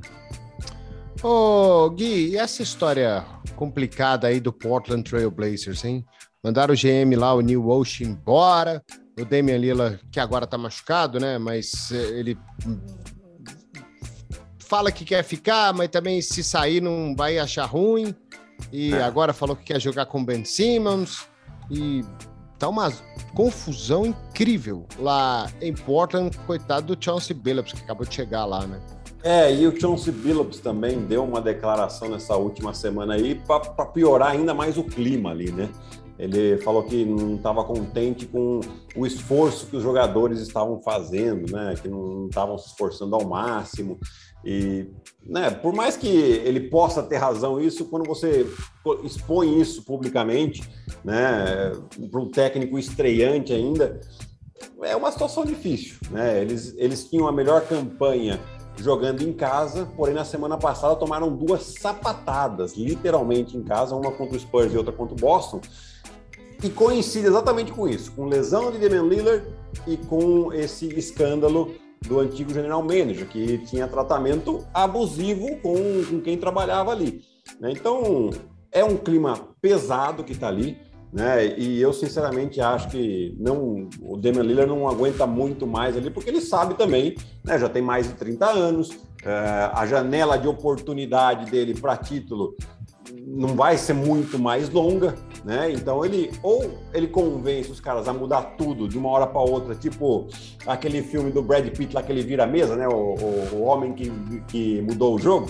Ô, 1.23 1.91
Gui, 1.91 2.31
e 2.31 2.37
essa 2.37 2.63
história 2.63 3.25
complicada 3.57 4.29
aí 4.29 4.41
do 4.41 4.53
Portland 4.53 5.03
Trail 5.03 5.31
Blazers, 5.31 5.85
hein? 5.85 6.05
Mandaram 6.43 6.73
o 6.73 6.77
GM 6.77 7.15
lá, 7.17 7.35
o 7.35 7.43
New 7.43 7.67
Walsh, 7.67 8.01
embora. 8.01 8.83
O 9.19 9.25
Damian 9.25 9.59
Lillard, 9.59 10.01
que 10.11 10.19
agora 10.19 10.47
tá 10.47 10.57
machucado, 10.57 11.21
né? 11.21 11.37
Mas 11.37 11.91
eh, 11.93 12.19
ele 12.19 12.39
fala 14.71 14.93
que 14.93 15.05
quer 15.05 15.25
ficar, 15.25 15.75
mas 15.75 15.89
também 15.89 16.23
se 16.23 16.45
sair 16.45 16.81
não 16.81 17.13
vai 17.17 17.39
achar 17.39 17.65
ruim. 17.65 18.15
E 18.73 18.95
é. 18.95 19.03
agora 19.03 19.33
falou 19.33 19.57
que 19.57 19.65
quer 19.65 19.81
jogar 19.81 20.07
com 20.07 20.25
Ben 20.25 20.45
Simmons. 20.45 21.27
E 21.69 22.05
tá 22.57 22.69
uma 22.69 22.93
confusão 23.35 24.07
incrível 24.07 24.87
lá 24.97 25.51
em 25.61 25.75
Portland. 25.75 26.39
Coitado 26.47 26.95
do 26.95 27.05
Chauncey 27.05 27.35
Billups, 27.35 27.73
que 27.73 27.83
acabou 27.83 28.07
de 28.07 28.15
chegar 28.15 28.45
lá, 28.45 28.65
né? 28.65 28.81
É, 29.25 29.53
e 29.53 29.67
o 29.67 29.79
Chauncey 29.79 30.13
Billups 30.13 30.61
também 30.61 31.01
deu 31.01 31.25
uma 31.25 31.41
declaração 31.41 32.09
nessa 32.09 32.37
última 32.37 32.73
semana 32.73 33.15
aí 33.15 33.35
para 33.35 33.87
piorar 33.87 34.31
ainda 34.31 34.55
mais 34.55 34.79
o 34.79 34.85
clima 34.85 35.31
ali, 35.31 35.51
né? 35.51 35.69
Ele 36.21 36.59
falou 36.59 36.83
que 36.83 37.03
não 37.05 37.37
estava 37.37 37.65
contente 37.65 38.27
com 38.27 38.61
o 38.95 39.07
esforço 39.07 39.67
que 39.67 39.77
os 39.77 39.83
jogadores 39.83 40.39
estavam 40.41 40.81
fazendo, 40.83 41.51
né? 41.51 41.75
Que 41.81 41.89
não 41.89 42.27
estavam 42.27 42.59
se 42.59 42.69
esforçando 42.69 43.15
ao 43.17 43.27
máximo. 43.27 43.99
E, 44.45 44.87
né, 45.25 45.51
por 45.51 45.75
mais 45.75 45.97
que 45.97 46.07
ele 46.07 46.69
possa 46.69 47.03
ter 47.03 47.17
razão 47.17 47.59
isso, 47.59 47.87
quando 47.87 48.07
você 48.07 48.47
expõe 49.03 49.61
isso 49.61 49.83
publicamente, 49.83 50.63
né, 51.05 51.73
para 52.11 52.21
um 52.21 52.31
técnico 52.31 52.79
estreante 52.79 53.53
ainda, 53.53 54.01
é 54.83 54.95
uma 54.95 55.13
situação 55.13 55.45
difícil, 55.45 55.97
né? 56.11 56.41
Eles, 56.41 56.75
eles 56.77 57.09
tinham 57.09 57.29
a 57.29 57.33
melhor 57.33 57.67
campanha 57.67 58.39
jogando 58.77 59.23
em 59.23 59.33
casa, 59.33 59.87
porém 59.97 60.15
na 60.15 60.25
semana 60.25 60.57
passada 60.57 60.97
tomaram 60.97 61.35
duas 61.35 61.63
sapatadas, 61.79 62.75
literalmente 62.75 63.57
em 63.57 63.63
casa, 63.63 63.95
uma 63.95 64.11
contra 64.13 64.37
o 64.37 64.41
Spurs 64.41 64.73
e 64.73 64.77
outra 64.77 64.93
contra 64.93 65.15
o 65.15 65.19
Boston. 65.19 65.61
E 66.63 66.69
coincide 66.69 67.27
exatamente 67.27 67.73
com 67.73 67.89
isso, 67.89 68.13
com 68.13 68.27
lesão 68.27 68.71
de 68.71 68.79
Damian 68.79 69.05
Lillard 69.05 69.47
e 69.87 69.97
com 69.97 70.53
esse 70.53 70.87
escândalo 70.89 71.75
do 72.07 72.21
antigo 72.21 72.53
general 72.53 72.83
manager, 72.83 73.27
que 73.29 73.59
tinha 73.59 73.87
tratamento 73.87 74.65
abusivo 74.73 75.57
com, 75.63 75.75
com 76.09 76.21
quem 76.21 76.37
trabalhava 76.37 76.91
ali. 76.91 77.23
Né? 77.59 77.73
Então, 77.73 78.31
é 78.73 78.85
um 78.85 78.97
clima 78.97 79.49
pesado 79.61 80.23
que 80.23 80.33
está 80.33 80.49
ali. 80.49 80.77
Né? 81.13 81.59
E 81.59 81.81
eu 81.81 81.93
sinceramente 81.93 82.61
acho 82.61 82.89
que 82.89 83.35
não, 83.39 83.89
o 84.01 84.17
Damian 84.17 84.43
Lillard 84.43 84.71
não 84.71 84.89
aguenta 84.89 85.27
muito 85.27 85.67
mais 85.67 85.97
ali, 85.97 86.09
porque 86.09 86.31
ele 86.31 86.41
sabe 86.41 86.75
também, 86.75 87.17
né? 87.43 87.59
Já 87.59 87.69
tem 87.69 87.83
mais 87.83 88.07
de 88.07 88.15
30 88.15 88.47
anos, 88.47 88.91
é, 89.25 89.71
a 89.75 89.85
janela 89.87 90.39
de 90.39 90.47
oportunidade 90.47 91.51
dele 91.51 91.75
para 91.75 91.97
título 91.97 92.55
não 93.27 93.55
vai 93.55 93.77
ser 93.77 93.95
muito 93.95 94.39
mais 94.39 94.69
longa, 94.71 95.15
né? 95.45 95.73
Então 95.73 96.05
ele 96.05 96.31
ou 96.43 96.71
ele 96.93 97.07
convence 97.07 97.71
os 97.71 97.81
caras 97.81 98.07
a 98.09 98.13
mudar 98.13 98.43
tudo 98.57 98.89
de 98.89 98.99
uma 98.99 99.09
hora 99.09 99.27
para 99.27 99.41
outra, 99.41 99.75
tipo 99.75 100.29
aquele 100.67 101.03
filme 101.03 101.31
do 101.31 101.43
Brad 101.43 101.67
Pitt 101.71 101.95
lá 101.95 102.03
que 102.03 102.13
ele 102.13 102.23
vira 102.23 102.45
a 102.45 102.47
mesa, 102.47 102.77
né? 102.77 102.87
O, 102.87 103.15
o, 103.15 103.49
o 103.55 103.63
homem 103.63 103.93
que, 103.93 104.11
que 104.49 104.83
mudou 104.83 105.15
o 105.15 105.19
jogo. 105.19 105.49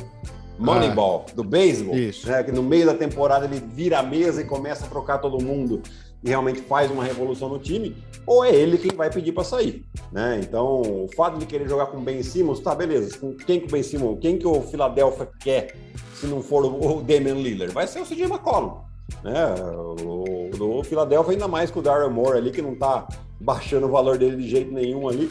Moneyball, 0.59 1.25
ah, 1.27 1.35
do 1.35 1.43
beisebol, 1.43 1.95
né, 1.95 2.43
que 2.45 2.53
no 2.53 2.63
meio 2.63 2.85
da 2.85 2.93
temporada 2.93 3.47
ele 3.47 3.63
vira 3.73 4.01
a 4.01 4.03
mesa 4.03 4.43
e 4.43 4.45
começa 4.45 4.85
a 4.85 4.89
trocar 4.91 5.17
todo 5.17 5.43
mundo 5.43 5.81
e 6.23 6.29
realmente 6.29 6.61
faz 6.63 6.91
uma 6.91 7.05
revolução 7.05 7.49
no 7.49 7.59
time, 7.59 7.97
ou 8.27 8.45
é 8.45 8.55
ele 8.55 8.79
quem 8.79 8.97
vai 8.97 9.11
pedir 9.11 9.33
para 9.33 9.45
sair, 9.45 9.85
né? 10.13 10.41
Então, 10.43 10.81
o 10.81 11.09
fato 11.17 11.39
de 11.39 11.47
querer 11.47 11.69
jogar 11.69 11.87
com 11.87 11.99
o 11.99 12.01
Ben 12.01 12.23
Simmons, 12.23 12.61
tá, 12.61 12.75
beleza, 12.75 13.19
quem 13.47 13.61
que 13.61 13.67
o 13.67 13.71
Ben 13.71 13.83
Simmons, 13.83 14.19
quem 14.21 14.39
que 14.39 14.47
o 14.47 14.61
Philadelphia 14.63 15.29
quer, 15.41 15.75
se 16.15 16.27
não 16.27 16.43
for 16.43 16.65
o 16.65 17.03
Damian 17.03 17.35
Lillard? 17.35 17.73
Vai 17.73 17.87
ser 17.87 18.01
o 18.01 18.07
CJ 18.07 18.25
McCollum, 18.25 18.81
né? 19.25 19.55
O, 19.99 20.79
o 20.79 20.85
Philadelphia 20.85 21.33
ainda 21.33 21.49
mais 21.49 21.71
com 21.71 21.81
o 21.81 21.83
Daryl 21.83 22.11
Moore 22.11 22.39
ali, 22.39 22.51
que 22.51 22.63
não 22.63 22.75
tá 22.75 23.09
baixando 23.41 23.87
o 23.87 23.91
valor 23.91 24.19
dele 24.19 24.37
de 24.37 24.49
jeito 24.49 24.73
nenhum 24.73 25.09
ali. 25.09 25.31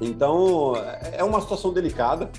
Então, 0.00 0.72
é 1.12 1.22
uma 1.22 1.40
situação 1.40 1.72
delicada, 1.72 2.30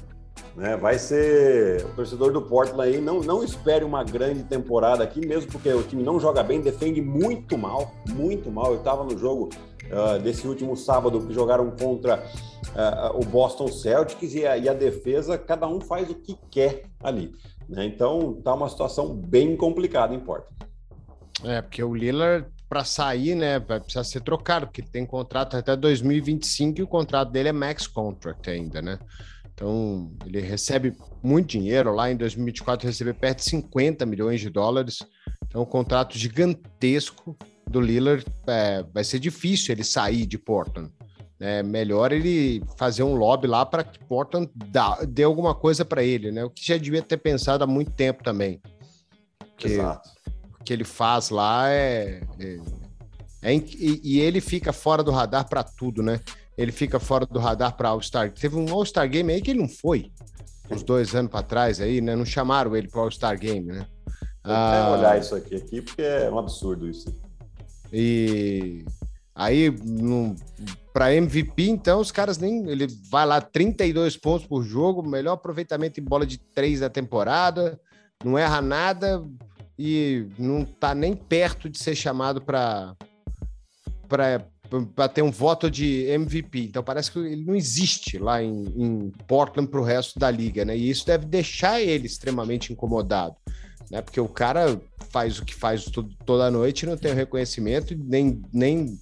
né? 0.56 0.78
Vai 0.78 0.98
ser 0.98 1.86
o 1.86 1.90
torcedor 1.90 2.32
do 2.32 2.42
Portland 2.42 2.82
aí, 2.82 3.02
não, 3.02 3.20
não 3.20 3.44
espere 3.44 3.84
uma 3.84 4.04
grande 4.04 4.44
temporada 4.44 5.04
aqui, 5.04 5.26
mesmo 5.26 5.52
porque 5.52 5.70
o 5.70 5.84
time 5.84 6.02
não 6.02 6.20
joga 6.20 6.42
bem, 6.42 6.62
defende 6.62 7.02
muito 7.02 7.58
mal, 7.58 7.94
muito 8.10 8.50
mal. 8.50 8.72
Eu 8.72 8.78
estava 8.78 9.04
no 9.04 9.18
jogo 9.18 9.50
uh, 9.86 10.20
desse 10.20 10.48
último 10.48 10.76
sábado 10.78 11.20
que 11.28 11.34
jogaram 11.34 11.70
contra 11.72 12.18
uh, 12.18 13.20
o 13.20 13.26
Boston 13.26 13.68
Celtics 13.68 14.34
e 14.34 14.46
a, 14.46 14.58
e 14.58 14.70
a, 14.70 14.74
defesa, 14.74 15.38
cada 15.38 15.68
um 15.68 15.82
faz 15.82 16.10
o 16.10 16.16
que 16.16 16.38
quer 16.50 16.84
ali. 17.04 17.32
Né? 17.68 17.86
Então 17.86 18.40
tá 18.44 18.54
uma 18.54 18.70
situação 18.70 19.14
bem 19.14 19.58
complicada 19.58 20.14
em 20.14 20.20
Portland. 20.20 20.56
É, 21.44 21.62
porque 21.62 21.84
o 21.84 21.94
Lillard 21.94 22.48
para 22.68 22.84
sair, 22.84 23.36
né, 23.36 23.60
vai 23.60 23.80
precisar 23.80 24.04
ser 24.04 24.22
trocado, 24.22 24.66
porque 24.66 24.82
ele 24.82 24.88
tem 24.88 25.06
contrato 25.06 25.56
até 25.56 25.76
2025 25.76 26.80
e 26.80 26.84
o 26.84 26.88
contrato 26.88 27.32
dele 27.32 27.50
é 27.50 27.52
max 27.52 27.86
contract 27.86 28.50
ainda, 28.50 28.82
né? 28.82 28.98
Então, 29.56 30.12
ele 30.26 30.42
recebe 30.42 30.94
muito 31.24 31.48
dinheiro. 31.48 31.96
Lá 31.96 32.12
em 32.12 32.18
2024, 32.18 32.86
recebeu 32.86 33.16
perto 33.16 33.38
de 33.38 33.46
50 33.46 34.06
milhões 34.06 34.42
de 34.42 34.50
dólares. 34.50 35.00
Então, 35.48 35.62
um 35.62 35.66
contrato 35.66 36.18
gigantesco 36.18 37.38
do 37.66 37.80
Lillard. 37.80 38.26
É, 38.48 38.84
vai 38.94 39.04
ser 39.04 39.18
difícil 39.18 39.74
ele 39.74 39.84
sair 39.84 40.26
de 40.26 40.38
Portland. 40.38 40.92
É 41.40 41.64
melhor 41.64 42.12
ele 42.12 42.64
fazer 42.78 43.04
um 43.04 43.16
lobby 43.16 43.48
lá 43.48 43.66
para 43.66 43.84
que 43.84 44.00
Portland 44.06 44.50
dá, 44.54 45.00
dê 45.08 45.24
alguma 45.24 45.56
coisa 45.56 45.86
para 45.86 46.04
ele, 46.04 46.32
né? 46.32 46.44
O 46.44 46.50
que 46.50 46.66
já 46.66 46.78
devia 46.78 47.02
ter 47.02 47.18
pensado 47.18 47.64
há 47.64 47.68
muito 47.68 47.92
tempo 47.92 48.24
também. 48.24 48.62
Que, 49.58 49.68
Exato. 49.68 50.10
O 50.60 50.64
que 50.64 50.74
ele 50.74 50.84
faz 50.84 51.30
lá 51.30 51.70
é. 51.70 52.22
é, 52.40 52.60
é 53.42 53.54
e, 53.54 54.02
e 54.04 54.20
ele 54.20 54.42
fica 54.42 54.74
fora 54.74 55.04
do 55.04 55.12
radar 55.12 55.48
para 55.48 55.64
tudo, 55.64 56.04
né? 56.04 56.20
Ele 56.58 56.72
fica 56.72 57.00
fora 57.00 57.26
do 57.26 57.40
radar 57.40 57.76
para 57.76 57.90
All-Star. 57.90 58.32
Teve 58.32 58.56
um 58.56 58.72
All-Star 58.72 59.10
Game 59.10 59.32
aí 59.32 59.42
que 59.42 59.52
ele 59.52 59.60
não 59.60 59.70
foi, 59.70 60.12
uns 60.70 60.84
dois 60.84 61.14
anos 61.14 61.32
para 61.32 61.44
trás 61.44 61.82
aí, 61.82 62.02
né? 62.02 62.16
Não 62.16 62.26
chamaram 62.26 62.76
ele 62.76 62.88
para 62.88 63.02
All-Star 63.02 63.38
Game, 63.40 63.68
né? 63.68 63.86
Vou 64.44 64.54
ah, 64.54 64.96
olhar 64.98 65.20
isso 65.20 65.36
aqui, 65.36 65.56
aqui, 65.56 65.82
porque 65.82 66.02
é 66.04 66.30
um 66.30 66.38
absurdo 66.38 66.88
isso. 66.88 67.08
E 67.92 68.86
aí, 69.34 69.74
para 70.94 71.14
MVP, 71.16 71.68
então, 71.68 72.00
os 72.00 72.12
caras 72.12 72.38
nem. 72.38 72.70
Ele 72.70 72.88
vai 73.10 73.26
lá 73.26 73.42
32 73.42 74.16
pontos 74.18 74.46
por 74.46 74.64
jogo, 74.64 75.08
melhor 75.08 75.34
aproveitamento 75.34 76.00
em 76.00 76.04
bola 76.04 76.26
de 76.26 76.38
três 76.38 76.80
da 76.80 76.90
temporada, 76.90 77.80
não 78.24 78.38
erra 78.38 78.62
nada 78.62 79.26
e 79.78 80.28
não 80.38 80.64
tá 80.64 80.94
nem 80.94 81.16
perto 81.16 81.70
de 81.70 81.80
ser 81.80 81.96
chamado 81.96 82.42
para 82.42 82.96
para 84.96 85.08
ter 85.08 85.22
um 85.22 85.32
voto 85.32 85.70
de 85.70 86.06
MVP. 86.10 86.66
Então 86.66 86.84
parece 86.84 87.12
que 87.12 87.20
ele 87.20 87.46
não 87.46 87.56
existe 87.56 88.18
lá 88.18 88.42
em, 88.42 88.66
em 88.76 89.14
Portland 89.28 89.70
para 89.70 89.80
o 89.80 89.84
resto 89.84 90.20
da 90.20 90.30
liga, 90.30 90.66
né? 90.66 90.78
E 90.78 90.90
isso 90.90 91.06
deve 91.06 91.26
deixar 91.26 91.82
ele 91.82 92.06
extremamente 92.06 92.74
incomodado, 92.74 93.36
né? 93.90 94.02
Porque 94.02 94.20
o 94.20 94.28
cara 94.28 94.80
faz 95.10 95.40
o 95.40 95.46
que 95.46 95.56
faz 95.56 95.86
tudo, 95.86 96.14
toda 96.26 96.52
noite 96.52 96.86
não 96.86 96.98
tem 96.98 97.12
o 97.12 97.16
reconhecimento 97.16 97.96
nem, 97.98 98.42
nem, 98.52 99.00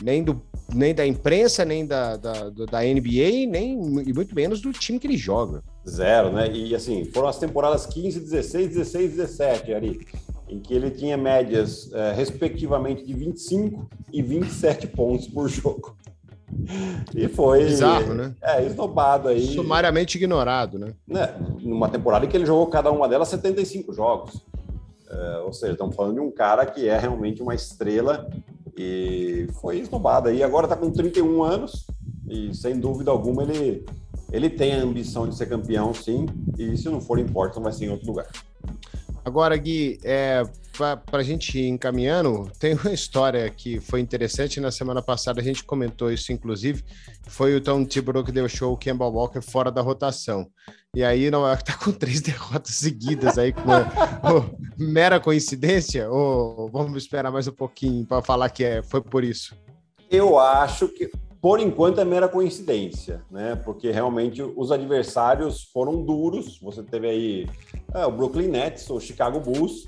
nem, 0.00 0.22
do, 0.22 0.40
nem 0.72 0.94
da 0.94 1.06
imprensa, 1.06 1.64
nem 1.64 1.84
da, 1.84 2.16
da, 2.16 2.50
da 2.50 2.80
NBA, 2.80 3.46
nem 3.48 3.78
e 4.06 4.12
muito 4.12 4.34
menos 4.34 4.60
do 4.60 4.72
time 4.72 4.98
que 4.98 5.06
ele 5.06 5.16
joga. 5.16 5.62
Zero, 5.88 6.32
né? 6.32 6.50
E 6.50 6.74
assim, 6.74 7.04
foram 7.04 7.28
as 7.28 7.38
temporadas 7.38 7.86
15, 7.86 8.20
16, 8.20 8.68
16, 8.68 9.16
17, 9.16 9.74
Ari 9.74 10.00
em 10.52 10.60
que 10.60 10.74
ele 10.74 10.90
tinha 10.90 11.16
médias, 11.16 11.90
é, 11.94 12.12
respectivamente, 12.12 13.04
de 13.04 13.14
25 13.14 13.88
e 14.12 14.22
27 14.22 14.86
pontos 14.88 15.26
por 15.26 15.48
jogo. 15.48 15.96
E 17.14 17.26
foi. 17.28 17.64
Bizarro, 17.64 18.12
né? 18.12 18.34
É, 18.42 18.62
esnobado 18.62 19.28
aí. 19.28 19.46
Sumariamente 19.54 20.18
ignorado, 20.18 20.78
né? 20.78 20.92
né? 21.06 21.34
Numa 21.60 21.88
temporada 21.88 22.26
em 22.26 22.28
que 22.28 22.36
ele 22.36 22.44
jogou 22.44 22.66
cada 22.66 22.90
uma 22.90 23.08
delas 23.08 23.28
75 23.28 23.94
jogos. 23.94 24.44
É, 25.08 25.38
ou 25.38 25.52
seja, 25.52 25.72
estamos 25.72 25.96
falando 25.96 26.14
de 26.14 26.20
um 26.20 26.30
cara 26.30 26.66
que 26.66 26.86
é 26.86 26.98
realmente 26.98 27.42
uma 27.42 27.54
estrela 27.54 28.28
e 28.76 29.46
foi 29.60 29.78
esnobado 29.78 30.28
aí. 30.28 30.42
Agora 30.42 30.66
está 30.66 30.76
com 30.76 30.90
31 30.90 31.42
anos 31.42 31.86
e, 32.28 32.54
sem 32.54 32.78
dúvida 32.78 33.10
alguma, 33.10 33.42
ele, 33.42 33.84
ele 34.32 34.48
tem 34.50 34.74
a 34.74 34.82
ambição 34.82 35.28
de 35.28 35.36
ser 35.36 35.46
campeão, 35.46 35.92
sim. 35.92 36.26
E 36.58 36.76
se 36.76 36.88
não 36.88 37.00
for 37.00 37.18
em 37.18 37.26
Portland, 37.26 37.64
vai 37.64 37.72
ser 37.72 37.86
em 37.86 37.90
outro 37.90 38.06
lugar. 38.06 38.28
Agora, 39.24 39.56
Gui, 39.56 39.98
é, 40.02 40.42
para 40.72 41.02
a 41.12 41.22
gente 41.22 41.58
ir 41.58 41.68
encaminhando, 41.68 42.50
tem 42.58 42.74
uma 42.74 42.92
história 42.92 43.48
que 43.50 43.78
foi 43.80 44.00
interessante. 44.00 44.60
Na 44.60 44.70
semana 44.70 45.02
passada 45.02 45.40
a 45.40 45.44
gente 45.44 45.64
comentou 45.64 46.10
isso, 46.10 46.32
inclusive. 46.32 46.82
Foi 47.28 47.54
o 47.54 47.60
Tom 47.60 47.84
Thibodeau 47.84 48.24
que 48.24 48.48
show 48.48 48.72
o 48.72 48.76
Kemba 48.76 49.06
Walker 49.06 49.42
fora 49.42 49.70
da 49.70 49.82
rotação. 49.82 50.46
E 50.94 51.04
aí, 51.04 51.30
não 51.30 51.48
é 51.48 51.56
tá 51.56 51.76
com 51.76 51.92
três 51.92 52.20
derrotas 52.20 52.74
seguidas 52.74 53.38
aí, 53.38 53.52
com 53.52 53.62
uma, 53.62 54.50
mera 54.76 55.20
coincidência? 55.20 56.10
Ou 56.10 56.70
vamos 56.70 57.02
esperar 57.02 57.30
mais 57.30 57.46
um 57.46 57.52
pouquinho 57.52 58.06
para 58.06 58.22
falar 58.22 58.48
que 58.50 58.64
é, 58.64 58.82
foi 58.82 59.00
por 59.00 59.22
isso? 59.22 59.56
Eu 60.10 60.38
acho 60.38 60.88
que 60.88 61.10
por 61.40 61.58
enquanto 61.58 62.00
é 62.00 62.04
mera 62.04 62.28
coincidência, 62.28 63.24
né? 63.28 63.56
Porque 63.56 63.90
realmente 63.90 64.40
os 64.40 64.70
adversários 64.70 65.64
foram 65.72 66.04
duros. 66.04 66.60
Você 66.60 66.84
teve 66.84 67.08
aí 67.08 67.46
é, 67.92 68.06
o 68.06 68.12
Brooklyn 68.12 68.46
Nets, 68.46 68.88
o 68.88 69.00
Chicago 69.00 69.40
Bulls, 69.40 69.84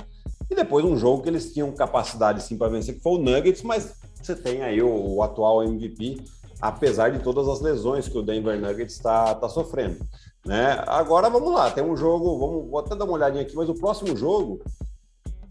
e 0.51 0.55
depois 0.55 0.85
um 0.85 0.97
jogo 0.97 1.23
que 1.23 1.29
eles 1.29 1.53
tinham 1.53 1.73
capacidade 1.73 2.43
sim 2.43 2.57
para 2.57 2.69
vencer, 2.69 2.95
que 2.95 3.01
foi 3.01 3.13
o 3.13 3.19
Nuggets, 3.19 3.63
mas 3.63 3.95
você 4.21 4.35
tem 4.35 4.63
aí 4.63 4.83
o, 4.83 5.15
o, 5.15 5.23
atual 5.23 5.63
MVP, 5.63 6.23
apesar 6.61 7.11
de 7.11 7.19
todas 7.21 7.49
as 7.49 7.61
lesões 7.61 8.09
que 8.09 8.19
o 8.19 8.23
Denver 8.23 8.61
Nuggets 8.61 8.95
está 8.95 9.35
tá 9.35 9.49
sofrendo. 9.49 9.99
Né? 10.45 10.83
Agora 10.87 11.31
vamos 11.31 11.53
lá, 11.53 11.71
tem 11.71 11.83
um 11.83 11.97
jogo, 11.97 12.39
vamos 12.39 12.71
vou 12.71 12.79
até 12.79 12.95
dar 12.95 13.05
uma 13.05 13.15
olhadinha 13.15 13.43
aqui, 13.43 13.57
mas 13.57 13.69
o 13.69 13.75
próximo 13.75 14.17
jogo 14.17 14.61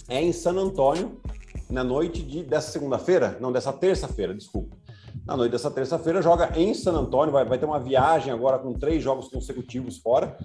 é 0.08 0.22
em 0.22 0.32
San 0.32 0.54
Antônio, 0.54 1.20
na 1.70 1.84
noite 1.84 2.22
de, 2.22 2.44
dessa 2.44 2.72
segunda-feira, 2.72 3.38
não, 3.40 3.52
dessa 3.52 3.74
terça-feira, 3.74 4.34
desculpa 4.34 4.84
na 5.26 5.38
noite 5.38 5.52
dessa 5.52 5.72
terça-feira, 5.72 6.22
joga 6.22 6.52
em 6.60 6.74
San 6.74 6.94
Antônio, 6.94 7.32
vai, 7.32 7.46
vai 7.46 7.58
ter 7.58 7.66
uma 7.66 7.80
viagem 7.80 8.32
agora 8.34 8.60
com 8.60 8.74
três 8.74 9.02
jogos 9.02 9.30
consecutivos 9.30 9.98
fora, 9.98 10.38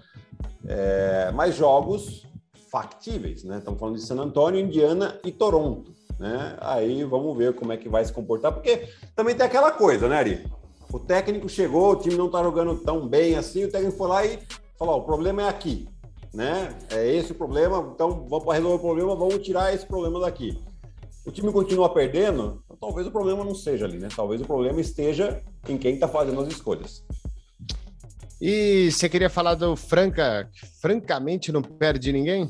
é, 0.66 1.30
mas 1.32 1.57
jogos 1.57 2.26
factíveis, 2.70 3.44
né? 3.44 3.58
Estamos 3.58 3.78
falando 3.78 3.96
de 3.96 4.02
San 4.02 4.16
Antônio, 4.16 4.60
Indiana 4.60 5.18
e 5.24 5.32
Toronto, 5.32 5.92
né? 6.18 6.56
Aí 6.60 7.04
vamos 7.04 7.36
ver 7.36 7.54
como 7.54 7.72
é 7.72 7.76
que 7.76 7.88
vai 7.88 8.04
se 8.04 8.12
comportar, 8.12 8.52
porque 8.52 8.88
também 9.14 9.34
tem 9.34 9.46
aquela 9.46 9.70
coisa, 9.70 10.08
né, 10.08 10.16
Ari? 10.16 10.46
O 10.92 10.98
técnico 10.98 11.48
chegou, 11.48 11.92
o 11.92 11.96
time 11.96 12.16
não 12.16 12.30
tá 12.30 12.42
jogando 12.42 12.76
tão 12.76 13.06
bem 13.06 13.36
assim, 13.36 13.64
o 13.64 13.70
técnico 13.70 13.96
foi 13.96 14.08
lá 14.08 14.24
e 14.24 14.38
falou: 14.78 14.98
o 14.98 15.04
problema 15.04 15.42
é 15.42 15.48
aqui, 15.48 15.88
né? 16.32 16.74
É 16.90 17.06
esse 17.14 17.32
o 17.32 17.34
problema, 17.34 17.90
então 17.94 18.26
vamos 18.28 18.44
para 18.44 18.54
resolver 18.54 18.76
o 18.76 18.80
problema, 18.80 19.16
vamos 19.16 19.38
tirar 19.38 19.74
esse 19.74 19.86
problema 19.86 20.20
daqui 20.20 20.58
o 21.28 21.30
time 21.30 21.52
continua 21.52 21.90
perdendo, 21.90 22.62
então 22.64 22.76
talvez 22.80 23.06
o 23.06 23.10
problema 23.10 23.44
não 23.44 23.54
seja 23.54 23.84
ali, 23.84 23.98
né? 23.98 24.08
Talvez 24.16 24.40
o 24.40 24.46
problema 24.46 24.80
esteja 24.80 25.42
em 25.68 25.76
quem 25.76 25.92
está 25.92 26.08
fazendo 26.08 26.40
as 26.40 26.48
escolhas. 26.48 27.04
E 28.41 28.91
você 28.93 29.09
queria 29.09 29.28
falar 29.28 29.57
do 29.57 29.74
Franca, 29.74 30.49
que 30.53 30.64
francamente 30.80 31.51
não 31.51 31.61
perde 31.61 32.12
ninguém? 32.12 32.49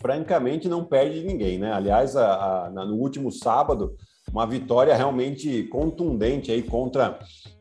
Francamente 0.00 0.66
não 0.66 0.82
perde 0.82 1.22
ninguém, 1.22 1.58
né? 1.58 1.72
Aliás, 1.72 2.16
a, 2.16 2.66
a, 2.66 2.70
no 2.70 2.94
último 2.94 3.30
sábado, 3.30 3.94
uma 4.32 4.46
vitória 4.46 4.94
realmente 4.94 5.64
contundente 5.64 6.50
aí 6.50 6.62
contra 6.62 7.18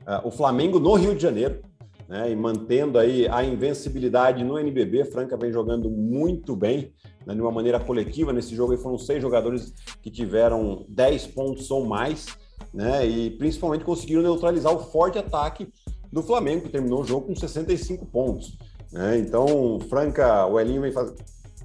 uh, 0.08 0.26
o 0.26 0.32
Flamengo 0.32 0.80
no 0.80 0.94
Rio 0.94 1.16
de 1.16 1.22
Janeiro, 1.22 1.62
né? 2.08 2.32
E 2.32 2.36
mantendo 2.36 2.98
aí 2.98 3.28
a 3.28 3.44
invencibilidade 3.44 4.42
no 4.42 4.58
NBB. 4.58 5.04
Franca 5.06 5.36
vem 5.36 5.52
jogando 5.52 5.90
muito 5.90 6.56
bem, 6.56 6.94
né? 7.26 7.34
de 7.34 7.42
uma 7.42 7.52
maneira 7.52 7.80
coletiva. 7.80 8.32
Nesse 8.32 8.56
jogo 8.56 8.72
aí 8.72 8.78
foram 8.78 8.98
seis 8.98 9.22
jogadores 9.22 9.74
que 10.02 10.10
tiveram 10.10 10.86
10 10.88 11.28
pontos 11.28 11.70
ou 11.72 11.86
mais, 11.86 12.28
né? 12.74 13.06
E 13.06 13.32
principalmente 13.32 13.84
conseguiram 13.84 14.22
neutralizar 14.22 14.74
o 14.74 14.80
forte 14.80 15.18
ataque 15.18 15.68
do 16.16 16.24
Flamengo, 16.24 16.61
que 16.61 16.70
terminou 16.70 17.01
o 17.01 17.05
jogo 17.05 17.28
com 17.28 17.36
65 17.36 18.05
pontos. 18.05 18.57
Né? 18.89 19.18
Então, 19.18 19.78
Franca, 19.89 20.45
o 20.45 20.57
Elinho 20.57 20.82
vem, 20.82 20.91
faz... 20.91 21.13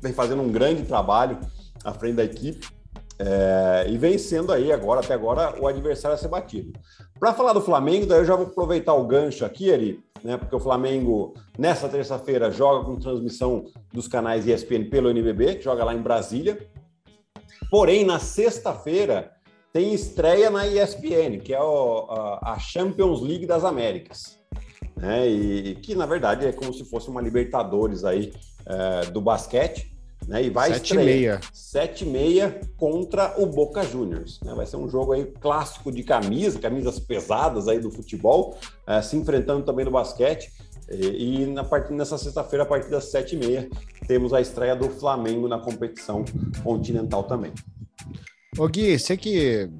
vem 0.03 0.12
fazendo 0.12 0.42
um 0.42 0.51
grande 0.51 0.82
trabalho 0.82 1.38
à 1.84 1.94
frente 1.94 2.16
da 2.16 2.24
equipe. 2.24 2.66
É, 3.16 3.86
e 3.88 3.96
vencendo 3.96 4.53
aí 4.53 4.72
agora, 4.72 5.01
até 5.01 5.14
agora, 5.14 5.55
o 5.61 5.68
adversário 5.68 6.16
a 6.16 6.18
ser 6.18 6.26
batido. 6.26 6.72
Para 7.20 7.32
falar 7.32 7.53
do 7.53 7.61
Flamengo, 7.61 8.07
daí 8.07 8.18
eu 8.18 8.24
já 8.24 8.34
vou 8.34 8.46
aproveitar 8.46 8.94
o 8.94 9.07
gancho 9.07 9.44
aqui, 9.44 9.68
Eri, 9.68 10.03
né? 10.24 10.36
Porque 10.36 10.57
o 10.57 10.59
Flamengo, 10.59 11.34
nessa 11.57 11.88
terça-feira, 11.88 12.51
joga 12.51 12.84
com 12.84 12.96
transmissão 12.96 13.66
dos 13.92 14.09
canais 14.09 14.48
ESPN 14.48 14.90
pelo 14.90 15.11
NBB, 15.11 15.61
joga 15.61 15.84
lá 15.84 15.94
em 15.94 16.03
Brasília. 16.03 16.59
Porém, 17.70 18.05
na 18.05 18.18
sexta-feira, 18.18 19.30
tem 19.72 19.94
estreia 19.94 20.51
na 20.51 20.66
ESPN, 20.66 21.38
que 21.38 21.55
é 21.55 21.59
a 21.61 22.57
Champions 22.59 23.20
League 23.20 23.46
das 23.46 23.62
Américas. 23.64 24.39
Né? 25.01 25.26
E 25.28 25.74
que, 25.76 25.94
na 25.94 26.07
verdade, 26.07 26.46
é 26.46 26.53
como 26.53 26.72
se 26.72 26.84
fosse 26.84 27.09
uma 27.09 27.20
Libertadores 27.20 28.05
aí 28.05 28.32
é, 28.66 29.07
do 29.07 29.20
basquete. 29.20 29.90
Né? 30.28 30.44
E 30.44 30.51
vai 30.51 30.72
sete 30.74 30.94
estrear 30.94 31.40
7 31.53 32.05
e 32.05 32.09
meia 32.09 32.61
contra 32.76 33.34
o 33.40 33.46
Boca 33.46 33.82
Juniors. 33.82 34.38
Né? 34.42 34.55
Vai 34.55 34.66
ser 34.66 34.76
um 34.76 34.88
jogo 34.88 35.12
aí 35.12 35.24
clássico 35.24 35.90
de 35.90 36.03
camisa, 36.03 36.59
camisas 36.59 37.01
pesadas 37.01 37.66
aí 37.66 37.78
do 37.78 37.90
futebol, 37.90 38.59
uh, 38.86 39.03
se 39.03 39.16
enfrentando 39.16 39.64
também 39.64 39.84
no 39.84 39.90
basquete. 39.90 40.53
E, 40.90 41.42
e 41.42 41.46
na 41.46 41.64
part... 41.64 41.92
nessa 41.92 42.18
sexta-feira, 42.18 42.64
a 42.64 42.66
partir 42.66 42.90
das 42.90 43.05
7 43.05 43.34
e 43.34 43.38
meia, 43.38 43.70
temos 44.07 44.34
a 44.34 44.40
estreia 44.40 44.76
do 44.76 44.90
Flamengo 44.90 45.48
na 45.48 45.59
competição 45.59 46.24
continental 46.62 47.22
também. 47.24 47.53
Ô 48.59 48.66
Gui, 48.66 48.98
sei 48.98 49.16
que 49.16 49.70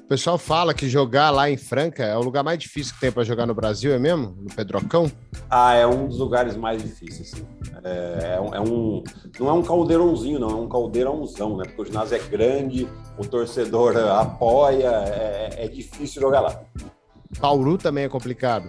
o 0.00 0.04
pessoal 0.08 0.38
fala 0.38 0.72
que 0.72 0.88
jogar 0.88 1.30
lá 1.30 1.50
em 1.50 1.58
Franca 1.58 2.02
é 2.02 2.16
o 2.16 2.22
lugar 2.22 2.42
mais 2.42 2.58
difícil 2.58 2.94
que 2.94 3.00
tem 3.00 3.12
para 3.12 3.22
jogar 3.24 3.46
no 3.46 3.54
Brasil, 3.54 3.92
é 3.92 3.98
mesmo? 3.98 4.34
No 4.40 4.54
Pedrocão? 4.54 5.12
Ah, 5.50 5.74
é 5.74 5.86
um 5.86 6.08
dos 6.08 6.18
lugares 6.18 6.56
mais 6.56 6.82
difíceis, 6.82 7.32
sim. 7.32 7.46
É, 7.84 8.36
é, 8.36 8.40
um, 8.40 8.54
é 8.54 9.04
não 9.38 9.48
é 9.50 9.52
um 9.52 9.62
caldeirãozinho, 9.62 10.38
não, 10.38 10.48
é 10.48 10.54
um 10.54 10.66
caldeirãozão, 10.66 11.58
né? 11.58 11.64
Porque 11.66 11.82
o 11.82 11.84
ginásio 11.84 12.16
é 12.16 12.18
grande, 12.20 12.88
o 13.18 13.26
torcedor 13.26 13.94
apoia, 14.18 14.88
é, 14.88 15.66
é 15.66 15.68
difícil 15.68 16.22
jogar 16.22 16.40
lá. 16.40 16.58
Bauru 17.38 17.76
também 17.76 18.04
é 18.04 18.08
complicado. 18.08 18.66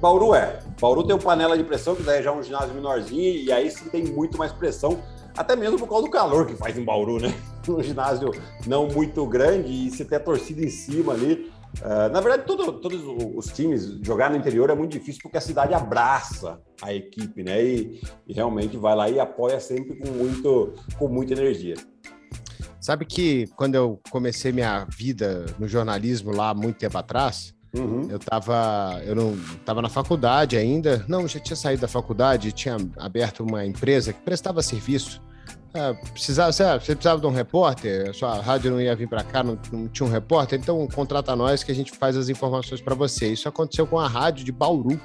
Bauru 0.00 0.32
é. 0.32 0.60
Bauru 0.80 1.02
tem 1.02 1.16
o 1.16 1.18
panela 1.18 1.58
de 1.58 1.64
pressão, 1.64 1.96
que 1.96 2.04
daí 2.04 2.22
já 2.22 2.30
é 2.30 2.32
um 2.32 2.42
ginásio 2.42 2.72
menorzinho, 2.72 3.34
e 3.34 3.50
aí 3.50 3.68
sim 3.68 3.88
tem 3.88 4.04
muito 4.04 4.38
mais 4.38 4.52
pressão 4.52 5.02
até 5.36 5.54
mesmo 5.54 5.78
por 5.78 5.88
causa 5.88 6.04
do 6.04 6.10
calor 6.10 6.46
que 6.46 6.54
faz 6.54 6.76
em 6.76 6.84
Bauru, 6.84 7.20
né? 7.20 7.34
Um 7.68 7.82
ginásio 7.82 8.30
não 8.64 8.86
muito 8.86 9.26
grande 9.26 9.88
e 9.88 9.90
se 9.90 10.04
ter 10.04 10.20
torcida 10.20 10.64
em 10.64 10.70
cima 10.70 11.12
ali. 11.12 11.50
Uh, 11.80 12.12
na 12.12 12.20
verdade, 12.20 12.44
todo, 12.46 12.74
todos 12.74 13.02
os 13.34 13.46
times 13.46 13.98
jogar 14.02 14.30
no 14.30 14.36
interior 14.36 14.70
é 14.70 14.74
muito 14.74 14.92
difícil 14.92 15.20
porque 15.20 15.36
a 15.36 15.40
cidade 15.40 15.74
abraça 15.74 16.60
a 16.80 16.94
equipe, 16.94 17.42
né? 17.42 17.60
E, 17.60 18.00
e 18.24 18.32
realmente 18.32 18.76
vai 18.76 18.94
lá 18.94 19.10
e 19.10 19.18
apoia 19.18 19.58
sempre 19.58 19.96
com, 19.96 20.08
muito, 20.12 20.74
com 20.96 21.08
muita 21.08 21.32
energia. 21.32 21.74
Sabe 22.80 23.04
que 23.04 23.48
quando 23.56 23.74
eu 23.74 24.00
comecei 24.10 24.52
minha 24.52 24.86
vida 24.96 25.44
no 25.58 25.66
jornalismo 25.66 26.30
lá 26.30 26.54
muito 26.54 26.78
tempo 26.78 26.96
atrás, 26.96 27.52
Uhum. 27.76 28.08
Eu 28.08 28.18
tava, 28.18 29.00
eu 29.04 29.14
não 29.14 29.36
tava 29.64 29.82
na 29.82 29.88
faculdade 29.88 30.56
ainda, 30.56 31.04
não, 31.08 31.26
já 31.28 31.38
tinha 31.38 31.56
saído 31.56 31.82
da 31.82 31.88
faculdade, 31.88 32.52
tinha 32.52 32.76
aberto 32.96 33.42
uma 33.42 33.64
empresa 33.66 34.12
que 34.12 34.20
prestava 34.20 34.62
serviço 34.62 35.20
é, 35.76 35.92
precisava, 35.92 36.52
você 36.52 36.94
precisava 36.94 37.20
de 37.20 37.26
um 37.26 37.30
repórter, 37.30 38.08
a 38.08 38.12
sua 38.14 38.40
rádio 38.40 38.70
não 38.70 38.80
ia 38.80 38.96
vir 38.96 39.06
para 39.06 39.22
cá, 39.22 39.44
não, 39.44 39.58
não, 39.70 39.86
tinha 39.88 40.08
um 40.08 40.10
repórter, 40.10 40.58
então 40.58 40.86
contrata 40.88 41.36
nós 41.36 41.62
que 41.62 41.70
a 41.70 41.74
gente 41.74 41.92
faz 41.92 42.16
as 42.16 42.30
informações 42.30 42.80
para 42.80 42.94
você. 42.94 43.28
Isso 43.28 43.46
aconteceu 43.46 43.86
com 43.86 43.98
a 43.98 44.08
rádio 44.08 44.42
de 44.42 44.50
Bauru, 44.50 44.98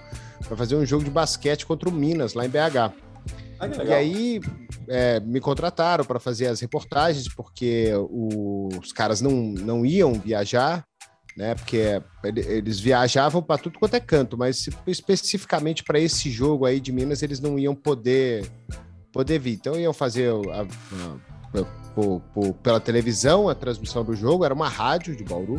para 0.48 0.56
fazer 0.56 0.78
um 0.78 0.86
jogo 0.86 1.04
de 1.04 1.10
basquete 1.10 1.66
contra 1.66 1.90
o 1.90 1.92
Minas, 1.92 2.34
lá 2.34 2.46
em 2.46 2.50
BH. 2.50 2.94
Ah, 3.60 3.68
e 3.86 3.94
aí 3.94 4.42
é, 4.88 5.20
me 5.20 5.42
contrataram 5.42 6.06
para 6.06 6.20
fazer 6.22 6.48
as 6.48 6.62
reportagens, 6.62 7.28
porque 7.28 7.92
os 8.10 8.94
caras 8.94 9.20
não, 9.20 9.32
não 9.32 9.86
iam 9.86 10.14
viajar, 10.14 10.86
né? 11.36 11.56
Porque 11.56 12.02
eles 12.24 12.80
viajavam 12.80 13.42
para 13.42 13.62
tudo 13.62 13.80
quanto 13.80 13.96
é 13.96 14.00
canto, 14.00 14.38
mas 14.38 14.70
especificamente 14.86 15.84
para 15.84 16.00
esse 16.00 16.30
jogo 16.30 16.66
aí 16.66 16.80
de 16.80 16.92
Minas, 16.92 17.24
eles 17.24 17.40
não 17.40 17.58
iam 17.58 17.76
poder 17.76 18.50
poder 19.12 19.40
vir. 19.40 19.54
Então 19.54 19.80
iam 19.80 19.94
fazer 19.94 20.32
a, 20.32 20.62
a, 20.62 21.62
a, 21.62 22.54
pela 22.64 22.80
televisão 22.80 23.50
a 23.50 23.56
transmissão 23.56 24.04
do 24.04 24.16
jogo, 24.16 24.46
era 24.46 24.54
uma 24.54 24.70
rádio 24.70 25.16
de 25.16 25.24
Bauru. 25.24 25.58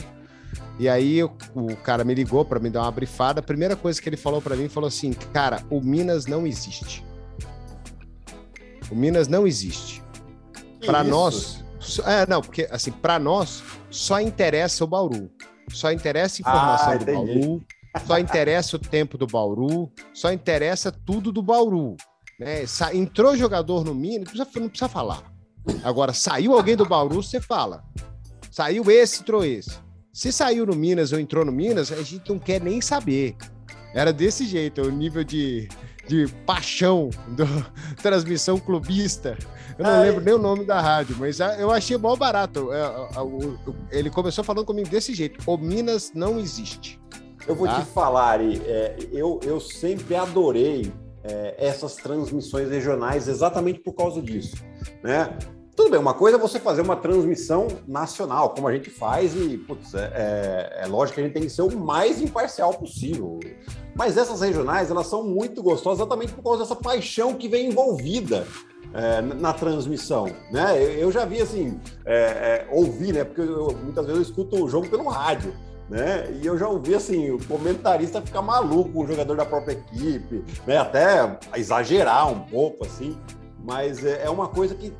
E 0.78 0.88
aí 0.88 1.22
o, 1.22 1.30
o 1.54 1.76
cara 1.76 2.04
me 2.04 2.14
ligou 2.14 2.44
para 2.44 2.58
me 2.58 2.70
dar 2.70 2.82
uma 2.82 2.90
brifada. 2.90 3.40
A 3.40 3.42
primeira 3.42 3.76
coisa 3.76 4.00
que 4.00 4.08
ele 4.08 4.16
falou 4.16 4.40
para 4.40 4.56
mim 4.56 4.68
falou 4.68 4.88
assim: 4.88 5.12
"Cara, 5.32 5.62
o 5.70 5.80
Minas 5.80 6.26
não 6.26 6.46
existe. 6.46 7.04
O 8.90 8.94
Minas 8.94 9.28
não 9.28 9.46
existe. 9.46 10.02
Para 10.84 11.04
nós, 11.04 11.64
é, 12.04 12.26
não, 12.26 12.40
porque 12.40 12.68
assim, 12.70 12.90
para 12.90 13.18
nós 13.18 13.62
só 13.90 14.20
interessa 14.20 14.84
o 14.84 14.86
Bauru. 14.86 15.30
Só 15.70 15.92
interessa 15.92 16.38
a 16.38 16.42
informação 16.42 16.92
ah, 16.92 16.96
do 16.96 17.04
Bauru, 17.06 17.62
só 18.06 18.18
interessa 18.18 18.76
o 18.76 18.78
tempo 18.78 19.18
do 19.18 19.26
Bauru, 19.26 19.90
só 20.12 20.32
interessa 20.32 20.90
tudo 20.90 21.30
do 21.30 21.42
Bauru. 21.42 21.96
Né? 22.38 22.64
Entrou 22.94 23.36
jogador 23.36 23.84
no 23.84 23.94
Minas, 23.94 24.32
não 24.34 24.44
precisa, 24.44 24.60
não 24.60 24.68
precisa 24.68 24.88
falar. 24.88 25.22
Agora, 25.84 26.12
saiu 26.12 26.54
alguém 26.54 26.76
do 26.76 26.86
Bauru, 26.86 27.22
você 27.22 27.40
fala. 27.40 27.84
Saiu 28.50 28.90
esse, 28.90 29.20
entrou 29.20 29.44
esse. 29.44 29.78
Se 30.12 30.32
saiu 30.32 30.66
no 30.66 30.74
Minas 30.74 31.12
ou 31.12 31.18
entrou 31.18 31.44
no 31.44 31.52
Minas, 31.52 31.90
a 31.90 32.02
gente 32.02 32.28
não 32.28 32.38
quer 32.38 32.60
nem 32.60 32.80
saber. 32.80 33.36
Era 33.94 34.12
desse 34.12 34.44
jeito, 34.44 34.82
o 34.82 34.90
nível 34.90 35.24
de, 35.24 35.68
de 36.08 36.26
paixão 36.44 37.10
da 37.28 37.46
transmissão 38.02 38.58
clubista. 38.58 39.38
Eu 39.83 39.91
não 39.91 39.95
Ai. 39.95 40.09
lembro 40.09 40.24
nem 40.24 40.35
o 40.35 40.39
nome 40.39 40.64
da 40.64 40.80
rádio, 40.80 41.16
mas 41.18 41.41
eu 41.41 41.72
achei 41.72 41.97
mó 41.97 42.14
barato. 42.14 42.72
É, 42.72 42.87
ele 43.91 44.11
começou 44.11 44.45
falando 44.45 44.64
comigo 44.64 44.89
desse 44.89 45.12
jeito: 45.12 45.39
o 45.45 45.59
Minas 45.59 46.12
não 46.14 46.39
existe. 46.39 47.01
Eu 47.47 47.57
vou 47.57 47.66
tá? 47.66 47.80
te 47.80 47.87
falar, 47.87 48.30
Ari, 48.30 48.62
é, 48.64 48.97
eu, 49.11 49.41
eu 49.43 49.59
sempre 49.59 50.14
adorei 50.14 50.93
é, 51.24 51.57
essas 51.59 51.97
transmissões 51.97 52.70
regionais 52.70 53.26
exatamente 53.26 53.80
por 53.80 53.93
causa 53.95 54.22
disso, 54.22 54.55
né? 55.03 55.37
Tudo 55.74 55.91
bem, 55.91 55.99
uma 55.99 56.14
coisa 56.14 56.37
é 56.37 56.41
você 56.41 56.61
fazer 56.61 56.83
uma 56.83 56.95
transmissão 56.95 57.66
nacional, 57.89 58.51
como 58.51 58.68
a 58.68 58.72
gente 58.72 58.91
faz, 58.91 59.35
e 59.35 59.57
putz, 59.57 59.95
é, 59.95 60.12
é, 60.14 60.83
é, 60.83 60.87
lógico 60.87 61.14
que 61.14 61.20
a 61.22 61.24
gente 61.24 61.33
tem 61.33 61.43
que 61.43 61.51
ser 61.51 61.62
o 61.62 61.76
mais 61.76 62.20
imparcial 62.20 62.74
possível. 62.74 63.41
Mas 63.97 64.16
essas 64.16 64.43
regionais, 64.43 64.91
elas 64.91 65.09
são 65.09 65.24
muito 65.24 65.62
gostosas 65.62 65.99
exatamente 65.99 66.35
por 66.35 66.43
causa 66.45 66.61
dessa 66.61 66.76
paixão 66.76 67.35
que 67.35 67.49
vem 67.49 67.68
envolvida 67.68 68.47
é, 68.95 69.20
na 69.20 69.53
transmissão, 69.53 70.26
né? 70.51 70.83
Eu, 70.99 71.11
já 71.11 71.24
vi 71.24 71.41
assim, 71.41 71.80
é, 72.05 72.14
é, 72.14 72.68
ouvi, 72.70 73.12
né? 73.12 73.24
Porque 73.24 73.41
eu, 73.41 73.76
muitas 73.83 74.07
vezes 74.07 74.20
eu 74.20 74.22
escuto 74.22 74.64
o 74.64 74.68
jogo 74.68 74.89
pelo 74.89 75.09
rádio 75.09 75.53
né? 75.93 76.33
E 76.43 76.47
eu 76.47 76.57
já 76.57 76.66
ouvi 76.66 76.95
assim, 76.95 77.30
o 77.30 77.45
comentarista 77.47 78.22
ficar 78.22 78.41
maluco 78.41 79.03
o 79.03 79.07
jogador 79.07 79.37
da 79.37 79.45
própria 79.45 79.74
equipe, 79.74 80.43
né? 80.66 80.78
Até 80.78 81.39
exagerar 81.55 82.33
um 82.33 82.41
pouco, 82.41 82.87
assim, 82.87 83.14
mas 83.62 84.03
é, 84.03 84.24
é 84.24 84.30
uma 84.30 84.49
coisa 84.49 84.74
que, 84.74 84.91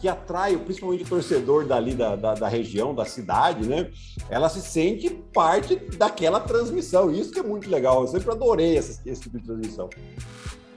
que 0.00 0.08
atrai, 0.08 0.56
principalmente 0.56 1.04
o 1.04 1.08
torcedor 1.08 1.64
dali 1.64 1.94
da, 1.94 2.16
da, 2.16 2.34
da, 2.34 2.48
região, 2.48 2.92
da 2.92 3.04
cidade, 3.04 3.68
né? 3.68 3.88
Ela 4.28 4.48
se 4.48 4.60
sente 4.60 5.10
parte 5.32 5.76
daquela 5.96 6.40
transmissão. 6.40 7.08
Isso 7.08 7.30
que 7.30 7.38
é 7.38 7.44
muito 7.44 7.70
legal. 7.70 8.00
Eu 8.00 8.08
sempre 8.08 8.32
adorei 8.32 8.76
esse, 8.76 9.00
esse 9.08 9.22
tipo 9.22 9.38
de 9.38 9.44
transmissão. 9.44 9.88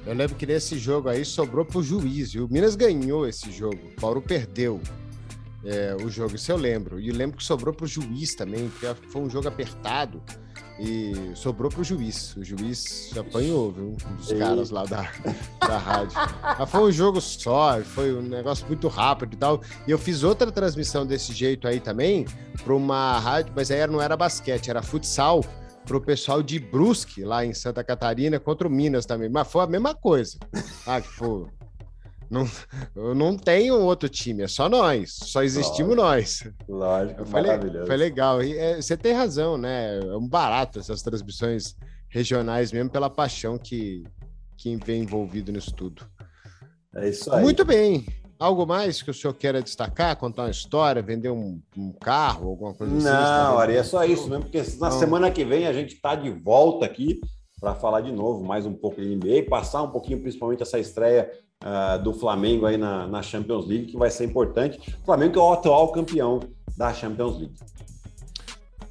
Eu 0.05 0.13
lembro 0.13 0.35
que 0.35 0.45
nesse 0.45 0.77
jogo 0.77 1.09
aí 1.09 1.25
sobrou 1.25 1.65
pro 1.65 1.81
juiz, 1.81 2.33
viu? 2.33 2.45
O 2.45 2.51
Minas 2.51 2.75
ganhou 2.75 3.27
esse 3.27 3.51
jogo, 3.51 3.79
o 3.87 3.99
Paulo 3.99 4.21
perdeu 4.21 4.79
é, 5.65 5.97
o 5.99 6.09
jogo, 6.09 6.35
isso 6.35 6.51
eu 6.51 6.57
lembro. 6.57 6.99
E 6.99 7.11
lembro 7.11 7.37
que 7.37 7.43
sobrou 7.43 7.73
para 7.73 7.85
o 7.85 7.87
juiz 7.87 8.35
também, 8.35 8.69
porque 8.69 9.09
foi 9.09 9.21
um 9.21 9.29
jogo 9.29 9.47
apertado 9.47 10.21
e 10.79 11.31
sobrou 11.33 11.71
para 11.71 11.81
o 11.81 11.83
juiz. 11.83 12.35
O 12.35 12.43
juiz 12.43 13.11
apanhou, 13.17 13.71
viu? 13.71 13.97
Um 14.07 14.15
dos 14.15 14.31
caras 14.33 14.69
lá 14.69 14.85
da, 14.85 15.09
da 15.59 15.77
rádio. 15.77 16.17
Mas 16.59 16.69
foi 16.69 16.81
um 16.81 16.91
jogo 16.91 17.19
só, 17.19 17.81
foi 17.81 18.13
um 18.13 18.21
negócio 18.21 18.67
muito 18.67 18.87
rápido 18.87 19.33
e 19.33 19.37
tal. 19.37 19.61
E 19.87 19.91
eu 19.91 19.97
fiz 19.97 20.23
outra 20.23 20.51
transmissão 20.51 21.05
desse 21.05 21.33
jeito 21.33 21.67
aí 21.67 21.79
também, 21.79 22.25
para 22.63 22.75
uma 22.75 23.17
rádio, 23.17 23.51
mas 23.55 23.71
aí 23.71 23.87
não 23.87 24.01
era 24.01 24.15
basquete, 24.15 24.69
era 24.69 24.83
futsal. 24.83 25.43
Para 25.85 25.97
o 25.97 26.01
pessoal 26.01 26.41
de 26.41 26.59
Brusque, 26.59 27.23
lá 27.23 27.45
em 27.45 27.53
Santa 27.53 27.83
Catarina, 27.83 28.39
contra 28.39 28.67
o 28.67 28.71
Minas 28.71 29.05
também. 29.05 29.29
Mas 29.29 29.49
foi 29.49 29.63
a 29.63 29.67
mesma 29.67 29.93
coisa. 29.93 30.37
Ah, 30.87 31.01
tipo, 31.01 31.49
não, 32.29 32.47
eu 32.95 33.15
não 33.15 33.37
tenho 33.37 33.79
outro 33.79 34.07
time, 34.07 34.43
é 34.43 34.47
só 34.47 34.69
nós, 34.69 35.13
só 35.13 35.41
existimos 35.41 35.95
Lógico. 35.95 36.53
nós. 36.67 36.67
Lógico, 36.67 37.25
foi, 37.25 37.41
maravilhoso. 37.41 37.87
Foi 37.87 37.97
legal. 37.97 38.43
E, 38.43 38.57
é, 38.57 38.79
você 38.79 38.95
tem 38.95 39.13
razão, 39.13 39.57
né? 39.57 39.99
É 39.99 40.15
um 40.15 40.27
barato 40.27 40.79
essas 40.79 41.01
transmissões 41.01 41.75
regionais 42.07 42.71
mesmo 42.71 42.89
pela 42.89 43.09
paixão 43.09 43.57
que, 43.57 44.03
que 44.57 44.75
vem 44.77 45.01
envolvido 45.01 45.51
nisso 45.51 45.73
tudo. 45.73 46.05
É 46.95 47.09
isso 47.09 47.33
aí. 47.33 47.41
Muito 47.41 47.65
bem. 47.65 48.05
Algo 48.45 48.63
mais 48.67 49.01
que 49.01 49.09
o 49.09 49.13
senhor 49.13 49.33
queira 49.33 49.59
destacar, 49.59 50.15
contar 50.17 50.43
uma 50.43 50.51
história, 50.51 51.01
vender 51.01 51.31
um, 51.31 51.59
um 51.75 51.91
carro, 51.91 52.49
alguma 52.49 52.75
coisa 52.75 52.95
assim? 52.95 53.03
Não, 53.03 53.57
Ari, 53.57 53.75
é 53.75 53.83
só 53.83 54.05
isso 54.05 54.29
mesmo, 54.29 54.43
porque 54.43 54.61
na 54.79 54.91
não. 54.91 54.99
semana 54.99 55.31
que 55.31 55.43
vem 55.43 55.65
a 55.65 55.73
gente 55.73 55.95
está 55.95 56.13
de 56.13 56.29
volta 56.29 56.85
aqui 56.85 57.19
para 57.59 57.73
falar 57.73 58.01
de 58.01 58.11
novo 58.11 58.45
mais 58.45 58.67
um 58.67 58.73
pouco 58.75 59.01
de 59.01 59.15
NBA, 59.15 59.49
passar 59.49 59.81
um 59.81 59.89
pouquinho 59.89 60.21
principalmente 60.21 60.61
essa 60.61 60.77
estreia 60.77 61.27
uh, 61.63 61.97
do 62.03 62.13
Flamengo 62.13 62.67
aí 62.67 62.77
na, 62.77 63.07
na 63.07 63.23
Champions 63.23 63.65
League, 63.65 63.87
que 63.87 63.97
vai 63.97 64.11
ser 64.11 64.25
importante. 64.25 64.95
O 65.01 65.05
Flamengo 65.05 65.39
é 65.39 65.41
o 65.41 65.51
atual 65.51 65.91
campeão 65.91 66.39
da 66.77 66.93
Champions 66.93 67.39
League. 67.39 67.55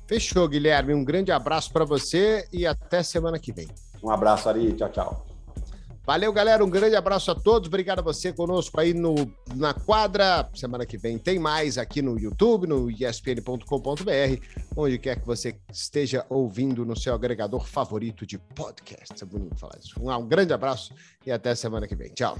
Fechou, 0.08 0.48
Guilherme. 0.48 0.92
Um 0.94 1.04
grande 1.04 1.30
abraço 1.30 1.72
para 1.72 1.84
você 1.84 2.48
e 2.52 2.66
até 2.66 3.04
semana 3.04 3.38
que 3.38 3.52
vem. 3.52 3.68
Um 4.02 4.10
abraço, 4.10 4.48
Ari. 4.48 4.72
Tchau, 4.72 4.88
tchau. 4.88 5.33
Valeu, 6.06 6.32
galera. 6.32 6.62
Um 6.62 6.68
grande 6.68 6.94
abraço 6.94 7.30
a 7.30 7.34
todos. 7.34 7.66
Obrigado 7.68 8.00
a 8.00 8.02
você 8.02 8.32
conosco 8.32 8.78
aí 8.78 8.92
no, 8.92 9.14
na 9.54 9.72
quadra. 9.72 10.48
Semana 10.54 10.84
que 10.84 10.98
vem 10.98 11.16
tem 11.16 11.38
mais 11.38 11.78
aqui 11.78 12.02
no 12.02 12.18
YouTube, 12.18 12.66
no 12.66 12.90
espn.com.br, 12.90 13.64
onde 14.76 14.98
quer 14.98 15.18
que 15.18 15.26
você 15.26 15.56
esteja 15.72 16.26
ouvindo 16.28 16.84
no 16.84 16.94
seu 16.94 17.14
agregador 17.14 17.66
favorito 17.66 18.26
de 18.26 18.38
podcast. 18.38 19.22
É 19.22 19.26
bonito 19.26 19.56
falar 19.56 19.78
isso. 19.80 19.94
Um, 19.98 20.12
um 20.12 20.26
grande 20.26 20.52
abraço 20.52 20.92
e 21.24 21.32
até 21.32 21.54
semana 21.54 21.88
que 21.88 21.96
vem. 21.96 22.10
Tchau. 22.10 22.36